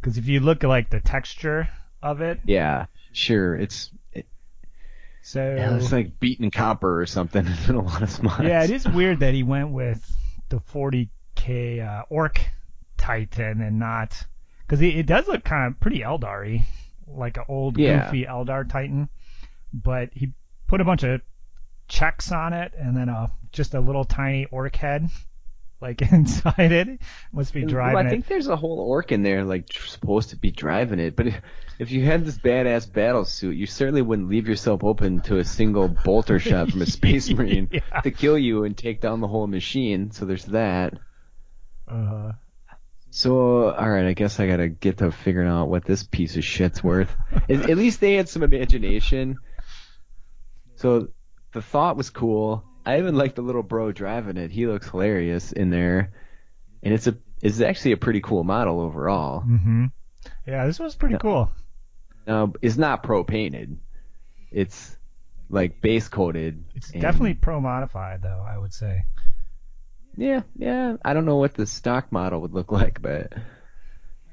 Because 0.00 0.18
if 0.18 0.26
you 0.26 0.40
look 0.40 0.64
at 0.64 0.68
like 0.68 0.90
the 0.90 1.00
texture 1.00 1.68
of 2.02 2.20
it, 2.20 2.40
yeah, 2.44 2.86
sure. 3.12 3.54
It's 3.56 3.90
it, 4.12 4.26
so 5.22 5.54
yeah, 5.56 5.76
it's 5.76 5.92
like 5.92 6.18
beaten 6.20 6.50
copper 6.50 7.00
or 7.00 7.06
something 7.06 7.46
in 7.68 7.74
a 7.76 7.80
lot 7.82 8.02
of 8.02 8.10
spots. 8.10 8.42
yeah, 8.42 8.64
it 8.64 8.70
is 8.70 8.86
weird 8.88 9.20
that 9.20 9.34
he 9.34 9.42
went 9.42 9.70
with 9.70 10.04
the 10.48 10.58
40k 10.58 11.86
uh, 11.86 12.04
Orc 12.10 12.40
Titan 12.96 13.60
and 13.60 13.78
not 13.78 14.24
because 14.66 14.80
it, 14.82 14.96
it 14.96 15.06
does 15.06 15.28
look 15.28 15.44
kind 15.44 15.72
of 15.72 15.80
pretty 15.80 16.00
Eldar-y, 16.00 16.66
like 17.06 17.36
an 17.36 17.44
old 17.48 17.78
Yeah. 17.78 18.04
goofy 18.04 18.24
Eldar 18.24 18.68
Titan. 18.68 19.08
But 19.74 20.10
he 20.12 20.32
put 20.68 20.80
a 20.80 20.84
bunch 20.84 21.02
of 21.02 21.20
checks 21.88 22.30
on 22.32 22.52
it, 22.52 22.72
and 22.78 22.96
then 22.96 23.08
a 23.08 23.30
just 23.52 23.74
a 23.74 23.80
little 23.80 24.04
tiny 24.04 24.46
orc 24.46 24.76
head, 24.76 25.10
like 25.80 26.00
inside 26.12 26.72
it. 26.72 27.00
Must 27.32 27.52
be 27.52 27.64
driving 27.64 27.94
well, 27.96 28.04
I 28.04 28.06
it. 28.06 28.10
think 28.10 28.26
there's 28.28 28.46
a 28.48 28.56
whole 28.56 28.78
orc 28.78 29.10
in 29.12 29.22
there, 29.24 29.44
like 29.44 29.72
supposed 29.72 30.30
to 30.30 30.36
be 30.36 30.50
driving 30.52 31.00
it. 31.00 31.16
But 31.16 31.26
if, 31.26 31.40
if 31.80 31.90
you 31.90 32.04
had 32.04 32.24
this 32.24 32.38
badass 32.38 32.90
battle 32.90 33.24
suit, 33.24 33.56
you 33.56 33.66
certainly 33.66 34.00
wouldn't 34.02 34.28
leave 34.28 34.48
yourself 34.48 34.84
open 34.84 35.20
to 35.22 35.38
a 35.38 35.44
single 35.44 35.88
bolter 35.88 36.38
shot 36.38 36.70
from 36.70 36.82
a 36.82 36.86
space 36.86 37.28
marine 37.34 37.68
Yeah. 37.72 38.00
to 38.02 38.12
kill 38.12 38.38
you 38.38 38.62
and 38.62 38.76
take 38.76 39.00
down 39.00 39.20
the 39.20 39.28
whole 39.28 39.48
machine. 39.48 40.12
So 40.12 40.24
there's 40.24 40.44
that. 40.46 40.94
Uh, 41.88 42.32
So, 43.10 43.70
all 43.72 43.90
right, 43.90 44.06
I 44.06 44.12
guess 44.14 44.40
I 44.40 44.46
gotta 44.46 44.68
get 44.68 44.98
to 44.98 45.10
figuring 45.12 45.48
out 45.48 45.66
what 45.68 45.84
this 45.84 46.02
piece 46.04 46.36
of 46.36 46.44
shit's 46.44 46.82
worth. 46.82 47.14
at 47.48 47.76
least 47.76 48.00
they 48.00 48.14
had 48.14 48.28
some 48.28 48.42
imagination. 48.42 49.38
So, 50.84 51.08
the 51.52 51.62
thought 51.62 51.96
was 51.96 52.10
cool. 52.10 52.62
I 52.84 52.98
even 52.98 53.14
like 53.16 53.34
the 53.36 53.40
little 53.40 53.62
bro 53.62 53.90
driving 53.90 54.36
it. 54.36 54.50
He 54.50 54.66
looks 54.66 54.90
hilarious 54.90 55.50
in 55.50 55.70
there, 55.70 56.12
and 56.82 56.92
it's 56.92 57.06
a 57.06 57.16
it's 57.40 57.62
actually 57.62 57.92
a 57.92 57.96
pretty 57.96 58.20
cool 58.20 58.44
model 58.44 58.80
overall. 58.82 59.40
hmm 59.40 59.86
Yeah, 60.46 60.66
this 60.66 60.78
was 60.78 60.94
pretty 60.94 61.14
Yeah. 61.14 61.20
cool. 61.20 61.50
Now, 62.26 62.52
it's 62.60 62.76
not 62.76 63.02
pro 63.02 63.24
painted. 63.24 63.78
It's 64.50 64.94
like 65.48 65.80
base 65.80 66.08
coated. 66.08 66.62
It's 66.74 66.90
and- 66.90 67.00
definitely 67.00 67.32
pro 67.34 67.62
modified, 67.62 68.20
though. 68.20 68.44
I 68.46 68.58
would 68.58 68.74
say. 68.74 69.04
Yeah, 70.18 70.42
yeah. 70.54 70.96
I 71.02 71.14
don't 71.14 71.24
know 71.24 71.36
what 71.36 71.54
the 71.54 71.64
stock 71.66 72.12
model 72.12 72.42
would 72.42 72.52
look 72.52 72.70
like, 72.70 73.00
but 73.00 73.32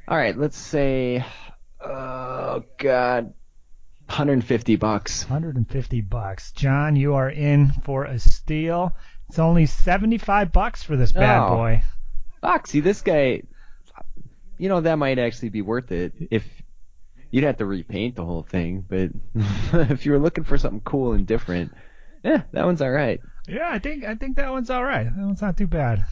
all 0.06 0.18
right, 0.18 0.38
let's 0.38 0.58
say, 0.58 1.24
oh 1.80 2.64
god, 2.78 3.34
150 4.12 4.76
bucks. 4.76 5.24
150 5.30 6.02
bucks. 6.02 6.52
John, 6.52 6.96
you 6.96 7.16
are 7.16 7.30
in 7.30 7.72
for 7.84 8.04
a 8.04 8.20
steal. 8.20 8.94
It's 9.30 9.40
only 9.40 9.66
75 9.66 10.52
bucks 10.52 10.84
for 10.84 10.98
this 10.98 11.14
bad 11.14 11.46
Oh. 11.48 11.56
boy. 11.56 11.82
See 12.66 12.82
this 12.82 13.02
guy. 13.02 13.44
You 14.58 14.70
know 14.70 14.82
that 14.82 14.98
might 14.98 15.18
actually 15.18 15.50
be 15.50 15.62
worth 15.62 15.92
it 15.92 16.14
if 16.30 16.46
you'd 17.32 17.46
have 17.46 17.58
to 17.58 17.66
repaint 17.66 18.16
the 18.16 18.26
whole 18.26 18.44
thing, 18.44 18.86
but 18.88 19.10
if 19.92 20.06
you 20.06 20.12
were 20.12 20.20
looking 20.20 20.44
for 20.44 20.58
something 20.58 20.82
cool 20.82 21.14
and 21.14 21.26
different, 21.26 21.74
yeah, 22.24 22.44
that 22.52 22.66
one's 22.66 22.82
all 22.82 22.92
right. 22.92 23.22
Yeah, 23.48 23.70
I 23.72 23.80
think 23.80 24.04
I 24.04 24.16
think 24.16 24.36
that 24.36 24.52
one's 24.52 24.70
all 24.70 24.84
right. 24.84 25.06
That 25.06 25.26
one's 25.26 25.42
not 25.42 25.58
too 25.58 25.68
bad. 25.68 26.06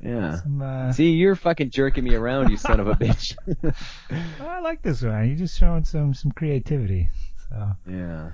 Yeah. 0.00 0.40
Some, 0.40 0.60
uh, 0.60 0.92
See, 0.92 1.12
you're 1.12 1.36
fucking 1.36 1.70
jerking 1.70 2.04
me 2.04 2.14
around, 2.14 2.50
you 2.50 2.56
son 2.56 2.80
of 2.80 2.88
a 2.88 2.94
bitch. 2.94 3.36
I 4.40 4.60
like 4.60 4.82
this 4.82 5.02
one. 5.02 5.26
You're 5.28 5.36
just 5.36 5.58
showing 5.58 5.84
some 5.84 6.14
some 6.14 6.32
creativity. 6.32 7.10
So 7.54 7.76
yeah. 7.90 8.30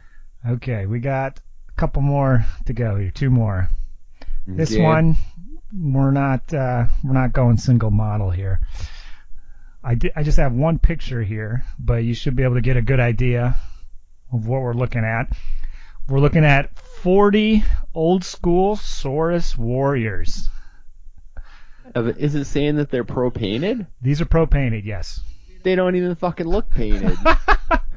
okay, 0.49 0.87
we 0.87 0.99
got 1.01 1.41
a 1.68 1.73
couple 1.73 2.01
more 2.03 2.45
to 2.66 2.73
go 2.73 2.97
here. 2.97 3.11
Two 3.11 3.29
more. 3.31 3.68
This 4.47 4.73
Okay. 4.73 4.83
one, 4.83 5.16
we're 5.79 6.11
not 6.11 6.53
uh, 6.55 6.87
we're 7.05 7.12
not 7.12 7.33
going 7.33 7.59
single 7.59 7.91
model 7.91 8.31
here. 8.31 8.61
I 9.85 9.95
di- 9.95 10.12
I 10.16 10.23
just 10.23 10.39
have 10.39 10.53
one 10.53 10.79
picture 10.79 11.23
here, 11.23 11.64
but 11.79 11.97
you 12.05 12.14
should 12.14 12.35
be 12.35 12.43
able 12.45 12.55
to 12.55 12.61
get 12.62 12.77
a 12.79 12.83
good 12.83 13.01
idea 13.01 13.57
of 14.33 14.47
what 14.47 14.62
we're 14.62 14.73
looking 14.75 15.05
at. 15.05 15.31
We're 16.09 16.21
looking 16.21 16.45
at 16.45 16.77
40 16.79 17.62
old 17.95 18.25
school 18.25 18.77
Saurus 18.77 19.57
warriors. 19.57 20.49
Is 21.95 22.35
it 22.35 22.45
saying 22.47 22.77
that 22.77 22.91
they're 22.91 23.05
pro 23.05 23.31
painted? 23.31 23.87
These 24.01 24.21
are 24.21 24.25
pro 24.27 24.47
painted, 24.47 24.85
yes. 24.85 25.21
They 25.62 25.75
don't 25.75 25.97
even 25.97 26.14
fucking 26.14 26.47
look 26.47 26.71
painted. 26.71 27.18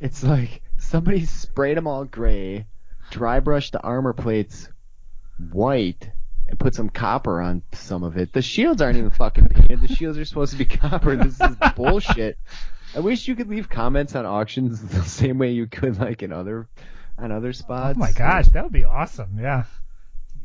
it's 0.00 0.22
like 0.22 0.62
somebody 0.78 1.24
sprayed 1.24 1.76
them 1.76 1.86
all 1.86 2.04
gray, 2.04 2.66
dry 3.10 3.40
brushed 3.40 3.72
the 3.72 3.80
armor 3.80 4.12
plates 4.12 4.68
white, 5.52 6.10
and 6.48 6.58
put 6.58 6.74
some 6.74 6.88
copper 6.88 7.40
on 7.40 7.62
some 7.72 8.02
of 8.04 8.16
it. 8.16 8.32
The 8.32 8.42
shields 8.42 8.80
aren't 8.80 8.98
even 8.98 9.10
fucking 9.10 9.48
painted. 9.48 9.80
The 9.80 9.94
shields 9.94 10.18
are 10.18 10.24
supposed 10.24 10.52
to 10.52 10.58
be 10.58 10.64
copper. 10.76 11.16
This 11.16 11.40
is 11.40 11.56
bullshit. 11.74 12.38
I 12.94 13.00
wish 13.00 13.26
you 13.28 13.34
could 13.34 13.48
leave 13.48 13.68
comments 13.68 14.14
on 14.14 14.26
auctions 14.26 14.80
the 14.88 15.02
same 15.02 15.38
way 15.38 15.52
you 15.52 15.66
could 15.66 15.98
like 15.98 16.22
in 16.22 16.32
other 16.32 16.68
on 17.18 17.32
other 17.32 17.52
spots. 17.52 17.96
Oh 17.96 18.00
my 18.00 18.12
gosh, 18.12 18.48
that 18.48 18.62
would 18.62 18.72
be 18.72 18.84
awesome. 18.84 19.38
Yeah. 19.40 19.64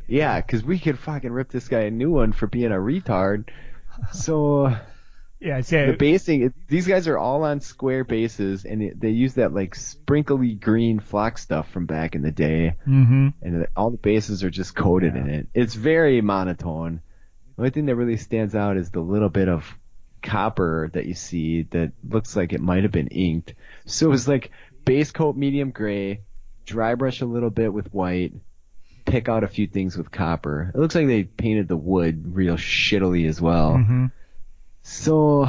Yeah, 0.08 0.40
because 0.40 0.64
we 0.64 0.78
could 0.78 0.98
fucking 0.98 1.30
rip 1.30 1.50
this 1.50 1.68
guy 1.68 1.82
a 1.82 1.90
new 1.90 2.10
one 2.10 2.32
for 2.32 2.46
being 2.46 2.72
a 2.72 2.76
retard. 2.76 3.48
So 4.12 4.76
Yeah, 5.42 5.60
say 5.62 5.86
the 5.86 5.96
basing, 5.96 6.54
these 6.68 6.86
guys 6.86 7.08
are 7.08 7.18
all 7.18 7.42
on 7.42 7.60
square 7.60 8.04
bases, 8.04 8.64
and 8.64 8.80
it, 8.80 9.00
they 9.00 9.10
use 9.10 9.34
that 9.34 9.52
like 9.52 9.74
sprinkly 9.74 10.54
green 10.54 11.00
flock 11.00 11.36
stuff 11.36 11.68
from 11.70 11.86
back 11.86 12.14
in 12.14 12.22
the 12.22 12.30
day, 12.30 12.76
hmm 12.84 13.28
and 13.42 13.66
all 13.74 13.90
the 13.90 13.98
bases 13.98 14.44
are 14.44 14.50
just 14.50 14.76
coated 14.76 15.16
in 15.16 15.28
it. 15.28 15.48
It's 15.52 15.74
very 15.74 16.20
monotone. 16.20 17.00
The 17.56 17.62
only 17.62 17.70
thing 17.70 17.86
that 17.86 17.96
really 17.96 18.18
stands 18.18 18.54
out 18.54 18.76
is 18.76 18.90
the 18.90 19.00
little 19.00 19.28
bit 19.28 19.48
of 19.48 19.66
copper 20.22 20.88
that 20.92 21.06
you 21.06 21.14
see 21.14 21.62
that 21.70 21.92
looks 22.08 22.36
like 22.36 22.52
it 22.52 22.60
might 22.60 22.84
have 22.84 22.92
been 22.92 23.08
inked. 23.08 23.54
So 23.84 24.12
it's 24.12 24.28
like 24.28 24.52
base 24.84 25.10
coat 25.10 25.36
medium 25.36 25.72
gray, 25.72 26.20
dry 26.66 26.94
brush 26.94 27.20
a 27.20 27.26
little 27.26 27.50
bit 27.50 27.72
with 27.72 27.92
white, 27.92 28.32
pick 29.04 29.28
out 29.28 29.42
a 29.42 29.48
few 29.48 29.66
things 29.66 29.96
with 29.98 30.12
copper. 30.12 30.70
It 30.72 30.78
looks 30.78 30.94
like 30.94 31.08
they 31.08 31.24
painted 31.24 31.66
the 31.66 31.76
wood 31.76 32.36
real 32.36 32.56
shittily 32.56 33.28
as 33.28 33.40
well. 33.40 33.74
hmm 33.76 34.06
So, 34.82 35.48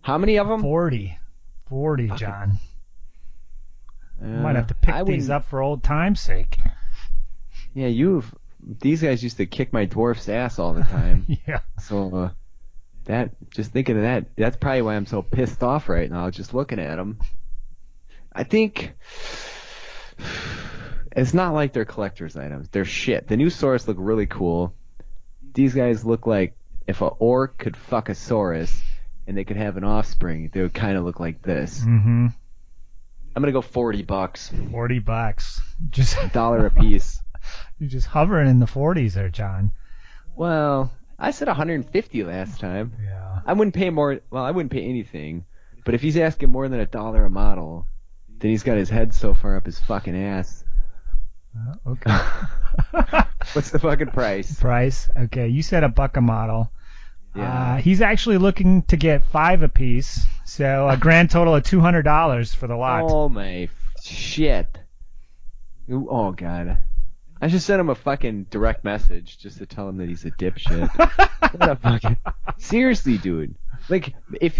how 0.00 0.18
many 0.18 0.38
of 0.38 0.48
them? 0.48 0.62
40. 0.62 1.18
40, 1.68 2.10
John. 2.16 2.58
Uh, 4.22 4.26
Might 4.26 4.56
have 4.56 4.68
to 4.68 4.74
pick 4.74 4.94
I 4.94 5.02
these 5.02 5.30
up 5.30 5.44
for 5.44 5.60
old 5.60 5.82
time's 5.82 6.20
sake. 6.20 6.58
Yeah, 7.74 7.88
you've. 7.88 8.34
These 8.80 9.02
guys 9.02 9.22
used 9.22 9.36
to 9.36 9.46
kick 9.46 9.72
my 9.74 9.86
dwarf's 9.86 10.28
ass 10.28 10.58
all 10.58 10.72
the 10.72 10.84
time. 10.84 11.26
yeah. 11.46 11.60
so, 11.80 12.16
uh, 12.16 12.30
that 13.04 13.30
just 13.50 13.72
thinking 13.72 13.96
of 13.96 14.02
that, 14.02 14.26
that's 14.36 14.56
probably 14.56 14.82
why 14.82 14.94
I'm 14.94 15.06
so 15.06 15.20
pissed 15.20 15.62
off 15.62 15.88
right 15.88 16.10
now. 16.10 16.30
Just 16.30 16.54
looking 16.54 16.78
at 16.78 16.96
them. 16.96 17.18
I 18.32 18.44
think 18.44 18.94
it's 21.14 21.34
not 21.34 21.54
like 21.54 21.72
they're 21.72 21.84
collector's 21.84 22.36
items. 22.36 22.68
They're 22.70 22.84
shit. 22.84 23.28
The 23.28 23.36
new 23.36 23.48
Saurus 23.48 23.86
look 23.86 23.96
really 24.00 24.26
cool. 24.26 24.74
These 25.52 25.74
guys 25.74 26.04
look 26.04 26.26
like 26.26 26.56
if 26.86 27.00
a 27.00 27.06
orc 27.06 27.58
could 27.58 27.76
fuck 27.76 28.08
a 28.08 28.12
Saurus 28.12 28.80
and 29.26 29.36
they 29.36 29.44
could 29.44 29.56
have 29.56 29.76
an 29.76 29.84
offspring, 29.84 30.50
they 30.52 30.62
would 30.62 30.74
kind 30.74 30.96
of 30.96 31.04
look 31.04 31.20
like 31.20 31.42
this. 31.42 31.82
hmm 31.82 32.26
I'm 33.36 33.42
gonna 33.42 33.52
go 33.52 33.62
40 33.62 34.02
bucks, 34.02 34.52
40 34.70 35.00
bucks. 35.00 35.60
Just 35.90 36.16
a 36.22 36.28
dollar 36.28 36.66
a 36.66 36.70
piece. 36.70 37.20
you're 37.78 37.88
just 37.90 38.06
hovering 38.06 38.48
in 38.48 38.60
the 38.60 38.66
40s 38.66 39.14
there, 39.14 39.28
John. 39.28 39.72
Well, 40.36 40.92
I 41.18 41.32
said 41.32 41.48
150 41.48 42.24
last 42.24 42.60
time. 42.60 42.92
Yeah. 43.02 43.40
I 43.44 43.52
wouldn't 43.52 43.74
pay 43.74 43.90
more. 43.90 44.20
Well, 44.30 44.44
I 44.44 44.52
wouldn't 44.52 44.72
pay 44.72 44.84
anything. 44.84 45.46
But 45.84 45.94
if 45.94 46.02
he's 46.02 46.16
asking 46.16 46.50
more 46.50 46.68
than 46.68 46.80
a 46.80 46.86
dollar 46.86 47.24
a 47.24 47.30
model, 47.30 47.86
then 48.38 48.50
he's 48.50 48.62
got 48.62 48.76
his 48.78 48.88
head 48.88 49.12
so 49.12 49.34
far 49.34 49.56
up 49.56 49.66
his 49.66 49.78
fucking 49.80 50.16
ass. 50.16 50.64
Uh, 51.56 51.90
okay. 51.90 52.10
What's 53.52 53.70
the 53.70 53.78
fucking 53.78 54.08
price? 54.08 54.58
Price. 54.58 55.08
Okay, 55.16 55.48
you 55.48 55.62
said 55.62 55.84
a 55.84 55.88
buck 55.88 56.16
a 56.16 56.20
model. 56.20 56.72
Yeah. 57.36 57.74
Uh, 57.74 57.76
he's 57.78 58.00
actually 58.00 58.38
looking 58.38 58.82
to 58.84 58.96
get 58.96 59.24
five 59.26 59.62
apiece, 59.62 60.24
so 60.44 60.88
a 60.88 60.96
grand 61.00 61.30
total 61.30 61.54
of 61.54 61.64
two 61.64 61.80
hundred 61.80 62.02
dollars 62.02 62.54
for 62.54 62.66
the 62.66 62.76
lot. 62.76 63.04
Oh 63.08 63.28
my 63.28 63.68
shit. 64.02 64.78
Ooh, 65.90 66.08
Oh 66.10 66.32
god. 66.32 66.78
I 67.40 67.48
should 67.48 67.62
send 67.62 67.80
him 67.80 67.90
a 67.90 67.94
fucking 67.94 68.44
direct 68.44 68.84
message 68.84 69.38
just 69.38 69.58
to 69.58 69.66
tell 69.66 69.88
him 69.88 69.98
that 69.98 70.08
he's 70.08 70.24
a 70.24 70.30
dipshit. 70.30 70.88
what 71.58 71.70
a 71.70 71.76
fucking 71.76 72.16
seriously, 72.56 73.18
dude. 73.18 73.54
Like, 73.88 74.14
if 74.40 74.58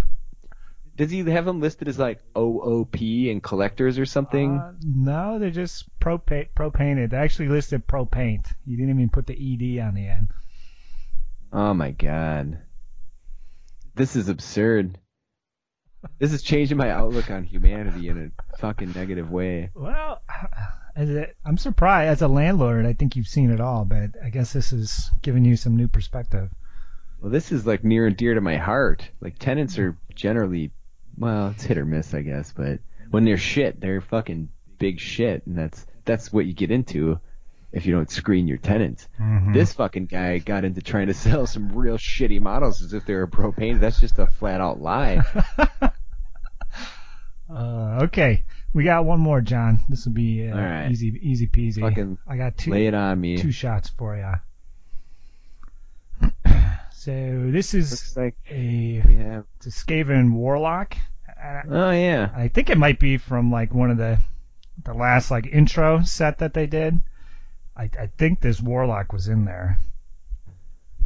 does 0.96 1.10
he 1.10 1.24
have 1.24 1.44
them 1.44 1.60
listed 1.60 1.88
as 1.88 1.98
like 1.98 2.20
OOP 2.36 3.00
and 3.00 3.42
collectors 3.42 3.98
or 3.98 4.06
something? 4.06 4.58
Uh, 4.58 4.72
no, 4.82 5.38
they're 5.38 5.50
just 5.50 5.88
pro 5.98 6.18
pro 6.18 6.70
painted. 6.70 7.10
They 7.10 7.16
actually 7.16 7.48
listed 7.48 7.86
pro 7.86 8.06
paint. 8.06 8.46
You 8.66 8.76
didn't 8.76 8.90
even 8.90 9.10
put 9.10 9.26
the 9.26 9.34
ed 9.34 9.80
on 9.86 9.94
the 9.94 10.06
end. 10.06 10.28
Oh 11.52 11.74
my 11.74 11.90
god. 11.90 12.58
This 13.94 14.16
is 14.16 14.28
absurd. 14.28 14.98
This 16.18 16.32
is 16.32 16.42
changing 16.42 16.76
my 16.76 16.90
outlook 16.90 17.30
on 17.30 17.44
humanity 17.44 18.08
in 18.08 18.18
a 18.18 18.58
fucking 18.58 18.92
negative 18.92 19.30
way. 19.30 19.70
Well, 19.74 20.20
as 20.96 21.10
a, 21.10 21.28
I'm 21.44 21.56
surprised. 21.56 22.10
As 22.10 22.22
a 22.22 22.28
landlord, 22.28 22.86
I 22.86 22.92
think 22.92 23.16
you've 23.16 23.26
seen 23.26 23.50
it 23.50 23.60
all, 23.60 23.84
but 23.84 24.10
I 24.22 24.30
guess 24.30 24.52
this 24.52 24.72
is 24.72 25.10
giving 25.22 25.44
you 25.44 25.56
some 25.56 25.76
new 25.76 25.88
perspective. 25.88 26.50
Well, 27.20 27.30
this 27.30 27.52
is 27.52 27.66
like 27.66 27.84
near 27.84 28.06
and 28.06 28.16
dear 28.16 28.34
to 28.34 28.40
my 28.40 28.56
heart. 28.56 29.08
Like 29.20 29.38
tenants 29.38 29.78
are 29.78 29.96
generally, 30.14 30.72
well, 31.18 31.48
it's 31.48 31.64
hit 31.64 31.78
or 31.78 31.84
miss, 31.84 32.14
I 32.14 32.22
guess, 32.22 32.52
but 32.56 32.80
when 33.10 33.24
they're 33.24 33.36
shit, 33.36 33.80
they're 33.80 34.00
fucking 34.00 34.48
big 34.78 34.98
shit, 35.00 35.46
and 35.46 35.56
that's 35.56 35.86
that's 36.04 36.32
what 36.32 36.46
you 36.46 36.52
get 36.54 36.70
into. 36.70 37.18
if 37.72 37.86
you 37.86 37.92
don't 37.92 38.08
screen 38.10 38.46
your 38.46 38.56
tenants. 38.58 39.08
Mhm. 39.20 39.52
This 39.52 39.72
fucking 39.72 40.06
guy 40.06 40.38
got 40.38 40.64
into 40.64 40.80
trying 40.80 41.08
to 41.08 41.14
sell 41.26 41.44
some 41.46 41.72
real 41.74 41.98
shitty 41.98 42.40
models 42.40 42.82
as 42.82 42.92
if 42.94 43.04
they 43.04 43.14
were 43.14 43.26
pro 43.26 43.50
painted. 43.50 43.80
That's 43.80 43.98
just 43.98 44.18
a 44.20 44.26
flat 44.28 44.60
out 44.60 44.80
lie. 44.80 45.22
Uh, 47.48 48.00
okay, 48.04 48.42
we 48.72 48.84
got 48.84 49.04
one 49.04 49.20
more, 49.20 49.40
John. 49.40 49.78
This 49.88 50.06
will 50.06 50.14
be 50.14 50.48
uh, 50.48 50.56
right. 50.56 50.90
easy, 50.90 51.18
easy 51.22 51.46
peasy. 51.46 51.80
Fucking 51.80 52.16
I 52.26 52.36
got 52.36 52.56
two, 52.56 52.70
Lay 52.70 52.86
it 52.86 52.94
on 52.94 53.20
me. 53.20 53.36
two 53.36 53.52
shots 53.52 53.90
for 53.90 54.16
you. 54.16 54.32
So 57.04 57.50
this 57.50 57.74
is 57.74 57.90
Looks 57.90 58.16
like 58.16 58.36
a, 58.48 59.02
we 59.06 59.16
have. 59.16 59.44
it's 59.58 59.66
a 59.66 59.70
Skaven 59.70 60.32
Warlock. 60.32 60.96
Uh, 61.28 61.60
Oh 61.68 61.90
yeah. 61.90 62.30
I 62.34 62.48
think 62.48 62.70
it 62.70 62.78
might 62.78 62.98
be 62.98 63.18
from 63.18 63.52
like 63.52 63.74
one 63.74 63.90
of 63.90 63.98
the 63.98 64.18
the 64.82 64.94
last 64.94 65.30
like 65.30 65.46
intro 65.46 66.00
set 66.00 66.38
that 66.38 66.54
they 66.54 66.66
did. 66.66 66.98
I, 67.76 67.90
I 68.00 68.06
think 68.16 68.40
this 68.40 68.58
Warlock 68.58 69.12
was 69.12 69.28
in 69.28 69.44
there. 69.44 69.78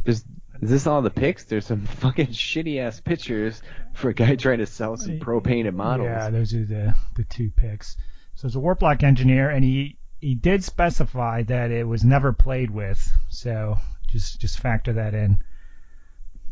There's, 0.05 0.23
is 0.61 0.69
this 0.69 0.87
all 0.87 1.01
the 1.01 1.09
pics? 1.09 1.43
There's 1.43 1.65
some 1.65 1.85
fucking 1.85 2.27
shitty 2.27 2.79
ass 2.79 3.01
pictures 3.01 3.61
for 3.93 4.07
a 4.07 4.13
guy 4.13 4.37
trying 4.37 4.59
to 4.59 4.67
sell 4.67 4.95
some 4.95 5.19
pro 5.19 5.41
painted 5.41 5.75
models. 5.75 6.07
Yeah, 6.07 6.29
those 6.29 6.53
are 6.53 6.63
the 6.63 6.95
the 7.17 7.25
two 7.25 7.51
picks. 7.51 7.97
So 8.35 8.47
it's 8.47 8.55
a 8.55 8.59
Warlock 8.61 9.03
engineer, 9.03 9.49
and 9.49 9.65
he 9.65 9.97
he 10.21 10.33
did 10.33 10.63
specify 10.63 11.43
that 11.43 11.71
it 11.71 11.85
was 11.85 12.05
never 12.05 12.31
played 12.31 12.71
with. 12.71 13.05
So 13.27 13.77
just 14.07 14.39
just 14.39 14.59
factor 14.59 14.93
that 14.93 15.13
in. 15.13 15.39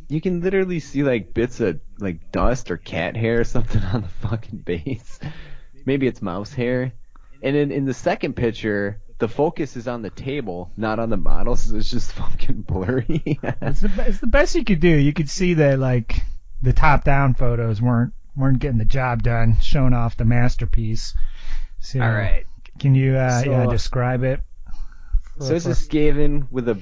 You 0.10 0.22
can 0.22 0.41
literally 0.41 0.80
see 0.80 1.03
like 1.03 1.34
bits 1.34 1.60
of 1.60 1.80
like 1.99 2.32
dust 2.32 2.72
or 2.72 2.78
cat 2.78 3.16
hair 3.18 3.41
or 3.41 3.43
something 3.43 3.82
on 3.93 4.01
the 4.03 4.28
fucking 4.28 4.60
base. 4.60 5.20
Maybe 5.86 6.08
it's 6.08 6.22
mouse 6.22 6.53
hair. 6.53 6.93
And 7.41 7.55
then 7.55 7.72
in 7.72 7.86
the 7.86 7.93
second 7.93 8.36
picture, 8.36 9.01
the 9.20 9.28
focus 9.28 9.76
is 9.76 9.88
on 9.88 10.01
the 10.01 10.10
table, 10.10 10.72
not 10.78 10.99
on 10.99 11.10
the 11.10 11.18
models. 11.18 11.64
So 11.64 11.76
it's 11.76 11.89
just 11.89 12.12
fucking 12.14 12.62
blurry. 12.62 13.39
It's 13.62 13.82
the, 13.82 14.05
it's 14.08 14.20
the 14.20 14.28
best 14.28 14.55
you 14.55 14.64
could 14.64 14.80
do. 14.80 14.89
You 14.89 15.14
could 15.14 15.30
see 15.30 15.55
that 15.55 15.80
like 15.80 16.22
the 16.62 16.74
top 16.74 17.03
down 17.03 17.34
photos 17.34 17.82
weren't 17.82 18.14
weren't 18.36 18.60
getting 18.60 18.78
the 18.78 18.86
job 18.86 19.24
done, 19.24 19.58
showing 19.62 19.93
off 19.93 20.16
the 20.18 20.26
masterpiece. 20.26 21.16
So, 21.80 21.99
All 21.99 22.12
right. 22.12 22.45
Can 22.80 22.95
you 22.95 23.16
uh, 23.16 23.41
So- 23.43 23.51
yeah 23.51 23.66
describe 23.68 24.24
it? 24.24 24.41
So 25.39 25.53
it's 25.53 25.68
a 25.68 25.70
Skaven 25.70 26.47
with 26.51 26.68
a 26.68 26.80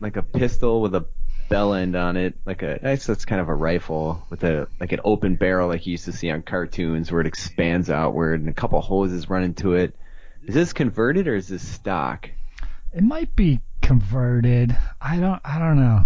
like 0.00 0.16
a 0.16 0.22
pistol 0.22 0.80
with 0.80 0.94
a 0.94 1.04
bell 1.48 1.74
end 1.74 1.96
on 1.96 2.16
it, 2.16 2.34
like 2.44 2.62
a 2.62 2.74
I 2.76 2.94
guess 2.94 3.08
it's 3.08 3.24
kind 3.24 3.40
of 3.40 3.48
a 3.48 3.54
rifle 3.54 4.22
with 4.30 4.44
a 4.44 4.68
like 4.80 4.92
an 4.92 5.00
open 5.04 5.36
barrel 5.36 5.68
like 5.68 5.86
you 5.86 5.92
used 5.92 6.04
to 6.06 6.12
see 6.12 6.30
on 6.30 6.42
cartoons 6.42 7.10
where 7.10 7.20
it 7.20 7.26
expands 7.26 7.90
outward 7.90 8.40
and 8.40 8.48
a 8.48 8.52
couple 8.52 8.80
hoses 8.80 9.28
run 9.30 9.42
into 9.42 9.74
it. 9.74 9.94
Is 10.46 10.54
this 10.54 10.72
converted 10.72 11.28
or 11.28 11.34
is 11.36 11.48
this 11.48 11.66
stock? 11.66 12.30
It 12.92 13.02
might 13.02 13.34
be 13.36 13.60
converted. 13.82 14.76
I 15.00 15.18
don't 15.18 15.40
I 15.44 15.58
don't 15.58 15.76
know. 15.76 16.04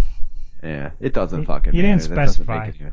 Yeah, 0.62 0.90
it 1.01 1.12
doesn't 1.12 1.40
You- 1.40 1.47
fucking 1.47 1.74
you 1.74 1.82
didn't 1.82 2.03
matter. 2.03 2.14
That 2.14 2.26
doesn't 2.26 2.45
specify. 2.45 2.66
it- 2.86 2.93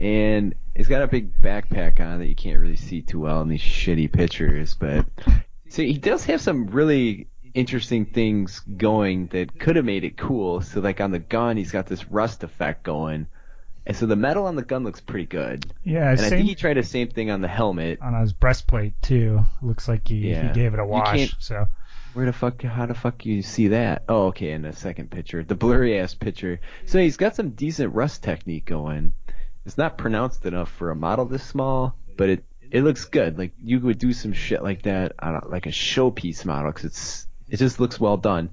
And 0.00 0.54
it's 0.74 0.88
got 0.88 1.02
a 1.02 1.08
big 1.08 1.40
backpack 1.42 2.00
on 2.00 2.18
that 2.20 2.26
you 2.28 2.34
can't 2.36 2.58
really 2.60 2.76
see 2.76 3.02
too 3.02 3.20
well 3.20 3.40
in 3.42 3.48
these 3.48 3.60
shitty 3.60 4.12
pictures, 4.12 4.74
but 4.74 5.06
so 5.68 5.82
he 5.82 5.98
does 5.98 6.24
have 6.26 6.40
some 6.40 6.66
really 6.66 7.26
interesting 7.54 8.06
things 8.06 8.60
going 8.60 9.28
that 9.28 9.58
could 9.58 9.76
have 9.76 9.84
made 9.84 10.04
it 10.04 10.16
cool. 10.16 10.60
So 10.60 10.80
like 10.80 11.00
on 11.00 11.10
the 11.10 11.18
gun, 11.18 11.56
he's 11.56 11.72
got 11.72 11.86
this 11.86 12.10
rust 12.10 12.44
effect 12.44 12.82
going. 12.82 13.26
And 13.86 13.96
so 13.96 14.04
the 14.06 14.16
metal 14.16 14.46
on 14.46 14.54
the 14.56 14.62
gun 14.62 14.84
looks 14.84 15.00
pretty 15.00 15.24
good. 15.26 15.72
Yeah, 15.82 16.10
And 16.10 16.20
I 16.20 16.22
same 16.22 16.30
think 16.30 16.48
he 16.48 16.54
tried 16.54 16.74
the 16.76 16.82
same 16.82 17.08
thing 17.08 17.30
on 17.30 17.40
the 17.40 17.48
helmet. 17.48 18.00
on 18.02 18.14
his 18.20 18.32
breastplate 18.34 19.00
too. 19.00 19.40
Looks 19.62 19.88
like 19.88 20.06
he, 20.06 20.34
he 20.34 20.48
gave 20.52 20.74
it 20.74 20.80
a 20.80 20.84
wash. 20.84 21.34
So 21.38 21.66
Where 22.12 22.26
the 22.26 22.32
fuck? 22.34 22.60
How 22.62 22.84
the 22.86 22.94
fuck 22.94 23.24
you 23.24 23.40
see 23.42 23.68
that? 23.68 24.02
Oh, 24.08 24.26
okay, 24.26 24.50
in 24.52 24.62
the 24.62 24.74
second 24.74 25.10
picture, 25.10 25.42
the 25.42 25.54
blurry 25.54 25.98
ass 25.98 26.14
picture. 26.14 26.60
So 26.84 26.98
he's 26.98 27.16
got 27.16 27.34
some 27.34 27.50
decent 27.50 27.94
rust 27.94 28.22
technique 28.22 28.66
going. 28.66 29.14
It's 29.64 29.78
not 29.78 29.96
pronounced 29.98 30.44
enough 30.44 30.70
for 30.70 30.90
a 30.90 30.96
model 30.96 31.24
this 31.24 31.42
small, 31.44 31.94
but 32.16 32.28
it 32.28 32.44
it 32.70 32.82
looks 32.82 33.06
good. 33.06 33.38
Like 33.38 33.52
you 33.62 33.80
would 33.80 33.98
do 33.98 34.12
some 34.12 34.34
shit 34.34 34.62
like 34.62 34.82
that 34.82 35.12
on 35.18 35.36
a, 35.36 35.48
like 35.48 35.64
a 35.66 35.70
showpiece 35.70 36.44
model 36.44 36.70
because 36.72 36.84
it's 36.84 37.27
it 37.50 37.56
just 37.56 37.80
looks 37.80 37.98
well 37.98 38.16
done. 38.16 38.50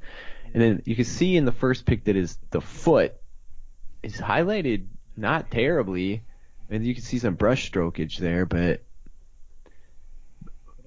And 0.53 0.61
then 0.61 0.81
you 0.85 0.95
can 0.95 1.05
see 1.05 1.35
in 1.35 1.45
the 1.45 1.51
first 1.51 1.85
pic 1.85 2.05
that 2.05 2.15
is 2.15 2.37
the 2.51 2.61
foot 2.61 3.15
is 4.03 4.17
highlighted 4.17 4.85
not 5.17 5.51
terribly, 5.51 6.23
and 6.69 6.85
you 6.85 6.93
can 6.93 7.03
see 7.03 7.19
some 7.19 7.35
brush 7.35 7.71
strokage 7.71 8.17
there, 8.17 8.45
but 8.45 8.83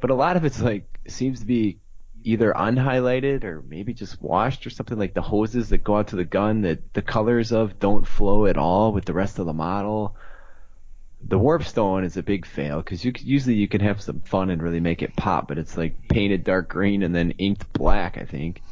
but 0.01 0.11
a 0.11 0.15
lot 0.15 0.37
of 0.37 0.45
it's 0.45 0.61
like 0.61 1.01
seems 1.09 1.41
to 1.41 1.47
be 1.47 1.81
either 2.25 2.53
unhighlighted 2.53 3.45
or 3.45 3.63
maybe 3.63 3.95
just 3.95 4.21
washed 4.21 4.67
or 4.67 4.71
something 4.71 4.99
like 4.99 5.15
the 5.15 5.23
hoses 5.23 5.69
that 5.71 5.85
go 5.85 5.97
out 5.97 6.09
to 6.09 6.17
the 6.17 6.25
gun 6.25 6.63
that 6.63 6.93
the 6.95 7.03
colors 7.03 7.53
of 7.53 7.79
don't 7.79 8.07
flow 8.07 8.47
at 8.47 8.57
all 8.57 8.93
with 8.93 9.05
the 9.05 9.13
rest 9.13 9.39
of 9.39 9.47
the 9.47 9.53
model. 9.53 10.17
The 11.21 11.39
warpstone 11.39 12.05
is 12.05 12.16
a 12.16 12.23
big 12.23 12.47
fail 12.47 12.79
because 12.79 13.05
you 13.05 13.12
usually 13.19 13.57
you 13.57 13.69
can 13.69 13.81
have 13.81 14.01
some 14.01 14.21
fun 14.21 14.51
and 14.51 14.62
really 14.62 14.81
make 14.81 15.03
it 15.03 15.16
pop, 15.16 15.49
but 15.49 15.59
it's 15.59 15.77
like 15.77 16.09
painted 16.09 16.45
dark 16.45 16.69
green 16.69 17.03
and 17.03 17.14
then 17.14 17.33
inked 17.33 17.71
black, 17.73 18.16
I 18.16 18.25
think. 18.25 18.62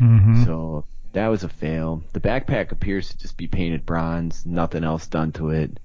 mhm. 0.00 0.44
So 0.44 0.84
that 1.12 1.28
was 1.28 1.42
a 1.44 1.48
fail. 1.48 2.02
The 2.12 2.20
backpack 2.20 2.70
appears 2.72 3.08
to 3.08 3.18
just 3.18 3.36
be 3.36 3.46
painted 3.48 3.84
bronze, 3.86 4.46
nothing 4.46 4.84
else 4.84 5.06
done 5.06 5.32
to 5.32 5.50
it. 5.50 5.78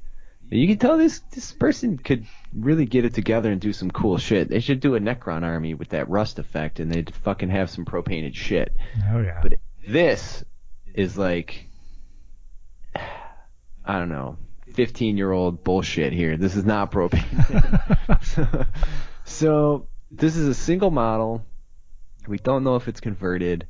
You 0.49 0.67
can 0.67 0.77
tell 0.77 0.97
this 0.97 1.19
this 1.33 1.53
person 1.53 1.97
could 1.97 2.25
really 2.53 2.85
get 2.85 3.05
it 3.05 3.13
together 3.13 3.49
and 3.51 3.59
do 3.61 3.71
some 3.71 3.89
cool 3.89 4.17
shit. 4.17 4.49
They 4.49 4.59
should 4.59 4.81
do 4.81 4.95
a 4.95 4.99
Necron 4.99 5.43
army 5.43 5.73
with 5.73 5.89
that 5.89 6.09
rust 6.09 6.39
effect, 6.39 6.79
and 6.81 6.91
they'd 6.91 7.13
fucking 7.15 7.49
have 7.49 7.69
some 7.69 7.85
pro 7.85 8.03
painted 8.03 8.35
shit. 8.35 8.75
oh 9.11 9.21
yeah. 9.21 9.39
But 9.41 9.53
this 9.87 10.43
is 10.93 11.17
like, 11.17 11.67
I 12.95 13.97
don't 13.97 14.09
know, 14.09 14.37
fifteen 14.73 15.17
year 15.17 15.31
old 15.31 15.63
bullshit 15.63 16.13
here. 16.13 16.37
This 16.37 16.55
is 16.55 16.65
not 16.65 16.91
pro 16.91 17.09
painted. 17.09 17.63
so 19.25 19.87
this 20.11 20.35
is 20.35 20.47
a 20.47 20.53
single 20.53 20.91
model. 20.91 21.45
We 22.27 22.37
don't 22.37 22.63
know 22.63 22.75
if 22.75 22.87
it's 22.87 22.99
converted. 22.99 23.67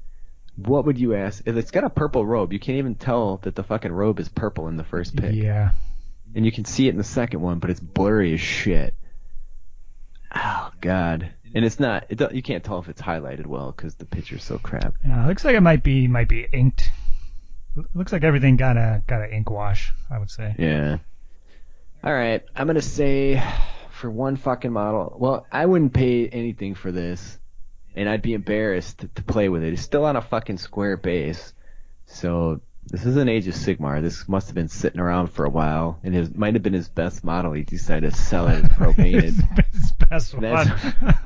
What 0.57 0.85
would 0.85 0.97
you 0.99 1.15
ask? 1.15 1.43
If 1.45 1.55
It's 1.55 1.71
got 1.71 1.83
a 1.83 1.89
purple 1.89 2.25
robe. 2.25 2.51
You 2.53 2.59
can't 2.59 2.77
even 2.77 2.95
tell 2.95 3.37
that 3.37 3.55
the 3.55 3.63
fucking 3.63 3.91
robe 3.91 4.19
is 4.19 4.27
purple 4.29 4.67
in 4.67 4.75
the 4.77 4.83
first 4.83 5.15
pic. 5.15 5.33
yeah. 5.33 5.71
And 6.35 6.45
you 6.45 6.51
can 6.51 6.65
see 6.65 6.87
it 6.87 6.91
in 6.91 6.97
the 6.97 7.03
second 7.03 7.41
one, 7.41 7.59
but 7.59 7.69
it's 7.69 7.79
blurry 7.79 8.33
as 8.33 8.41
shit. 8.41 8.93
Oh 10.33 10.71
god. 10.79 11.29
And 11.53 11.65
it's 11.65 11.79
not. 11.79 12.05
It 12.09 12.17
don't, 12.17 12.33
you 12.33 12.41
can't 12.41 12.63
tell 12.63 12.79
if 12.79 12.87
it's 12.87 13.01
highlighted 13.01 13.45
well 13.45 13.73
because 13.75 13.95
the 13.95 14.05
picture's 14.05 14.43
so 14.43 14.57
crap. 14.57 14.95
Yeah, 15.05 15.27
looks 15.27 15.43
like 15.43 15.55
it 15.55 15.61
might 15.61 15.83
be 15.83 16.07
might 16.07 16.29
be 16.29 16.47
inked. 16.53 16.89
Looks 17.93 18.11
like 18.11 18.23
everything 18.23 18.57
got 18.57 18.77
a 18.77 19.01
got 19.07 19.21
a 19.21 19.33
ink 19.33 19.49
wash. 19.49 19.93
I 20.09 20.19
would 20.19 20.29
say. 20.29 20.55
Yeah. 20.57 20.97
All 22.03 22.13
right. 22.13 22.43
I'm 22.55 22.67
gonna 22.67 22.81
say 22.81 23.41
for 23.91 24.09
one 24.09 24.35
fucking 24.35 24.71
model. 24.71 25.15
Well, 25.19 25.45
I 25.51 25.65
wouldn't 25.65 25.93
pay 25.93 26.27
anything 26.27 26.75
for 26.75 26.91
this, 26.91 27.39
and 27.95 28.09
I'd 28.09 28.21
be 28.21 28.33
embarrassed 28.33 28.99
to, 28.99 29.07
to 29.09 29.23
play 29.23 29.47
with 29.49 29.63
it. 29.63 29.73
It's 29.73 29.81
still 29.81 30.05
on 30.05 30.15
a 30.15 30.21
fucking 30.21 30.57
square 30.57 30.97
base, 30.97 31.53
so 32.07 32.61
this 32.87 33.05
is 33.05 33.15
an 33.15 33.29
Age 33.29 33.47
of 33.47 33.53
Sigmar. 33.53 34.01
This 34.01 34.27
must 34.27 34.47
have 34.47 34.55
been 34.55 34.67
sitting 34.67 34.99
around 34.99 35.27
for 35.27 35.45
a 35.45 35.49
while, 35.49 35.99
and 36.03 36.15
it 36.15 36.35
might 36.35 36.55
have 36.55 36.63
been 36.63 36.73
his 36.73 36.89
best 36.89 37.23
model. 37.23 37.53
He 37.53 37.63
decided 37.63 38.11
to 38.11 38.17
sell 38.17 38.47
it 38.47 38.65
as. 38.65 38.71
His- 39.23 39.41
his 39.71 39.91
best 39.99 40.35
That's 40.39 40.69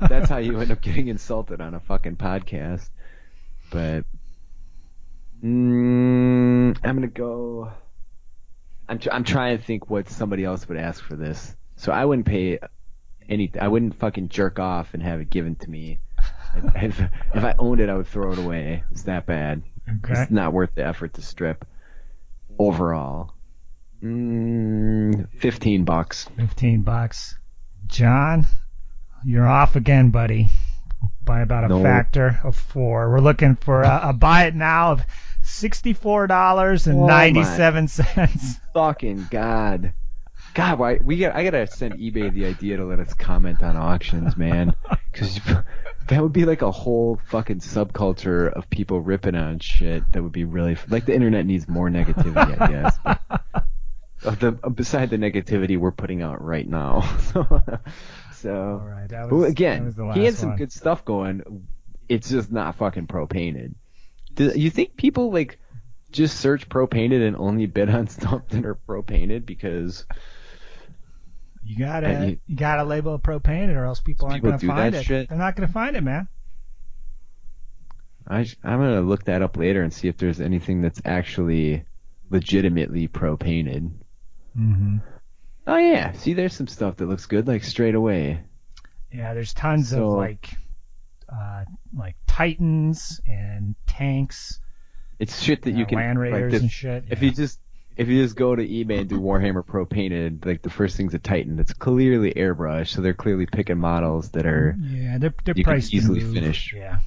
that's 0.08 0.28
how 0.28 0.36
you 0.36 0.60
end 0.60 0.70
up 0.70 0.80
getting 0.80 1.08
insulted 1.08 1.60
on 1.60 1.74
a 1.74 1.80
fucking 1.80 2.16
podcast. 2.16 2.88
But 3.70 4.04
mm, 5.46 6.76
I'm 6.82 6.94
gonna 6.96 7.06
go. 7.06 7.70
I'm 8.88 8.98
tr- 8.98 9.10
I'm 9.12 9.24
trying 9.24 9.56
to 9.58 9.62
think 9.62 9.90
what 9.90 10.08
somebody 10.08 10.44
else 10.44 10.68
would 10.68 10.78
ask 10.78 11.02
for 11.02 11.16
this. 11.16 11.56
So 11.76 11.92
I 11.92 12.04
wouldn't 12.04 12.26
pay 12.26 12.58
any. 13.28 13.50
I 13.60 13.68
wouldn't 13.68 13.94
fucking 13.96 14.28
jerk 14.28 14.58
off 14.58 14.94
and 14.94 15.02
have 15.02 15.20
it 15.20 15.30
given 15.30 15.54
to 15.56 15.70
me. 15.70 15.98
if, 16.76 17.00
if 17.34 17.44
I 17.44 17.54
owned 17.58 17.80
it, 17.80 17.88
I 17.88 17.94
would 17.94 18.06
throw 18.06 18.32
it 18.32 18.38
away. 18.38 18.82
It's 18.90 19.04
that 19.04 19.26
bad. 19.26 19.62
Okay. 20.04 20.20
It's 20.20 20.30
not 20.30 20.52
worth 20.52 20.70
the 20.74 20.84
effort 20.84 21.14
to 21.14 21.22
strip. 21.22 21.64
Overall, 22.58 23.34
mm, 24.02 25.28
fifteen 25.38 25.84
bucks. 25.84 26.28
Fifteen 26.36 26.82
bucks. 26.82 27.36
John, 27.86 28.46
you're 29.24 29.46
off 29.46 29.76
again, 29.76 30.10
buddy. 30.10 30.48
By 31.24 31.40
about 31.40 31.64
a 31.64 31.68
No. 31.68 31.82
factor 31.82 32.40
of 32.44 32.56
four. 32.56 33.10
We're 33.10 33.20
looking 33.20 33.56
for 33.56 33.82
a, 33.82 34.00
a 34.04 34.12
buy 34.12 34.44
it 34.44 34.54
now 34.54 34.92
of 34.92 35.02
sixty-four 35.46 36.26
dollars 36.26 36.86
and 36.86 36.98
Oh, 36.98 37.06
my. 37.06 37.30
ninety-seven 37.30 37.88
fucking 38.74 39.26
god. 39.30 39.92
God, 40.54 40.78
why 40.78 40.98
we 41.02 41.18
got? 41.18 41.34
I 41.36 41.44
gotta 41.44 41.66
send 41.66 41.94
eBay 41.94 42.32
the 42.32 42.46
idea 42.46 42.78
to 42.78 42.84
let 42.86 42.98
us 42.98 43.12
comment 43.14 43.62
on 43.62 43.76
auctions, 43.76 44.36
man. 44.36 44.74
Because 45.12 45.40
that 46.08 46.22
would 46.22 46.34
be 46.34 46.44
like 46.44 46.60
a 46.60 46.70
whole 46.70 47.18
fucking 47.30 47.60
subculture 47.60 48.52
of 48.52 48.68
people 48.68 49.00
ripping 49.00 49.34
on 49.34 49.60
shit. 49.60 50.02
That 50.12 50.22
would 50.22 50.32
be 50.32 50.44
really 50.44 50.76
like 50.90 51.06
the 51.06 51.14
internet 51.14 51.46
needs 51.46 51.66
more 51.66 51.88
negativity, 51.88 52.60
I 52.60 52.66
guess. 52.70 52.98
Of 54.24 54.38
the 54.40 54.58
uh, 54.62 54.70
beside 54.70 55.10
the 55.10 55.18
negativity 55.18 55.78
we're 55.78 55.90
putting 55.92 56.20
out 56.22 56.42
right 56.42 56.66
now. 56.68 57.02
so, 58.32 58.80
All 58.82 58.86
right, 58.88 59.08
that 59.08 59.30
was, 59.30 59.50
again, 59.50 59.94
he 60.14 60.24
had 60.24 60.34
some 60.34 60.50
one. 60.50 60.58
good 60.58 60.72
stuff 60.72 61.04
going. 61.04 61.66
it's 62.08 62.28
just 62.30 62.50
not 62.50 62.74
fucking 62.76 63.06
pro 63.06 63.26
painted. 63.26 63.74
Do 64.36 64.52
you 64.54 64.70
think 64.70 64.96
people 64.96 65.30
like 65.32 65.58
just 66.12 66.38
search 66.40 66.68
pro 66.68 66.86
painted 66.86 67.20
and 67.22 67.36
only 67.36 67.66
bid 67.66 67.90
on 67.90 68.06
stuff 68.08 68.42
that 68.50 68.64
are 68.64 68.74
pro 68.74 69.02
painted 69.02 69.44
because 69.44 70.06
You 71.64 71.78
gotta 71.78 72.26
you- 72.28 72.38
you, 72.46 72.56
gotta 72.56 72.84
label 72.84 73.16
it 73.16 73.22
pro 73.22 73.40
painted, 73.40 73.76
or 73.76 73.84
else 73.84 74.00
people 74.00 74.28
aren't 74.28 74.42
People 74.44 74.56
gonna 74.58 74.72
find 74.82 74.94
it. 74.94 75.04
shit? 75.04 75.28
They're 75.28 75.36
not 75.38 75.56
gonna 75.56 75.68
find 75.68 75.96
it, 75.96 76.02
man. 76.02 76.28
I 78.28 78.40
I'm 78.64 78.78
gonna 78.80 79.00
look 79.02 79.24
that 79.24 79.42
up 79.42 79.56
later 79.56 79.82
and 79.82 79.92
see 79.92 80.08
if 80.08 80.16
there's 80.16 80.40
anything 80.40 80.82
that's 80.82 81.00
actually 81.04 81.84
legitimately 82.30 83.06
pro 83.08 83.36
painted. 83.36 83.90
Mm-hmm. 84.58 84.96
Oh 85.68 85.76
yeah, 85.76 86.12
see 86.12 86.34
there's 86.34 86.54
some 86.54 86.66
stuff 86.66 86.96
that 86.96 87.06
looks 87.06 87.26
good 87.26 87.46
like 87.46 87.62
straight 87.64 87.94
away. 87.94 88.40
Yeah, 89.12 89.34
there's 89.34 89.54
tons 89.54 89.90
So- 89.90 90.10
of 90.12 90.18
like 90.18 90.50
uh, 91.32 91.64
like 91.96 92.16
Titans 92.26 93.20
and 93.26 93.74
tanks, 93.86 94.60
It's 95.18 95.42
shit 95.42 95.62
that 95.62 95.72
you 95.72 95.86
can 95.86 95.98
Land 95.98 96.18
like 96.18 96.32
Raiders 96.32 96.52
this- 96.52 96.62
and 96.62 96.70
shit. 96.70 97.04
If 97.08 97.22
yeah. 97.22 97.28
you 97.28 97.34
just 97.34 97.60
if 97.96 98.08
you 98.08 98.22
just 98.22 98.36
go 98.36 98.54
to 98.54 98.62
eBay 98.62 99.00
and 99.00 99.08
do 99.08 99.18
Warhammer 99.18 99.64
Pro 99.66 99.86
painted, 99.86 100.44
like 100.44 100.60
the 100.60 100.68
first 100.70 100.96
thing's 100.98 101.14
a 101.14 101.18
Titan 101.18 101.58
It's 101.58 101.72
clearly 101.72 102.32
airbrushed, 102.34 102.88
so 102.88 103.00
they're 103.00 103.14
clearly 103.14 103.46
picking 103.46 103.78
models 103.78 104.30
that 104.32 104.44
are 104.46 104.76
yeah, 104.78 105.16
they're 105.18 105.34
they're 105.44 105.54
you 105.56 105.64
priced 105.64 105.90
to 105.90 105.96
easily 105.96 106.20
finished. 106.20 106.74
Yeah, 106.74 106.98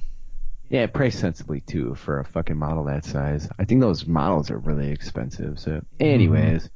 yeah 0.68 0.86
priced 0.86 1.20
sensibly 1.20 1.60
too 1.60 1.94
for 1.94 2.18
a 2.18 2.24
fucking 2.24 2.56
model 2.56 2.84
that 2.84 3.04
size. 3.04 3.48
I 3.58 3.64
think 3.66 3.80
those 3.80 4.04
models 4.06 4.50
are 4.50 4.58
really 4.58 4.90
expensive. 4.90 5.60
So, 5.60 5.82
anyways, 6.00 6.68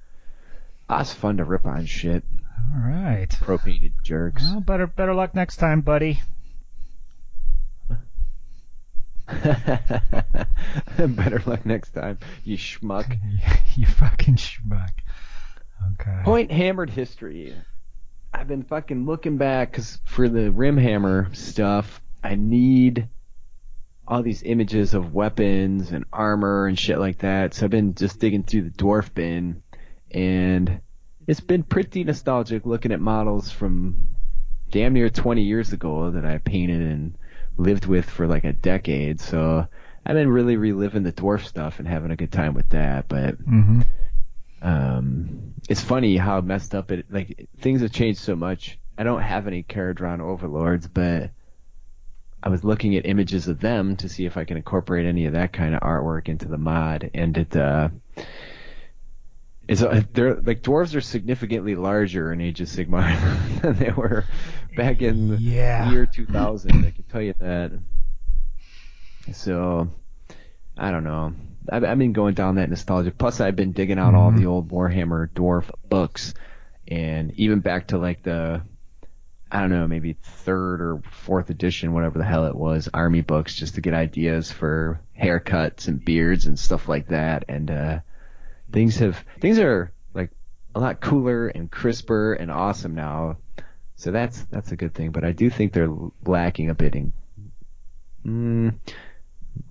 that's 0.88 1.12
fun 1.12 1.38
to 1.38 1.44
rip 1.44 1.66
on 1.66 1.86
shit. 1.86 2.22
all 2.72 2.88
right. 2.88 3.28
Pro 3.40 3.58
painted 3.58 3.94
jerks. 4.04 4.44
Well, 4.44 4.60
better 4.60 4.86
better 4.86 5.14
luck 5.14 5.34
next 5.34 5.56
time, 5.56 5.80
buddy. 5.80 6.20
Better 10.98 11.42
luck 11.46 11.64
next 11.64 11.90
time, 11.90 12.18
you 12.44 12.58
schmuck. 12.58 13.16
you 13.76 13.86
fucking 13.86 14.36
schmuck. 14.36 14.90
Okay. 15.92 16.20
Point 16.24 16.50
hammered 16.50 16.90
history. 16.90 17.54
I've 18.32 18.48
been 18.48 18.64
fucking 18.64 19.06
looking 19.06 19.36
back 19.36 19.70
because 19.70 20.00
for 20.04 20.28
the 20.28 20.50
rim 20.50 20.76
hammer 20.76 21.30
stuff, 21.32 22.00
I 22.22 22.34
need 22.34 23.08
all 24.06 24.22
these 24.22 24.42
images 24.42 24.92
of 24.92 25.14
weapons 25.14 25.92
and 25.92 26.04
armor 26.12 26.66
and 26.66 26.78
shit 26.78 26.98
like 26.98 27.18
that. 27.18 27.54
So 27.54 27.64
I've 27.64 27.70
been 27.70 27.94
just 27.94 28.18
digging 28.18 28.42
through 28.42 28.62
the 28.62 28.70
dwarf 28.70 29.14
bin, 29.14 29.62
and 30.10 30.80
it's 31.26 31.40
been 31.40 31.62
pretty 31.62 32.04
nostalgic 32.04 32.66
looking 32.66 32.92
at 32.92 33.00
models 33.00 33.50
from 33.50 34.08
damn 34.70 34.92
near 34.92 35.08
20 35.08 35.42
years 35.42 35.72
ago 35.72 36.10
that 36.10 36.26
I 36.26 36.38
painted 36.38 36.82
and 36.82 37.16
lived 37.56 37.86
with 37.86 38.08
for 38.08 38.26
like 38.26 38.44
a 38.44 38.52
decade. 38.52 39.20
So 39.20 39.66
I've 40.06 40.14
been 40.14 40.28
really 40.30 40.56
reliving 40.56 41.02
the 41.02 41.12
dwarf 41.12 41.44
stuff 41.44 41.78
and 41.78 41.88
having 41.88 42.10
a 42.10 42.16
good 42.16 42.32
time 42.32 42.54
with 42.54 42.68
that. 42.70 43.08
But 43.08 43.38
Mm-hmm. 43.38 43.80
um, 44.62 45.54
it's 45.68 45.80
funny 45.82 46.16
how 46.16 46.40
messed 46.40 46.74
up 46.74 46.90
it 46.90 47.06
like 47.10 47.48
things 47.58 47.80
have 47.80 47.92
changed 47.92 48.20
so 48.20 48.36
much. 48.36 48.78
I 48.96 49.02
don't 49.02 49.22
have 49.22 49.46
any 49.46 49.62
Kharadron 49.62 50.20
overlords, 50.20 50.86
but 50.86 51.30
I 52.42 52.48
was 52.48 52.62
looking 52.64 52.94
at 52.96 53.06
images 53.06 53.48
of 53.48 53.60
them 53.60 53.96
to 53.96 54.08
see 54.08 54.26
if 54.26 54.36
I 54.36 54.44
can 54.44 54.56
incorporate 54.56 55.06
any 55.06 55.26
of 55.26 55.32
that 55.32 55.52
kind 55.52 55.74
of 55.74 55.80
artwork 55.80 56.28
into 56.28 56.46
the 56.46 56.58
mod, 56.58 57.10
and 57.14 57.36
it 57.36 57.56
uh, 57.56 57.88
it's 59.68 59.82
uh, 59.82 60.02
they're 60.12 60.34
like 60.36 60.62
dwarves 60.62 60.94
are 60.94 61.00
significantly 61.00 61.74
larger 61.74 62.32
in 62.32 62.40
Age 62.40 62.60
of 62.60 62.68
Sigmar 62.68 63.60
than 63.62 63.74
they 63.76 63.90
were 63.90 64.24
back 64.76 65.00
in 65.02 65.28
the 65.30 65.36
Yeah. 65.36 65.90
year 65.90 66.06
2000. 66.06 66.84
I 66.84 66.90
can 66.90 67.04
tell 67.04 67.22
you 67.22 67.34
that. 67.38 67.72
So 69.32 69.88
I 70.76 70.90
don't 70.90 71.04
know. 71.04 71.34
I've, 71.70 71.84
I've 71.84 71.98
been 71.98 72.12
going 72.12 72.34
down 72.34 72.56
that 72.56 72.68
nostalgia. 72.68 73.10
Plus, 73.10 73.40
I've 73.40 73.56
been 73.56 73.72
digging 73.72 73.98
out 73.98 74.14
all 74.14 74.30
the 74.30 74.46
old 74.46 74.68
Warhammer 74.70 75.28
Dwarf 75.30 75.70
books, 75.88 76.34
and 76.86 77.32
even 77.38 77.60
back 77.60 77.86
to 77.88 77.98
like 77.98 78.22
the, 78.22 78.60
I 79.50 79.60
don't 79.60 79.70
know, 79.70 79.86
maybe 79.88 80.12
third 80.22 80.82
or 80.82 81.00
fourth 81.10 81.48
edition, 81.48 81.94
whatever 81.94 82.18
the 82.18 82.24
hell 82.24 82.44
it 82.46 82.54
was, 82.54 82.90
army 82.92 83.22
books, 83.22 83.54
just 83.54 83.76
to 83.76 83.80
get 83.80 83.94
ideas 83.94 84.52
for 84.52 85.00
haircuts 85.18 85.88
and 85.88 86.04
beards 86.04 86.44
and 86.44 86.58
stuff 86.58 86.86
like 86.86 87.08
that. 87.08 87.46
And 87.48 87.70
uh, 87.70 88.00
things 88.72 88.96
have 88.98 89.24
things 89.40 89.58
are 89.58 89.92
like 90.14 90.30
a 90.74 90.80
lot 90.80 91.00
cooler 91.00 91.48
and 91.48 91.70
crisper 91.70 92.34
and 92.34 92.50
awesome 92.50 92.94
now. 92.94 93.36
So 93.96 94.10
that's 94.10 94.42
that's 94.44 94.72
a 94.72 94.76
good 94.76 94.94
thing. 94.94 95.10
But 95.10 95.24
I 95.24 95.32
do 95.32 95.50
think 95.50 95.72
they're 95.72 95.94
lacking 96.24 96.70
a 96.70 96.74
bit 96.74 96.94
in. 96.96 97.12
Mm, 98.26 98.74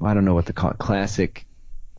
I 0.02 0.14
don't 0.14 0.26
know 0.26 0.34
what 0.34 0.46
to 0.48 0.54
call 0.54 0.72
it. 0.72 0.78
Classic 0.78 1.46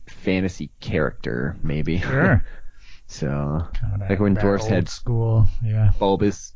fantasy 0.07 0.69
character, 0.79 1.55
maybe. 1.61 1.99
Sure. 1.99 2.43
so 3.07 3.67
Like 3.99 4.19
when 4.19 4.35
dwarves 4.35 4.67
had- 4.67 4.89
school. 4.89 5.47
Yeah. 5.63 5.91
bulbous 5.99 6.53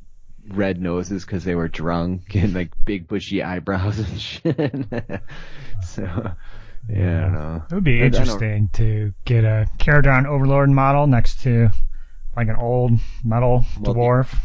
red 0.47 0.81
noses 0.81 1.23
because 1.25 1.43
they 1.43 1.53
were 1.53 1.67
drunk 1.67 2.33
and 2.35 2.53
like 2.55 2.71
big 2.83 3.07
bushy 3.07 3.43
eyebrows 3.43 3.99
and 3.99 4.19
shit. 4.19 4.87
so 5.85 6.31
yeah, 6.87 7.17
I 7.17 7.21
don't 7.21 7.33
know. 7.33 7.63
It 7.69 7.75
would 7.75 7.83
be 7.83 7.99
I- 7.99 8.03
I 8.03 8.05
interesting 8.07 8.69
to 8.73 9.13
get 9.25 9.43
a 9.43 9.67
Kharadron 9.77 10.25
Overlord 10.25 10.69
model 10.69 11.07
next 11.07 11.41
to 11.43 11.69
like 12.35 12.47
an 12.47 12.55
old 12.55 12.93
metal 13.23 13.65
Multi- 13.79 13.99
dwarf, 13.99 14.35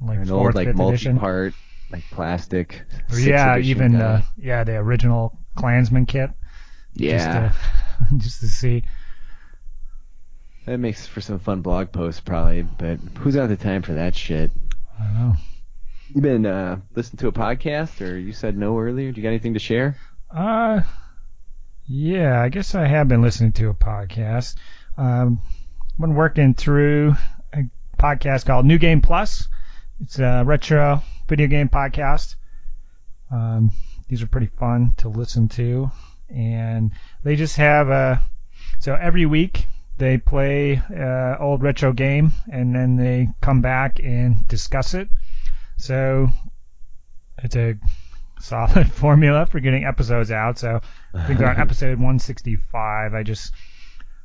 like 0.00 0.18
An 0.20 0.26
fourth, 0.26 0.54
old 0.56 0.66
like 0.66 0.74
multi-part 0.76 1.54
like 1.90 2.04
plastic. 2.10 2.82
Or 3.12 3.18
yeah, 3.18 3.58
even 3.58 3.92
guy. 3.92 3.98
uh, 4.04 4.22
yeah 4.36 4.64
the 4.64 4.76
original 4.76 5.38
Klansman 5.56 6.06
kit. 6.06 6.30
yeah. 6.94 7.52
Just 7.52 8.10
to, 8.10 8.18
just 8.18 8.40
to 8.40 8.46
see. 8.48 8.82
That 10.66 10.78
makes 10.78 11.06
for 11.06 11.20
some 11.20 11.38
fun 11.38 11.60
blog 11.60 11.92
posts 11.92 12.20
probably, 12.20 12.62
but 12.62 12.98
who's 13.18 13.34
got 13.34 13.48
the 13.48 13.56
time 13.56 13.82
for 13.82 13.92
that 13.92 14.16
shit? 14.16 14.50
I 14.98 15.04
don't 15.04 15.14
know. 15.14 15.34
You 16.14 16.20
been 16.22 16.46
uh 16.46 16.80
listening 16.94 17.18
to 17.18 17.28
a 17.28 17.32
podcast 17.32 18.00
or 18.00 18.16
you 18.16 18.32
said 18.32 18.56
no 18.56 18.78
earlier? 18.78 19.12
Do 19.12 19.16
you 19.20 19.22
got 19.22 19.28
anything 19.30 19.54
to 19.54 19.60
share? 19.60 19.96
Uh, 20.30 20.80
yeah, 21.86 22.40
I 22.40 22.48
guess 22.48 22.74
I 22.74 22.86
have 22.86 23.08
been 23.08 23.20
listening 23.20 23.52
to 23.52 23.68
a 23.68 23.74
podcast. 23.74 24.54
Um, 24.96 25.40
I've 25.92 25.98
been 26.00 26.14
working 26.14 26.54
through 26.54 27.14
a 27.52 27.64
podcast 27.98 28.46
called 28.46 28.64
New 28.64 28.78
Game 28.78 29.02
Plus. 29.02 29.48
It's 30.00 30.18
a 30.18 30.42
retro 30.46 31.02
video 31.28 31.46
game 31.46 31.68
podcast. 31.68 32.36
Um, 33.30 33.70
these 34.08 34.22
are 34.22 34.26
pretty 34.26 34.50
fun 34.58 34.92
to 34.98 35.08
listen 35.08 35.48
to, 35.50 35.90
and 36.28 36.90
they 37.22 37.36
just 37.36 37.56
have 37.56 37.88
a. 37.90 38.22
So 38.78 38.94
every 38.94 39.26
week 39.26 39.66
they 39.98 40.18
play 40.18 40.82
uh, 40.94 41.36
old 41.38 41.62
retro 41.62 41.92
game, 41.92 42.32
and 42.50 42.74
then 42.74 42.96
they 42.96 43.28
come 43.42 43.60
back 43.60 44.00
and 44.02 44.48
discuss 44.48 44.94
it. 44.94 45.08
So 45.76 46.28
it's 47.42 47.56
a 47.56 47.74
solid 48.40 48.90
formula 48.90 49.46
for 49.46 49.60
getting 49.60 49.84
episodes 49.84 50.30
out. 50.30 50.58
So 50.58 50.80
I 51.14 51.26
think 51.26 51.38
they're 51.38 51.48
on 51.48 51.60
episode 51.60 51.98
165. 51.98 53.14
I 53.14 53.22
just 53.22 53.52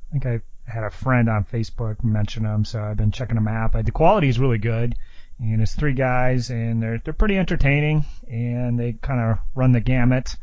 I 0.10 0.12
think 0.12 0.26
I 0.26 0.42
had 0.70 0.84
a 0.84 0.90
friend 0.90 1.30
on 1.30 1.44
Facebook 1.44 2.04
mention 2.04 2.44
them, 2.44 2.66
so 2.66 2.82
I've 2.82 2.98
been 2.98 3.12
checking 3.12 3.36
them 3.36 3.48
out. 3.48 3.72
But 3.72 3.86
the 3.86 3.92
quality 3.92 4.28
is 4.28 4.40
really 4.40 4.58
good, 4.58 4.96
and 5.40 5.62
it's 5.62 5.76
three 5.76 5.94
guys, 5.94 6.50
and 6.50 6.82
they're 6.82 7.02
they're 7.04 7.14
pretty 7.14 7.38
entertaining, 7.38 8.06
and 8.28 8.80
they 8.80 8.94
kind 8.94 9.20
of 9.20 9.40
run 9.56 9.72
the 9.72 9.80
gamut. 9.80 10.36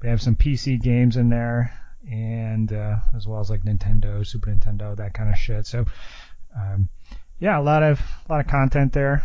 They 0.00 0.10
have 0.10 0.22
some 0.22 0.36
PC 0.36 0.80
games 0.80 1.16
in 1.16 1.28
there, 1.28 1.72
and 2.10 2.72
uh, 2.72 2.96
as 3.16 3.26
well 3.26 3.40
as 3.40 3.50
like 3.50 3.62
Nintendo, 3.62 4.26
Super 4.26 4.50
Nintendo, 4.50 4.96
that 4.96 5.14
kind 5.14 5.30
of 5.30 5.36
shit. 5.36 5.66
So 5.66 5.86
um, 6.56 6.88
yeah, 7.38 7.58
a 7.58 7.62
lot 7.62 7.82
of 7.82 8.00
a 8.28 8.32
lot 8.32 8.40
of 8.40 8.46
content 8.46 8.92
there. 8.92 9.24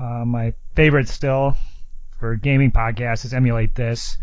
Uh, 0.00 0.24
my 0.24 0.54
favorite 0.74 1.08
still 1.08 1.56
for 2.18 2.36
gaming 2.36 2.70
podcasts 2.70 3.24
is 3.24 3.34
Emulate 3.34 3.74
This, 3.74 4.18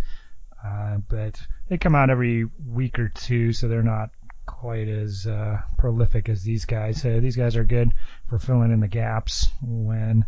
uh, 0.66 0.98
but 1.08 1.42
they 1.68 1.78
come 1.78 1.96
out 1.96 2.10
every 2.10 2.46
week 2.68 3.00
or 3.00 3.10
two, 3.10 3.54
so 3.54 3.68
they're 3.68 3.84
not 3.84 4.10
quite 4.46 4.88
as 4.88 5.28
uh, 5.28 5.60
prolific 5.78 6.28
as 6.28 6.44
these 6.44 6.66
guys. 6.66 7.02
So 7.02 7.20
these 7.20 7.36
guys 7.36 7.56
are 7.56 7.64
good 7.64 7.94
for 8.28 8.40
filling 8.40 8.72
in 8.72 8.80
the 8.80 8.88
gaps 8.88 9.48
when 9.62 10.26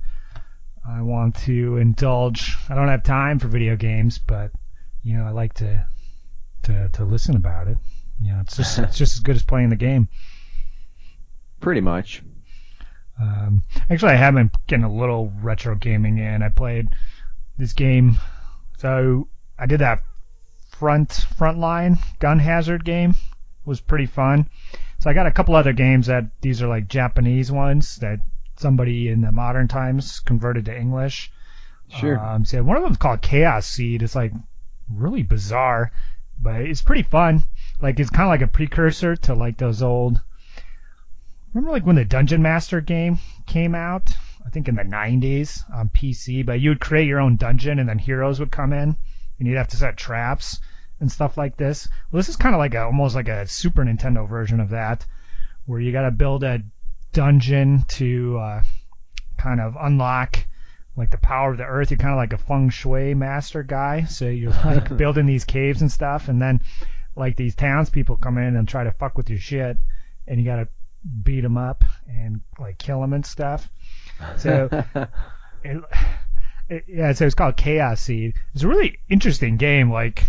I 0.88 1.02
want 1.02 1.36
to 1.44 1.78
indulge. 1.78 2.58
I 2.70 2.76
don't 2.76 2.88
have 2.88 3.04
time 3.04 3.40
for 3.40 3.48
video 3.48 3.76
games, 3.76 4.20
but 4.20 4.52
you 5.04 5.18
know 5.18 5.26
I 5.26 5.32
like 5.32 5.54
to 5.56 5.86
to 6.64 6.90
to 6.94 7.04
listen 7.04 7.36
about 7.36 7.68
it. 7.68 7.78
You 8.22 8.34
know, 8.34 8.40
it's 8.42 8.56
just 8.56 8.80
it's 8.80 8.98
just 8.98 9.16
as 9.16 9.20
good 9.20 9.36
as 9.36 9.44
playing 9.44 9.70
the 9.70 9.76
game. 9.76 10.08
Pretty 11.60 11.82
much. 11.82 12.24
Um, 13.20 13.64
actually, 13.90 14.14
I 14.14 14.16
have 14.16 14.34
been 14.34 14.50
getting 14.68 14.86
a 14.86 14.92
little 14.92 15.32
retro 15.42 15.76
gaming 15.76 16.18
in. 16.18 16.42
I 16.42 16.50
played 16.50 16.90
this 17.58 17.74
game, 17.74 18.16
so 18.78 19.28
I 19.60 19.66
did 19.66 19.82
that 19.82 20.02
front 20.82 21.14
front 21.38 21.60
line 21.60 22.00
gun 22.18 22.40
hazard 22.40 22.84
game. 22.84 23.14
Was 23.66 23.80
pretty 23.80 24.08
fun. 24.08 24.50
So 24.98 25.12
I 25.12 25.14
got 25.14 25.28
a 25.28 25.32
couple 25.32 25.56
other 25.56 25.74
games 25.74 26.08
that 26.08 26.26
these 26.42 26.60
are 26.64 26.68
like 26.68 26.88
Japanese 26.88 27.52
ones 27.52 27.98
that 27.98 28.18
somebody 28.58 29.08
in 29.08 29.22
the 29.22 29.32
modern 29.32 29.68
times 29.68 30.20
converted 30.22 30.66
to 30.66 30.76
English. 30.76 31.32
Sure. 31.88 32.18
Um, 32.18 32.46
so 32.46 32.64
one 32.64 32.78
of 32.78 32.84
them's 32.84 32.98
called 32.98 33.22
Chaos 33.22 33.68
Seed. 33.68 34.02
It's 34.02 34.16
like 34.16 34.34
really 34.90 35.22
bizarre, 35.22 35.92
but 36.42 36.62
it's 36.62 36.82
pretty 36.82 37.04
fun. 37.04 37.44
Like 37.80 38.00
it's 38.00 38.10
kind 38.10 38.24
of 38.24 38.30
like 38.30 38.42
a 38.42 38.52
precursor 38.52 39.16
to 39.18 39.36
like 39.36 39.58
those 39.58 39.84
old. 39.84 40.20
Remember 41.54 41.74
like 41.74 41.86
when 41.86 41.96
the 41.96 42.06
Dungeon 42.06 42.42
Master 42.42 42.82
game 42.82 43.20
came 43.46 43.76
out? 43.76 44.10
I 44.44 44.50
think 44.50 44.68
in 44.68 44.74
the 44.74 44.82
90s 44.82 45.64
on 45.72 45.90
PC, 45.90 46.44
but 46.44 46.60
you 46.60 46.70
would 46.70 46.82
create 46.82 47.08
your 47.08 47.20
own 47.20 47.36
dungeon 47.36 47.78
and 47.78 47.88
then 47.88 48.00
heroes 48.00 48.40
would 48.40 48.52
come 48.52 48.74
in 48.74 48.98
and 49.38 49.48
you'd 49.48 49.58
have 49.58 49.68
to 49.70 49.78
set 49.78 49.96
traps 49.96 50.60
and 51.02 51.12
stuff 51.12 51.38
like 51.38 51.58
this. 51.58 51.90
Well, 52.12 52.20
this 52.20 52.30
is 52.30 52.38
kind 52.38 52.56
of 52.56 52.60
like 52.60 52.74
a, 52.74 52.84
almost 52.84 53.16
like 53.16 53.28
a 53.28 53.46
Super 53.48 53.84
Nintendo 53.84 54.28
version 54.30 54.62
of 54.62 54.70
that, 54.70 55.06
where 55.66 55.82
you 55.82 55.92
got 55.92 56.04
to 56.04 56.12
build 56.12 56.44
a 56.44 56.62
dungeon 57.12 57.84
to 57.90 58.38
uh, 58.38 58.64
kind 59.38 59.60
of 59.60 59.76
unlock 59.80 60.46
like 60.96 61.10
the 61.10 61.18
power 61.18 61.52
of 61.52 61.58
the 61.58 61.66
earth. 61.66 61.92
You're 61.92 61.98
kind 61.98 62.14
of 62.14 62.18
like 62.18 62.34
a 62.34 62.38
feng 62.38 62.70
shui 62.70 63.14
master 63.14 63.64
guy, 63.64 64.06
so 64.06 64.28
you're 64.28 64.52
like 64.52 64.96
building 64.98 65.26
these 65.26 65.44
caves 65.44 65.82
and 65.82 65.92
stuff, 65.92 66.30
and 66.30 66.42
then 66.42 66.62
like 67.16 67.36
these 67.36 67.56
townspeople 67.56 68.18
come 68.18 68.38
in 68.38 68.56
and 68.56 68.68
try 68.68 68.84
to 68.84 68.92
fuck 68.92 69.18
with 69.18 69.30
your 69.30 69.40
shit, 69.40 69.78
and 70.28 70.40
you 70.40 70.46
got 70.46 70.58
to 70.58 70.68
beat 71.24 71.42
them 71.42 71.58
up 71.58 71.84
and 72.08 72.42
like 72.60 72.78
kill 72.78 73.02
them 73.02 73.14
and 73.14 73.26
stuff. 73.26 73.70
So. 74.38 74.70
it, 75.64 75.84
it, 76.70 76.86
yeah, 76.88 77.12
so 77.12 77.26
it's 77.26 77.36
called 77.36 77.58
Chaos 77.58 78.00
Seed. 78.02 78.36
It's 78.54 78.64
a 78.64 78.68
really 78.68 78.98
interesting 79.10 79.58
game. 79.58 79.92
Like, 79.92 80.24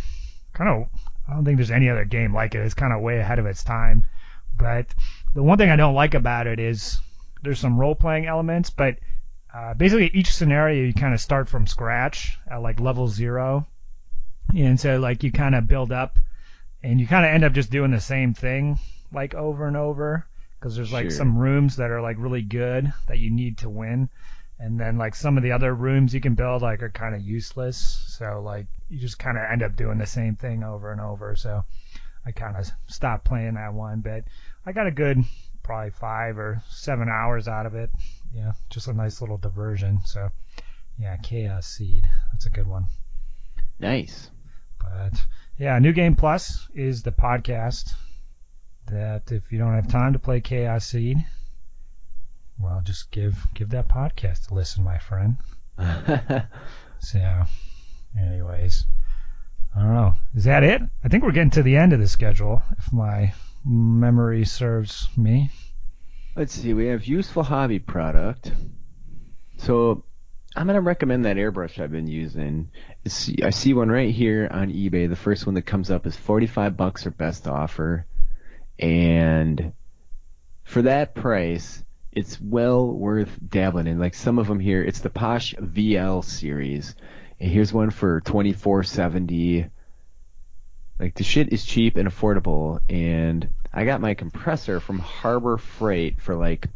kind 0.52 0.70
of, 0.70 0.88
I 1.28 1.34
don't 1.34 1.44
think 1.44 1.56
there's 1.56 1.70
any 1.70 1.88
other 1.88 2.04
game 2.04 2.34
like 2.34 2.54
it. 2.54 2.58
It's 2.60 2.74
kind 2.74 2.92
of 2.92 3.00
way 3.00 3.18
ahead 3.18 3.38
of 3.38 3.46
its 3.46 3.64
time. 3.64 4.04
But 4.58 4.94
the 5.34 5.42
one 5.42 5.58
thing 5.58 5.70
I 5.70 5.76
don't 5.76 5.94
like 5.94 6.14
about 6.14 6.46
it 6.46 6.58
is 6.60 6.98
there's 7.42 7.58
some 7.58 7.78
role 7.78 7.94
playing 7.94 8.26
elements, 8.26 8.70
but 8.70 8.98
uh, 9.54 9.74
basically 9.74 10.10
each 10.14 10.32
scenario 10.32 10.84
you 10.84 10.94
kind 10.94 11.14
of 11.14 11.20
start 11.20 11.48
from 11.48 11.66
scratch 11.66 12.38
at 12.50 12.62
like 12.62 12.80
level 12.80 13.08
zero, 13.08 13.66
and 14.54 14.78
so 14.78 14.98
like 14.98 15.22
you 15.22 15.32
kind 15.32 15.54
of 15.54 15.68
build 15.68 15.92
up, 15.92 16.18
and 16.82 17.00
you 17.00 17.06
kind 17.06 17.24
of 17.24 17.32
end 17.32 17.44
up 17.44 17.52
just 17.52 17.70
doing 17.70 17.90
the 17.90 18.00
same 18.00 18.34
thing 18.34 18.78
like 19.12 19.34
over 19.34 19.66
and 19.66 19.76
over 19.76 20.26
because 20.58 20.76
there's 20.76 20.92
like 20.92 21.04
Sure. 21.04 21.10
some 21.10 21.36
rooms 21.36 21.76
that 21.76 21.90
are 21.90 22.00
like 22.00 22.16
really 22.18 22.42
good 22.42 22.92
that 23.08 23.18
you 23.18 23.30
need 23.30 23.58
to 23.58 23.68
win 23.68 24.08
and 24.62 24.78
then 24.78 24.96
like 24.96 25.16
some 25.16 25.36
of 25.36 25.42
the 25.42 25.50
other 25.50 25.74
rooms 25.74 26.14
you 26.14 26.20
can 26.20 26.36
build 26.36 26.62
like 26.62 26.84
are 26.84 26.90
kind 26.90 27.16
of 27.16 27.20
useless. 27.20 27.78
So 28.16 28.40
like 28.44 28.66
you 28.88 29.00
just 29.00 29.18
kind 29.18 29.36
of 29.36 29.42
end 29.50 29.60
up 29.60 29.74
doing 29.74 29.98
the 29.98 30.06
same 30.06 30.36
thing 30.36 30.62
over 30.62 30.92
and 30.92 31.00
over. 31.00 31.34
So 31.34 31.64
i 32.24 32.30
kind 32.30 32.56
of 32.56 32.70
stopped 32.86 33.24
playing 33.24 33.54
that 33.54 33.74
one 33.74 34.00
but 34.00 34.22
i 34.64 34.70
got 34.70 34.86
a 34.86 34.92
good 34.92 35.18
probably 35.64 35.90
five 35.90 36.38
or 36.38 36.62
seven 36.70 37.08
hours 37.08 37.48
out 37.48 37.66
of 37.66 37.74
it. 37.74 37.90
Yeah 38.32 38.52
just 38.70 38.86
a 38.86 38.92
nice 38.92 39.20
little 39.20 39.36
diversion. 39.36 39.98
So 40.04 40.30
yeah 40.96 41.16
chaos 41.16 41.66
seed. 41.66 42.04
That's 42.32 42.46
a 42.46 42.50
good 42.50 42.68
one. 42.68 42.86
Nice. 43.80 44.30
but 44.78 45.14
yeah 45.58 45.76
new 45.80 45.92
game 45.92 46.14
plus 46.14 46.68
is 46.72 47.02
the 47.02 47.10
podcast 47.10 47.94
that 48.86 49.32
if 49.32 49.50
you 49.50 49.58
don't 49.58 49.74
have 49.74 49.88
time 49.88 50.12
to 50.12 50.20
play 50.20 50.40
chaos 50.40 50.86
seed 50.86 51.18
well 52.58 52.80
just 52.84 53.10
give 53.10 53.46
give 53.54 53.70
that 53.70 53.88
podcast 53.88 54.50
a 54.50 54.54
listen 54.54 54.84
my 54.84 54.98
friend 54.98 55.36
So, 57.02 57.44
anyways, 58.16 58.84
I 59.74 59.80
don't 59.80 59.94
know. 59.94 60.14
Is 60.34 60.44
that 60.44 60.62
it? 60.62 60.82
I 61.02 61.08
think 61.08 61.24
we're 61.24 61.32
getting 61.32 61.50
to 61.50 61.62
the 61.64 61.76
end 61.76 61.92
of 61.92 61.98
the 61.98 62.06
schedule, 62.06 62.62
if 62.78 62.92
my 62.92 63.34
memory 63.64 64.44
serves 64.44 65.08
me. 65.16 65.50
Let's 66.36 66.54
see. 66.54 66.74
We 66.74 66.86
have 66.86 67.04
useful 67.04 67.42
hobby 67.42 67.80
product. 67.80 68.52
So 69.58 70.04
I'm 70.54 70.68
gonna 70.68 70.80
recommend 70.80 71.24
that 71.24 71.36
airbrush 71.36 71.82
I've 71.82 71.90
been 71.90 72.06
using. 72.06 72.70
It's, 73.04 73.28
I 73.42 73.50
see 73.50 73.74
one 73.74 73.90
right 73.90 74.14
here 74.14 74.48
on 74.50 74.72
eBay. 74.72 75.08
The 75.08 75.16
first 75.16 75.44
one 75.44 75.56
that 75.56 75.62
comes 75.62 75.90
up 75.90 76.06
is 76.06 76.16
45 76.16 76.76
bucks 76.76 77.04
or 77.04 77.10
best 77.10 77.48
offer, 77.48 78.06
and 78.78 79.72
for 80.62 80.82
that 80.82 81.16
price, 81.16 81.82
it's 82.12 82.40
well 82.40 82.86
worth 82.86 83.30
dabbling 83.48 83.86
in. 83.86 83.98
Like 83.98 84.14
some 84.14 84.38
of 84.38 84.46
them 84.46 84.60
here, 84.60 84.82
it's 84.82 85.00
the 85.00 85.10
Paasche 85.10 85.54
VL 85.58 86.24
series, 86.24 86.94
and 87.40 87.50
here's 87.50 87.72
one 87.72 87.90
for 87.90 88.20
24.70. 88.20 89.70
Like 91.00 91.14
the 91.14 91.24
shit 91.24 91.52
is 91.52 91.64
cheap 91.64 91.96
and 91.96 92.08
affordable, 92.08 92.80
and 92.88 93.48
I 93.72 93.84
got 93.84 94.00
my 94.00 94.14
compressor 94.14 94.78
from 94.78 94.98
Harbor 94.98 95.56
Freight 95.56 96.20
for 96.20 96.36
like 96.36 96.66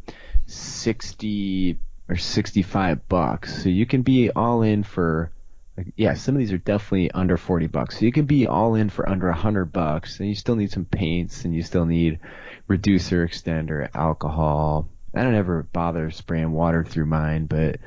60 0.46 1.78
or 2.08 2.16
65 2.16 3.08
bucks. 3.08 3.62
So 3.62 3.68
you 3.68 3.86
can 3.86 4.02
be 4.02 4.30
all 4.30 4.62
in 4.62 4.82
for 4.82 5.30
like 5.76 5.92
yeah, 5.96 6.14
some 6.14 6.34
of 6.34 6.38
these 6.38 6.52
are 6.52 6.58
definitely 6.58 7.10
under 7.10 7.36
40 7.36 7.66
bucks. 7.66 7.98
So 7.98 8.06
you 8.06 8.12
can 8.12 8.24
be 8.24 8.46
all 8.46 8.74
in 8.74 8.88
for 8.88 9.06
under 9.08 9.28
100 9.28 9.66
bucks 9.66 10.20
and 10.20 10.28
you 10.28 10.34
still 10.34 10.56
need 10.56 10.72
some 10.72 10.86
paints 10.86 11.44
and 11.44 11.54
you 11.54 11.62
still 11.62 11.84
need 11.84 12.18
reducer, 12.66 13.26
extender, 13.26 13.90
alcohol. 13.94 14.88
I 15.16 15.22
don't 15.22 15.34
ever 15.34 15.64
bother 15.72 16.10
spraying 16.10 16.52
water 16.52 16.84
through 16.84 17.06
mine, 17.06 17.46
but 17.46 17.78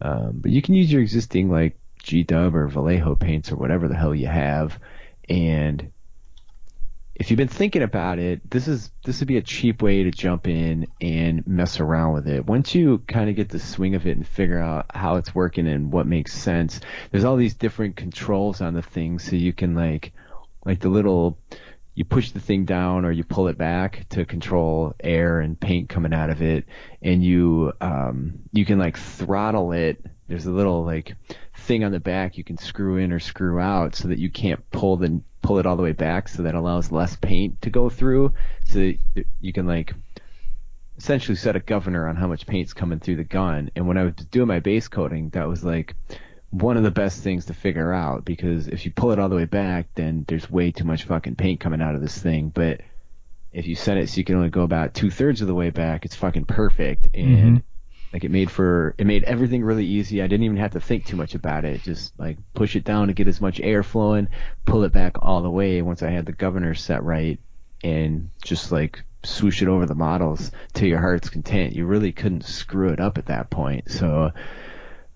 um, 0.00 0.38
but 0.40 0.50
you 0.50 0.62
can 0.62 0.74
use 0.74 0.90
your 0.90 1.02
existing 1.02 1.50
like 1.50 1.78
G 2.02 2.22
Dub 2.22 2.54
or 2.54 2.68
Vallejo 2.68 3.14
paints 3.14 3.52
or 3.52 3.56
whatever 3.56 3.86
the 3.88 3.96
hell 3.96 4.14
you 4.14 4.26
have, 4.26 4.78
and 5.28 5.90
if 7.20 7.30
you've 7.30 7.36
been 7.36 7.48
thinking 7.48 7.82
about 7.82 8.18
it, 8.18 8.50
this 8.50 8.66
is 8.66 8.90
this 9.04 9.20
would 9.20 9.28
be 9.28 9.36
a 9.36 9.42
cheap 9.42 9.82
way 9.82 10.04
to 10.04 10.10
jump 10.10 10.48
in 10.48 10.86
and 11.02 11.46
mess 11.46 11.78
around 11.78 12.14
with 12.14 12.26
it. 12.26 12.46
Once 12.46 12.74
you 12.74 12.96
kind 13.06 13.28
of 13.28 13.36
get 13.36 13.50
the 13.50 13.58
swing 13.58 13.94
of 13.94 14.06
it 14.06 14.16
and 14.16 14.26
figure 14.26 14.58
out 14.58 14.86
how 14.94 15.16
it's 15.16 15.34
working 15.34 15.68
and 15.68 15.92
what 15.92 16.06
makes 16.06 16.32
sense, 16.32 16.80
there's 17.10 17.24
all 17.24 17.36
these 17.36 17.52
different 17.52 17.94
controls 17.94 18.62
on 18.62 18.72
the 18.72 18.80
thing, 18.80 19.18
so 19.18 19.36
you 19.36 19.52
can 19.52 19.74
like 19.74 20.14
like 20.64 20.80
the 20.80 20.88
little 20.88 21.36
you 22.00 22.04
push 22.06 22.30
the 22.30 22.40
thing 22.40 22.64
down 22.64 23.04
or 23.04 23.12
you 23.12 23.22
pull 23.22 23.48
it 23.48 23.58
back 23.58 24.06
to 24.08 24.24
control 24.24 24.94
air 25.00 25.38
and 25.40 25.60
paint 25.60 25.90
coming 25.90 26.14
out 26.14 26.30
of 26.30 26.40
it 26.40 26.64
and 27.02 27.22
you 27.22 27.74
um 27.82 28.38
you 28.52 28.64
can 28.64 28.78
like 28.78 28.96
throttle 28.96 29.72
it. 29.72 30.02
There's 30.26 30.46
a 30.46 30.50
little 30.50 30.82
like 30.82 31.14
thing 31.58 31.84
on 31.84 31.92
the 31.92 32.00
back 32.00 32.38
you 32.38 32.42
can 32.42 32.56
screw 32.56 32.96
in 32.96 33.12
or 33.12 33.20
screw 33.20 33.60
out 33.60 33.96
so 33.96 34.08
that 34.08 34.18
you 34.18 34.30
can't 34.30 34.64
pull 34.70 34.96
the 34.96 35.20
pull 35.42 35.58
it 35.58 35.66
all 35.66 35.76
the 35.76 35.82
way 35.82 35.92
back 35.92 36.28
so 36.28 36.42
that 36.44 36.54
allows 36.54 36.90
less 36.90 37.16
paint 37.16 37.60
to 37.60 37.68
go 37.68 37.90
through. 37.90 38.32
So 38.64 38.78
that 38.78 39.26
you 39.42 39.52
can 39.52 39.66
like 39.66 39.92
essentially 40.96 41.36
set 41.36 41.54
a 41.54 41.60
governor 41.60 42.08
on 42.08 42.16
how 42.16 42.28
much 42.28 42.46
paint's 42.46 42.72
coming 42.72 43.00
through 43.00 43.16
the 43.16 43.24
gun. 43.24 43.70
And 43.76 43.86
when 43.86 43.98
I 43.98 44.04
was 44.04 44.14
doing 44.30 44.48
my 44.48 44.60
base 44.60 44.88
coating 44.88 45.28
that 45.30 45.46
was 45.46 45.62
like 45.62 45.94
one 46.50 46.76
of 46.76 46.82
the 46.82 46.90
best 46.90 47.22
things 47.22 47.46
to 47.46 47.54
figure 47.54 47.92
out 47.92 48.24
because 48.24 48.66
if 48.66 48.84
you 48.84 48.90
pull 48.90 49.12
it 49.12 49.18
all 49.18 49.28
the 49.28 49.36
way 49.36 49.44
back, 49.44 49.88
then 49.94 50.24
there's 50.28 50.50
way 50.50 50.70
too 50.72 50.84
much 50.84 51.04
fucking 51.04 51.36
paint 51.36 51.60
coming 51.60 51.80
out 51.80 51.94
of 51.94 52.00
this 52.00 52.18
thing. 52.18 52.50
But 52.52 52.80
if 53.52 53.66
you 53.66 53.76
set 53.76 53.98
it 53.98 54.08
so 54.08 54.18
you 54.18 54.24
can 54.24 54.36
only 54.36 54.50
go 54.50 54.62
about 54.62 54.94
two 54.94 55.10
thirds 55.10 55.40
of 55.40 55.46
the 55.46 55.54
way 55.54 55.70
back, 55.70 56.04
it's 56.04 56.16
fucking 56.16 56.46
perfect. 56.46 57.08
And 57.14 57.58
Mhm. 57.58 57.62
like 58.12 58.24
it 58.24 58.30
made 58.30 58.50
for 58.50 58.94
it 58.98 59.06
made 59.06 59.22
everything 59.24 59.62
really 59.62 59.86
easy. 59.86 60.20
I 60.22 60.26
didn't 60.26 60.44
even 60.44 60.56
have 60.56 60.72
to 60.72 60.80
think 60.80 61.04
too 61.04 61.16
much 61.16 61.34
about 61.36 61.64
it. 61.64 61.82
Just 61.82 62.18
like 62.18 62.38
push 62.54 62.74
it 62.74 62.84
down 62.84 63.06
to 63.08 63.14
get 63.14 63.28
as 63.28 63.40
much 63.40 63.60
air 63.60 63.82
flowing, 63.84 64.26
pull 64.66 64.82
it 64.82 64.92
back 64.92 65.16
all 65.22 65.42
the 65.42 65.50
way 65.50 65.82
once 65.82 66.02
I 66.02 66.10
had 66.10 66.26
the 66.26 66.32
governor 66.32 66.74
set 66.74 67.04
right, 67.04 67.38
and 67.84 68.30
just 68.42 68.72
like 68.72 69.04
swoosh 69.22 69.62
it 69.62 69.68
over 69.68 69.86
the 69.86 69.94
models 69.94 70.50
to 70.74 70.88
your 70.88 70.98
heart's 70.98 71.28
content. 71.28 71.76
You 71.76 71.86
really 71.86 72.10
couldn't 72.10 72.44
screw 72.44 72.88
it 72.88 72.98
up 73.00 73.18
at 73.18 73.26
that 73.26 73.50
point. 73.50 73.90
So 73.90 74.30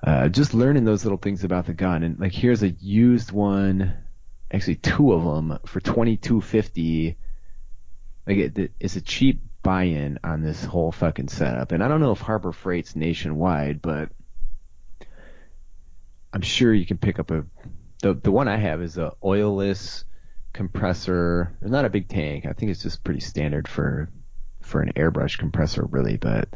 uh, 0.05 0.29
just 0.29 0.55
learning 0.55 0.85
those 0.85 1.05
little 1.05 1.19
things 1.19 1.45
about 1.45 1.67
the 1.67 1.73
gun. 1.73 2.03
And 2.03 2.21
like, 2.21 2.33
here's 2.33 2.63
a 2.63 2.69
used 2.69 3.33
one, 3.33 3.95
actually 4.53 4.77
two 4.77 5.13
of 5.13 5.25
them 5.25 5.59
for 5.67 5.81
twenty 5.81 6.17
two 6.17 6.41
fifty. 6.41 7.17
Like, 8.27 8.37
it, 8.37 8.73
it's 8.79 8.97
a 8.97 9.01
cheap 9.01 9.43
buy-in 9.63 10.19
on 10.23 10.43
this 10.43 10.63
whole 10.65 10.93
fucking 10.93 11.29
setup. 11.29 11.73
And 11.73 11.83
I 11.83 11.89
don't 11.89 12.01
know 12.01 12.13
if 12.13 12.21
Harbor 12.21 12.53
Freight's 12.53 12.95
nationwide, 12.95 13.81
but 13.81 14.11
I'm 16.33 16.43
sure 16.43 16.73
you 16.73 16.85
can 16.85 16.99
pick 16.99 17.19
up 17.19 17.31
a. 17.31 17.45
The 18.03 18.13
the 18.13 18.33
one 18.33 18.49
I 18.49 18.57
have 18.57 18.83
is 18.83 18.99
a 18.99 19.15
oilless 19.23 20.05
compressor. 20.53 21.57
It's 21.63 21.71
not 21.71 21.87
a 21.87 21.91
big 21.91 22.09
tank. 22.09 22.45
I 22.45 22.53
think 22.53 22.71
it's 22.71 22.83
just 22.83 23.05
pretty 23.05 23.21
standard 23.21 23.69
for 23.69 24.11
for 24.61 24.83
an 24.83 24.93
airbrush 24.97 25.39
compressor, 25.39 25.85
really. 25.85 26.17
But 26.17 26.49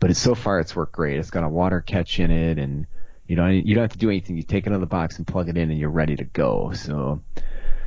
but 0.00 0.10
it's 0.10 0.18
so 0.18 0.34
far 0.34 0.58
it's 0.58 0.74
worked 0.74 0.94
great. 0.94 1.18
It's 1.18 1.30
got 1.30 1.44
a 1.44 1.48
water 1.48 1.80
catch 1.80 2.18
in 2.18 2.30
it, 2.30 2.58
and 2.58 2.86
you 3.28 3.36
know 3.36 3.46
you 3.48 3.74
don't 3.74 3.82
have 3.84 3.92
to 3.92 3.98
do 3.98 4.10
anything. 4.10 4.36
You 4.36 4.42
take 4.42 4.66
it 4.66 4.70
out 4.70 4.76
of 4.76 4.80
the 4.80 4.86
box 4.86 5.18
and 5.18 5.26
plug 5.26 5.48
it 5.48 5.56
in, 5.56 5.70
and 5.70 5.78
you're 5.78 5.90
ready 5.90 6.16
to 6.16 6.24
go. 6.24 6.72
So 6.72 7.22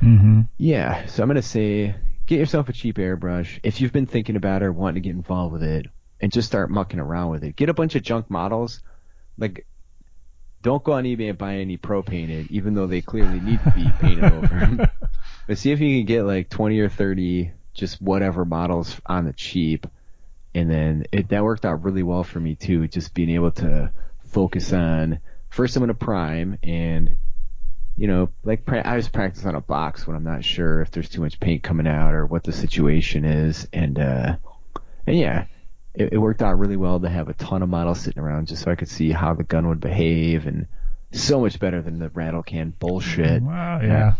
Mm-hmm. 0.02 0.40
yeah, 0.58 1.06
so 1.06 1.22
I'm 1.22 1.28
gonna 1.28 1.42
say 1.42 1.94
get 2.26 2.38
yourself 2.38 2.68
a 2.68 2.72
cheap 2.72 2.96
airbrush 2.96 3.58
if 3.62 3.80
you've 3.80 3.92
been 3.92 4.06
thinking 4.06 4.36
about 4.36 4.62
it 4.62 4.66
or 4.66 4.72
wanting 4.72 5.02
to 5.02 5.06
get 5.08 5.16
involved 5.16 5.52
with 5.52 5.62
it, 5.62 5.86
and 6.20 6.32
just 6.32 6.48
start 6.48 6.70
mucking 6.70 7.00
around 7.00 7.30
with 7.30 7.44
it. 7.44 7.56
Get 7.56 7.68
a 7.68 7.74
bunch 7.74 7.94
of 7.94 8.02
junk 8.02 8.30
models, 8.30 8.80
like. 9.38 9.66
Don't 10.62 10.84
go 10.84 10.92
on 10.92 11.04
eBay 11.04 11.30
and 11.30 11.38
buy 11.38 11.56
any 11.56 11.76
pro 11.76 12.02
painted, 12.02 12.46
even 12.50 12.74
though 12.74 12.86
they 12.86 13.02
clearly 13.02 13.40
need 13.40 13.62
to 13.62 13.70
be 13.70 13.92
painted 13.98 14.28
over. 14.28 14.80
But 15.46 15.58
see 15.58 15.72
if 15.72 15.80
you 15.80 15.98
can 15.98 16.06
get 16.06 16.24
like 16.24 16.48
20 16.50 16.78
or 16.80 16.88
30 16.88 17.52
just 17.74 18.00
whatever 18.00 18.44
models 18.44 19.00
on 19.06 19.24
the 19.26 19.32
cheap. 19.32 19.86
And 20.54 20.70
then 20.70 21.04
it, 21.12 21.28
that 21.30 21.44
worked 21.44 21.64
out 21.66 21.82
really 21.84 22.02
well 22.02 22.24
for 22.24 22.40
me 22.40 22.56
too, 22.56 22.88
just 22.88 23.14
being 23.14 23.30
able 23.30 23.52
to 23.52 23.92
focus 24.26 24.72
on 24.72 25.20
first 25.50 25.76
I'm 25.76 25.80
going 25.80 25.88
to 25.88 25.94
prime 25.94 26.58
and 26.62 27.16
you 27.96 28.06
know, 28.06 28.30
like 28.44 28.64
pra- 28.64 28.88
I 28.88 28.96
just 28.96 29.12
practice 29.12 29.44
on 29.44 29.54
a 29.54 29.60
box 29.60 30.06
when 30.06 30.16
I'm 30.16 30.24
not 30.24 30.42
sure 30.42 30.80
if 30.80 30.90
there's 30.90 31.10
too 31.10 31.20
much 31.20 31.38
paint 31.38 31.62
coming 31.62 31.86
out 31.86 32.14
or 32.14 32.24
what 32.24 32.44
the 32.44 32.52
situation 32.52 33.26
is, 33.26 33.68
and 33.74 33.98
uh, 33.98 34.36
and 35.06 35.18
yeah, 35.18 35.44
it, 35.94 36.14
it 36.14 36.18
worked 36.18 36.40
out 36.40 36.58
really 36.58 36.76
well 36.78 36.98
to 36.98 37.10
have 37.10 37.28
a 37.28 37.34
ton 37.34 37.62
of 37.62 37.68
models 37.68 38.00
sitting 38.00 38.22
around 38.22 38.48
just 38.48 38.62
so 38.62 38.70
I 38.70 38.74
could 38.74 38.88
see 38.88 39.10
how 39.10 39.34
the 39.34 39.44
gun 39.44 39.68
would 39.68 39.80
behave, 39.80 40.46
and 40.46 40.66
so 41.12 41.40
much 41.40 41.58
better 41.58 41.82
than 41.82 41.98
the 41.98 42.08
rattle 42.08 42.42
can 42.42 42.72
bullshit. 42.78 43.42
Wow, 43.42 43.80
yeah. 43.82 44.14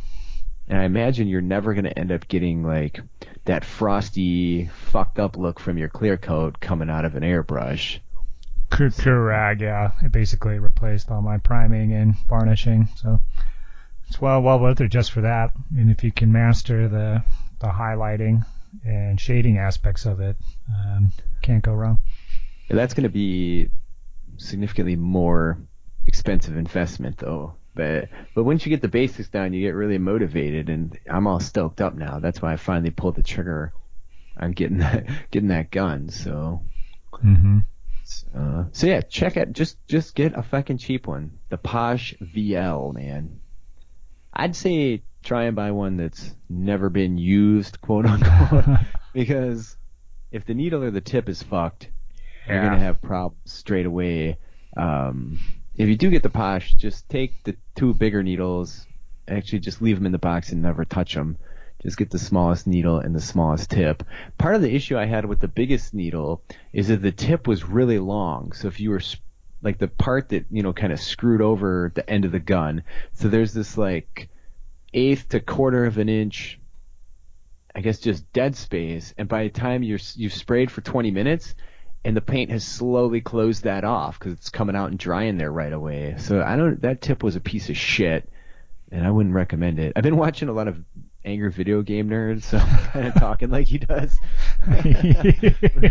And 0.69 0.79
I 0.79 0.85
imagine 0.85 1.27
you're 1.27 1.41
never 1.41 1.73
going 1.73 1.85
to 1.85 1.99
end 1.99 2.13
up 2.13 2.29
getting 2.29 2.63
like 2.63 3.01
that 3.47 3.65
frosty, 3.65 4.67
fucked 4.67 5.19
up 5.19 5.39
look 5.39 5.59
from 5.59 5.79
your 5.79 5.89
clear 5.89 6.19
coat 6.19 6.61
coming 6.61 6.91
out 6.91 7.07
of 7.07 7.15
an 7.15 7.23
airbrush. 7.23 7.99
Correct, 8.71 9.61
yeah. 9.61 9.93
It 10.03 10.13
basically 10.13 10.59
replaced 10.59 11.11
all 11.11 11.23
my 11.23 11.39
priming 11.39 11.93
and 11.93 12.15
varnishing, 12.29 12.89
so 12.97 13.21
it's 14.09 14.21
well 14.21 14.41
well 14.41 14.59
worth 14.59 14.81
it 14.81 14.89
just 14.89 15.13
for 15.13 15.23
that. 15.23 15.53
And 15.77 15.91
if 15.91 16.05
you 16.05 16.13
can 16.13 16.33
master 16.33 16.89
the 16.89 17.23
the 17.61 17.67
highlighting 17.67 18.45
and 18.85 19.21
shading 19.21 19.59
aspects 19.59 20.07
of 20.07 20.21
it, 20.21 20.37
um, 20.73 21.13
can't 21.43 21.63
go 21.63 21.75
wrong. 21.75 21.99
And 22.69 22.79
that's 22.79 22.95
going 22.95 23.03
to 23.05 23.11
be 23.11 23.71
significantly 24.37 24.97
more 24.97 25.59
expensive 26.07 26.57
investment 26.57 27.19
though. 27.19 27.55
But 27.75 28.09
but 28.35 28.45
once 28.45 28.65
you 28.65 28.71
get 28.71 28.83
the 28.83 28.89
basics 28.89 29.29
down, 29.29 29.53
you 29.53 29.61
get 29.61 29.75
really 29.75 29.99
motivated, 29.99 30.71
and 30.71 30.99
I'm 31.09 31.27
all 31.27 31.41
stoked 31.41 31.81
up 31.81 31.95
now. 31.95 32.21
That's 32.21 32.41
why 32.41 32.53
I 32.53 32.57
finally 32.57 32.91
pulled 32.91 33.17
the 33.17 33.23
trigger 33.23 33.73
on 34.37 34.53
getting 34.53 34.79
that 34.79 35.07
getting 35.31 35.49
that 35.49 35.71
gun. 35.71 36.09
So 36.09 36.63
Mm-hmm. 37.25 37.59
Uh, 38.37 38.65
so 38.73 38.87
yeah, 38.87 39.01
check 39.01 39.37
it. 39.37 39.53
Just 39.53 39.77
just 39.87 40.15
get 40.15 40.37
a 40.37 40.43
fucking 40.43 40.79
cheap 40.79 41.07
one, 41.07 41.39
the 41.49 41.59
Paasche 41.59 42.17
VL, 42.35 42.95
man. 42.95 43.41
I'd 44.33 44.57
say 44.57 45.03
try 45.23 45.45
and 45.45 45.57
buy 45.57 45.71
one 45.73 45.97
that's 45.97 46.35
never 46.49 46.89
been 46.89 47.19
used, 47.19 47.81
quote 47.81 48.07
unquote, 48.07 48.65
because 49.13 49.77
if 50.31 50.47
the 50.47 50.55
needle 50.55 50.83
or 50.83 50.91
the 50.91 51.01
tip 51.01 51.29
is 51.29 51.43
fucked, 51.43 51.89
you're 52.49 52.63
gonna 52.63 52.79
have 52.79 53.03
problems 53.03 53.53
straight 53.53 53.87
away. 53.87 54.39
Um, 54.77 55.39
if 55.75 55.89
you 55.89 55.97
do 55.97 56.11
get 56.11 56.23
the 56.23 56.31
Paasche, 56.31 56.77
just 56.77 57.09
take 57.09 57.43
the 57.45 57.57
two 57.75 57.95
bigger 57.95 58.23
needles. 58.23 58.87
Actually, 59.29 59.61
just 59.61 59.81
leave 59.81 59.97
them 59.97 60.07
in 60.07 60.13
the 60.13 60.19
box 60.19 60.51
and 60.53 60.63
never 60.63 60.85
touch 60.85 61.15
them. 61.15 61.39
Just 61.83 61.97
get 61.97 62.11
the 62.11 62.19
smallest 62.19 62.67
needle 62.67 62.99
and 62.99 63.15
the 63.15 63.21
smallest 63.21 63.71
tip. 63.71 64.03
Part 64.39 64.55
of 64.55 64.63
the 64.63 64.75
issue 64.75 64.99
I 64.99 65.07
had 65.07 65.25
with 65.25 65.41
the 65.41 65.49
biggest 65.49 65.95
needle 65.95 66.43
is 66.73 66.89
that 66.89 67.03
the 67.03 67.13
tip 67.13 67.47
was 67.47 67.65
really 67.65 67.99
long. 67.99 68.53
So 68.53 68.69
if 68.69 68.81
you 68.81 68.91
were 68.91 69.03
like 69.63 69.79
the 69.79 69.89
part 69.89 70.29
that 70.31 70.47
you 70.51 70.63
know 70.63 70.73
kind 70.73 70.93
of 70.93 71.01
screwed 71.01 71.41
over 71.41 71.93
the 71.95 72.09
end 72.09 72.25
of 72.25 72.33
the 72.33 72.41
gun, 72.41 72.83
so 73.13 73.29
there's 73.29 73.55
this 73.55 73.79
like 73.79 74.29
eighth 74.93 75.29
to 75.31 75.41
quarter 75.41 75.87
of 75.87 75.99
an 75.99 76.09
inch 76.09 76.61
I 77.75 77.81
guess 77.81 77.99
just 77.99 78.31
dead 78.33 78.57
space, 78.57 79.15
and 79.17 79.29
by 79.29 79.45
the 79.45 79.51
time 79.51 79.83
you're 79.83 79.99
you've 80.15 80.35
sprayed 80.35 80.71
for 80.71 80.81
20 80.81 81.11
minutes, 81.11 81.55
and 82.05 82.17
the 82.17 82.21
paint 82.21 82.51
has 82.51 82.65
slowly 82.65 83.21
closed 83.21 83.65
that 83.65 83.85
off 83.85 84.19
because 84.19 84.33
it's 84.33 84.51
coming 84.51 84.75
out 84.75 84.91
and 84.91 84.99
drying 84.99 85.39
there 85.39 85.53
right 85.53 85.73
away. 85.73 86.17
So 86.19 86.43
I 86.43 86.57
don't. 86.57 86.83
That 86.83 87.01
tip 87.01 87.23
was 87.23 87.37
a 87.37 87.41
piece 87.41 87.71
of 87.71 87.77
shit, 87.77 88.29
and 88.91 89.07
I 89.07 89.11
wouldn't 89.11 89.35
recommend 89.35 89.79
it. 89.79 89.93
I've 89.95 90.03
been 90.03 90.17
watching 90.17 90.49
a 90.49 90.53
lot 90.53 90.69
of 90.69 90.83
angry 91.25 91.51
video 91.51 91.83
game 91.83 92.09
nerds, 92.09 92.45
so 92.45 92.59
I'm 92.59 92.77
kind 92.87 93.07
of 93.07 93.15
talking 93.15 93.51
like 93.51 93.67
he 93.67 93.79
does. 93.79 94.19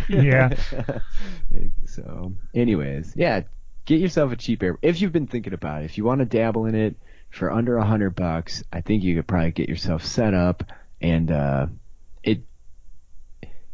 Yeah. 0.09 0.55
so, 1.85 2.33
anyways, 2.53 3.13
yeah, 3.15 3.41
get 3.85 3.99
yourself 3.99 4.31
a 4.31 4.35
cheap 4.35 4.63
air. 4.63 4.77
If 4.81 5.01
you've 5.01 5.11
been 5.11 5.27
thinking 5.27 5.53
about 5.53 5.81
it, 5.81 5.85
if 5.85 5.97
you 5.97 6.03
want 6.03 6.19
to 6.19 6.25
dabble 6.25 6.65
in 6.65 6.75
it 6.75 6.95
for 7.29 7.51
under 7.51 7.77
a 7.77 7.85
hundred 7.85 8.11
bucks, 8.11 8.63
I 8.71 8.81
think 8.81 9.03
you 9.03 9.15
could 9.15 9.27
probably 9.27 9.51
get 9.51 9.69
yourself 9.69 10.05
set 10.05 10.33
up. 10.33 10.63
And 11.01 11.31
uh, 11.31 11.67
it 12.23 12.41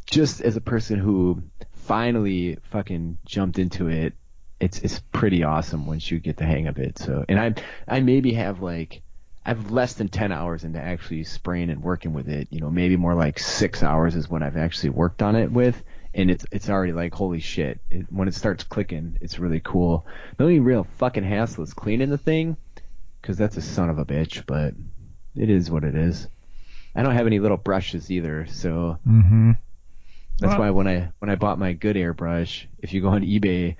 just 0.06 0.42
as 0.42 0.56
a 0.56 0.62
person 0.62 1.00
who 1.00 1.44
finally 1.74 2.58
fucking 2.72 3.18
jumped 3.26 3.60
into 3.60 3.88
it, 3.88 4.14
it's 4.60 4.80
it's 4.80 5.00
pretty 5.12 5.44
awesome 5.44 5.86
once 5.86 6.10
you 6.10 6.20
get 6.20 6.38
the 6.38 6.46
hang 6.46 6.68
of 6.68 6.78
it. 6.78 6.98
So, 6.98 7.26
and 7.28 7.40
I 7.40 7.56
I 7.88 8.00
maybe 8.00 8.34
have 8.34 8.62
like 8.62 9.02
I've 9.46 9.70
less 9.70 9.94
than 9.94 10.08
10 10.08 10.32
hours 10.32 10.64
into 10.64 10.80
actually 10.80 11.24
spraying 11.24 11.70
and 11.70 11.84
working 11.84 12.14
with 12.14 12.28
it. 12.28 12.48
You 12.50 12.62
know, 12.62 12.72
maybe 12.72 12.98
more 12.98 13.14
like 13.14 13.38
six 13.38 13.84
hours 13.84 14.16
is 14.16 14.28
what 14.30 14.42
I've 14.42 14.58
actually 14.58 14.90
worked 14.90 15.22
on 15.22 15.36
it 15.36 15.52
with. 15.52 15.84
And 16.16 16.32
it's, 16.32 16.46
it's 16.52 16.70
already 16.70 16.94
like, 16.94 17.14
holy 17.14 17.42
shit. 17.42 17.80
It, 17.92 18.08
when 18.10 18.28
it 18.28 18.34
starts 18.34 18.64
clicking, 18.64 19.18
it's 19.22 19.38
really 19.38 19.60
cool. 19.60 20.06
The 20.38 20.46
only 20.46 20.60
real 20.60 20.88
fucking 20.98 21.24
hassle 21.24 21.64
is 21.64 21.74
cleaning 21.74 22.10
the 22.10 22.18
thing. 22.18 22.58
Cause 23.22 23.38
that's 23.38 23.58
a 23.58 23.62
son 23.62 23.90
of 23.90 23.98
a 23.98 24.06
bitch, 24.06 24.44
but 24.46 24.74
it 25.36 25.50
is 25.50 25.70
what 25.70 25.84
it 25.84 25.96
is. 25.96 26.28
I 26.96 27.04
don't 27.04 27.16
have 27.16 27.28
any 27.28 27.40
little 27.40 27.58
brushes 27.58 28.10
either. 28.10 28.46
So 28.48 28.98
mm-hmm. 29.08 29.52
that's 30.40 30.52
Well- 30.52 30.60
why 30.60 30.70
when 30.72 30.88
I, 30.88 31.10
when 31.20 31.30
I 31.30 31.36
bought 31.36 31.60
my 31.60 31.74
good 31.74 31.96
airbrush, 31.96 32.66
if 32.80 32.94
you 32.94 33.02
go 33.02 33.10
on 33.10 33.22
eBay, 33.24 33.76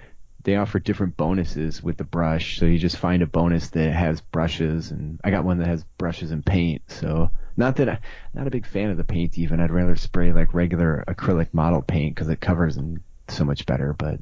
they 0.46 0.56
offer 0.56 0.80
different 0.80 1.18
bonuses 1.18 1.84
with 1.84 1.98
the 1.98 2.04
brush. 2.04 2.60
So 2.60 2.66
you 2.66 2.78
just 2.78 2.98
find 2.98 3.24
a 3.24 3.28
bonus 3.28 3.70
that 3.72 3.92
has 3.92 4.22
brushes, 4.22 4.92
and 4.92 5.20
I 5.24 5.32
got 5.32 5.44
one 5.44 5.58
that 5.58 5.68
has 5.68 5.84
brushes 5.98 6.32
and 6.32 6.46
paint. 6.46 6.84
So 6.88 7.32
not 7.58 7.78
that 7.78 7.90
I, 7.90 8.00
not 8.34 8.48
a 8.48 8.52
big 8.52 8.68
fan 8.68 8.92
of 8.92 8.98
the 8.98 9.04
paint. 9.04 9.38
Even 9.40 9.60
I'd 9.60 9.72
rather 9.72 9.96
spray 9.96 10.32
like 10.32 10.54
regular 10.54 11.04
acrylic 11.08 11.52
model 11.52 11.82
paint 11.82 12.16
because 12.16 12.30
it 12.30 12.40
covers 12.40 12.76
them 12.76 13.04
so 13.28 13.44
much 13.44 13.66
better. 13.66 13.94
But 13.94 14.20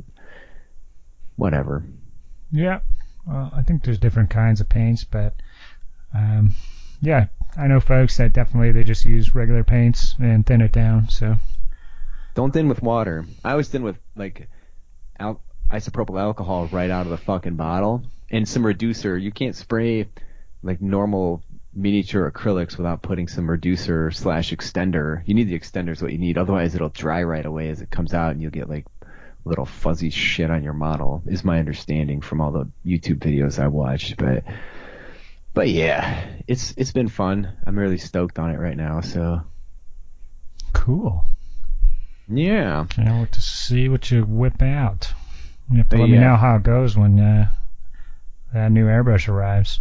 whatever. 1.35 1.83
Yeah. 2.51 2.79
Well, 3.27 3.51
I 3.53 3.61
think 3.61 3.83
there's 3.83 3.99
different 3.99 4.29
kinds 4.29 4.61
of 4.61 4.69
paints, 4.69 5.03
but 5.03 5.35
um, 6.13 6.53
yeah, 7.01 7.27
I 7.57 7.67
know 7.67 7.81
folks 7.81 8.17
that 8.17 8.31
definitely 8.31 8.71
they 8.71 8.83
just 8.83 9.03
use 9.03 9.35
regular 9.35 9.63
paints 9.63 10.15
and 10.19 10.45
thin 10.45 10.61
it 10.61 10.71
down. 10.71 11.09
So 11.09 11.35
Don't 12.33 12.51
thin 12.53 12.69
with 12.69 12.81
water. 12.81 13.25
I 13.43 13.51
always 13.51 13.67
thin 13.67 13.83
with 13.83 13.97
like 14.15 14.49
al- 15.19 15.41
isopropyl 15.73 16.19
alcohol 16.19 16.67
right 16.71 16.91
out 16.91 17.05
of 17.05 17.09
the 17.09 17.17
fucking 17.17 17.55
bottle 17.55 18.03
and 18.29 18.47
some 18.47 18.65
reducer. 18.65 19.17
You 19.17 19.31
can't 19.31 19.55
spray 19.55 20.07
like 20.61 20.81
normal 20.81 21.43
miniature 21.73 22.29
acrylics 22.29 22.77
without 22.77 23.01
putting 23.01 23.27
some 23.27 23.49
reducer 23.49 24.11
slash 24.11 24.51
extender. 24.51 25.23
You 25.25 25.33
need 25.33 25.49
the 25.49 25.59
extender 25.59 25.89
is 25.89 26.01
what 26.01 26.11
you 26.11 26.19
need. 26.19 26.37
Otherwise 26.37 26.75
it'll 26.75 26.89
dry 26.89 27.23
right 27.23 27.45
away 27.45 27.69
as 27.69 27.81
it 27.81 27.89
comes 27.89 28.13
out 28.13 28.31
and 28.31 28.41
you'll 28.41 28.51
get 28.51 28.69
like 28.69 28.85
little 29.45 29.65
fuzzy 29.65 30.09
shit 30.09 30.49
on 30.49 30.63
your 30.63 30.73
model 30.73 31.21
is 31.25 31.43
my 31.43 31.59
understanding 31.59 32.21
from 32.21 32.39
all 32.39 32.51
the 32.51 32.69
YouTube 32.85 33.19
videos 33.19 33.59
I 33.59 33.67
watched. 33.67 34.17
But 34.17 34.43
but 35.53 35.69
yeah, 35.69 36.25
it's 36.47 36.73
it's 36.77 36.91
been 36.91 37.09
fun. 37.09 37.51
I'm 37.65 37.77
really 37.77 37.97
stoked 37.97 38.39
on 38.39 38.51
it 38.51 38.59
right 38.59 38.77
now. 38.77 39.01
So 39.01 39.41
cool. 40.71 41.25
yeah. 42.27 42.85
Can't 42.89 43.21
wait 43.21 43.31
to 43.33 43.41
see 43.41 43.89
what 43.89 44.09
you 44.11 44.23
whip 44.23 44.61
out. 44.61 45.13
You 45.71 45.77
have 45.77 45.89
to 45.89 45.97
let 45.97 46.09
me 46.09 46.17
know 46.17 46.35
how 46.35 46.55
it 46.57 46.63
goes 46.63 46.95
when 46.97 47.19
uh, 47.19 47.49
that 48.53 48.71
new 48.71 48.85
airbrush 48.85 49.27
arrives. 49.29 49.79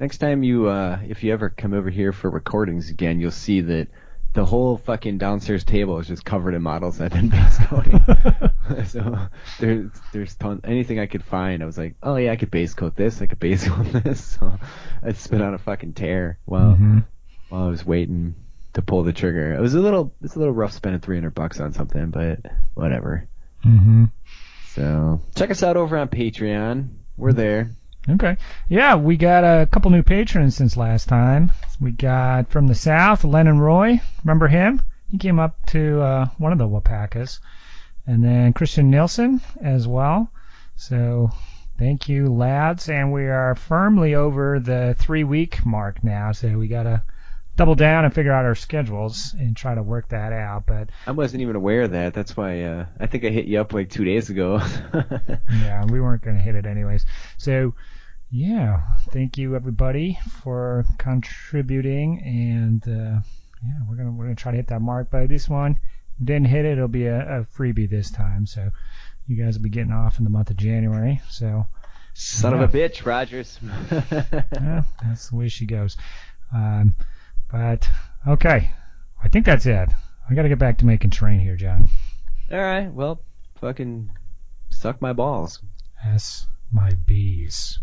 Next 0.00 0.18
time 0.18 0.42
you, 0.42 0.66
uh, 0.68 0.98
if 1.08 1.22
you 1.22 1.32
ever 1.32 1.50
come 1.50 1.72
over 1.74 1.90
here 1.90 2.12
for 2.12 2.30
recordings 2.30 2.90
again, 2.90 3.20
you'll 3.20 3.30
see 3.30 3.60
that 3.62 3.88
the 4.32 4.44
whole 4.44 4.76
fucking 4.78 5.18
downstairs 5.18 5.64
table 5.64 5.98
is 5.98 6.06
just 6.08 6.24
covered 6.24 6.54
in 6.54 6.62
models 6.62 7.00
I've 7.00 7.10
been 7.12 7.28
base 7.28 7.58
coating. 7.66 8.00
so 8.86 9.18
there's, 9.58 9.90
there's 10.12 10.34
ton, 10.36 10.60
anything 10.64 10.98
I 11.00 11.06
could 11.06 11.24
find. 11.24 11.62
I 11.62 11.66
was 11.66 11.76
like, 11.76 11.96
oh 12.02 12.16
yeah, 12.16 12.32
I 12.32 12.36
could 12.36 12.50
base 12.50 12.72
coat 12.74 12.96
this, 12.96 13.20
I 13.20 13.26
could 13.26 13.40
base 13.40 13.66
coat 13.68 13.86
this. 13.86 14.24
So 14.38 14.58
I'd 15.02 15.16
spit 15.16 15.40
on 15.42 15.54
a 15.54 15.58
fucking 15.58 15.94
tear 15.94 16.38
while, 16.44 16.76
Mhm. 16.76 17.04
while 17.48 17.64
I 17.64 17.68
was 17.68 17.84
waiting 17.84 18.34
to 18.74 18.82
pull 18.82 19.02
the 19.02 19.12
trigger. 19.12 19.52
It 19.54 19.60
was 19.60 19.74
a 19.74 19.80
little, 19.80 20.14
it's 20.22 20.36
a 20.36 20.38
little 20.38 20.54
rough 20.54 20.72
spending 20.72 21.00
300 21.00 21.34
bucks 21.34 21.58
on 21.60 21.72
something, 21.72 22.10
but 22.10 22.38
whatever. 22.74 23.26
Mm-hmm. 23.64 24.04
So 24.74 25.20
check 25.34 25.50
us 25.50 25.62
out 25.62 25.76
over 25.76 25.98
on 25.98 26.08
Patreon. 26.08 26.88
We're 27.16 27.32
there. 27.32 27.70
Okay. 28.08 28.36
Yeah, 28.68 28.94
we 28.94 29.16
got 29.16 29.42
a 29.44 29.66
couple 29.66 29.90
new 29.90 30.02
patrons 30.02 30.56
since 30.56 30.76
last 30.76 31.08
time. 31.08 31.52
We 31.80 31.90
got 31.90 32.50
from 32.50 32.66
the 32.66 32.74
south, 32.74 33.24
Lennon 33.24 33.58
Roy. 33.58 34.00
Remember 34.24 34.48
him? 34.48 34.82
He 35.10 35.18
came 35.18 35.38
up 35.38 35.66
to 35.66 36.00
uh, 36.00 36.26
one 36.38 36.52
of 36.52 36.58
the 36.58 36.68
Wapakas. 36.68 37.40
And 38.06 38.24
then 38.24 38.52
Christian 38.52 38.90
Nielsen 38.90 39.40
as 39.60 39.88
well. 39.88 40.30
So 40.76 41.30
thank 41.78 42.08
you, 42.08 42.32
lads. 42.32 42.88
And 42.88 43.12
we 43.12 43.26
are 43.26 43.54
firmly 43.56 44.14
over 44.14 44.60
the 44.60 44.94
three 44.98 45.24
week 45.24 45.66
mark 45.66 46.02
now. 46.04 46.32
So 46.32 46.56
we 46.56 46.68
got 46.68 46.84
to 46.84 47.02
double 47.60 47.74
down 47.74 48.06
and 48.06 48.14
figure 48.14 48.32
out 48.32 48.46
our 48.46 48.54
schedules 48.54 49.34
and 49.38 49.54
try 49.54 49.74
to 49.74 49.82
work 49.82 50.08
that 50.08 50.32
out. 50.32 50.64
But 50.64 50.88
I 51.06 51.10
wasn't 51.10 51.42
even 51.42 51.56
aware 51.56 51.82
of 51.82 51.90
that. 51.90 52.14
That's 52.14 52.34
why 52.34 52.62
uh, 52.62 52.86
I 52.98 53.06
think 53.06 53.22
I 53.22 53.28
hit 53.28 53.44
you 53.44 53.60
up 53.60 53.74
like 53.74 53.90
two 53.90 54.02
days 54.06 54.30
ago. 54.30 54.62
yeah, 55.52 55.84
we 55.84 56.00
weren't 56.00 56.22
going 56.22 56.36
to 56.38 56.42
hit 56.42 56.54
it 56.54 56.64
anyways. 56.64 57.04
So, 57.36 57.74
yeah, 58.30 58.80
thank 59.10 59.36
you 59.36 59.56
everybody 59.56 60.18
for 60.42 60.86
contributing, 60.96 62.22
and 62.24 62.82
uh, 62.88 63.20
yeah, 63.62 63.74
we're 63.86 63.96
gonna 63.96 64.12
we're 64.12 64.24
gonna 64.24 64.36
try 64.36 64.52
to 64.52 64.56
hit 64.56 64.68
that 64.68 64.80
mark. 64.80 65.08
But 65.10 65.28
this 65.28 65.46
one 65.46 65.78
didn't 66.24 66.46
hit 66.46 66.64
it. 66.64 66.72
It'll 66.78 66.88
be 66.88 67.06
a, 67.08 67.40
a 67.40 67.44
freebie 67.44 67.90
this 67.90 68.10
time, 68.10 68.46
so 68.46 68.70
you 69.26 69.36
guys 69.36 69.58
will 69.58 69.64
be 69.64 69.68
getting 69.68 69.92
off 69.92 70.16
in 70.16 70.24
the 70.24 70.30
month 70.30 70.48
of 70.48 70.56
January. 70.56 71.20
So, 71.28 71.66
Son 72.14 72.52
Yeah. 72.56 72.62
of 72.62 72.74
a 72.74 72.78
bitch, 72.78 73.04
Rogers. 73.04 73.58
Yeah, 73.90 74.82
that's 75.02 75.28
the 75.28 75.36
way 75.36 75.48
she 75.48 75.66
goes. 75.66 75.98
Um, 76.54 76.94
but 77.52 77.88
okay, 78.26 78.72
I 79.22 79.28
think 79.28 79.46
that's 79.46 79.66
it. 79.66 79.88
I 80.28 80.34
got 80.34 80.42
to 80.42 80.48
get 80.48 80.58
back 80.58 80.78
to 80.78 80.86
making 80.86 81.10
terrain 81.10 81.40
here, 81.40 81.56
John. 81.56 81.88
All 82.50 82.58
right, 82.58 82.92
well, 82.92 83.22
fucking 83.60 84.10
suck 84.70 85.00
my 85.02 85.12
balls. 85.12 85.60
S 86.04 86.46
my 86.72 86.92
bees. 87.06 87.78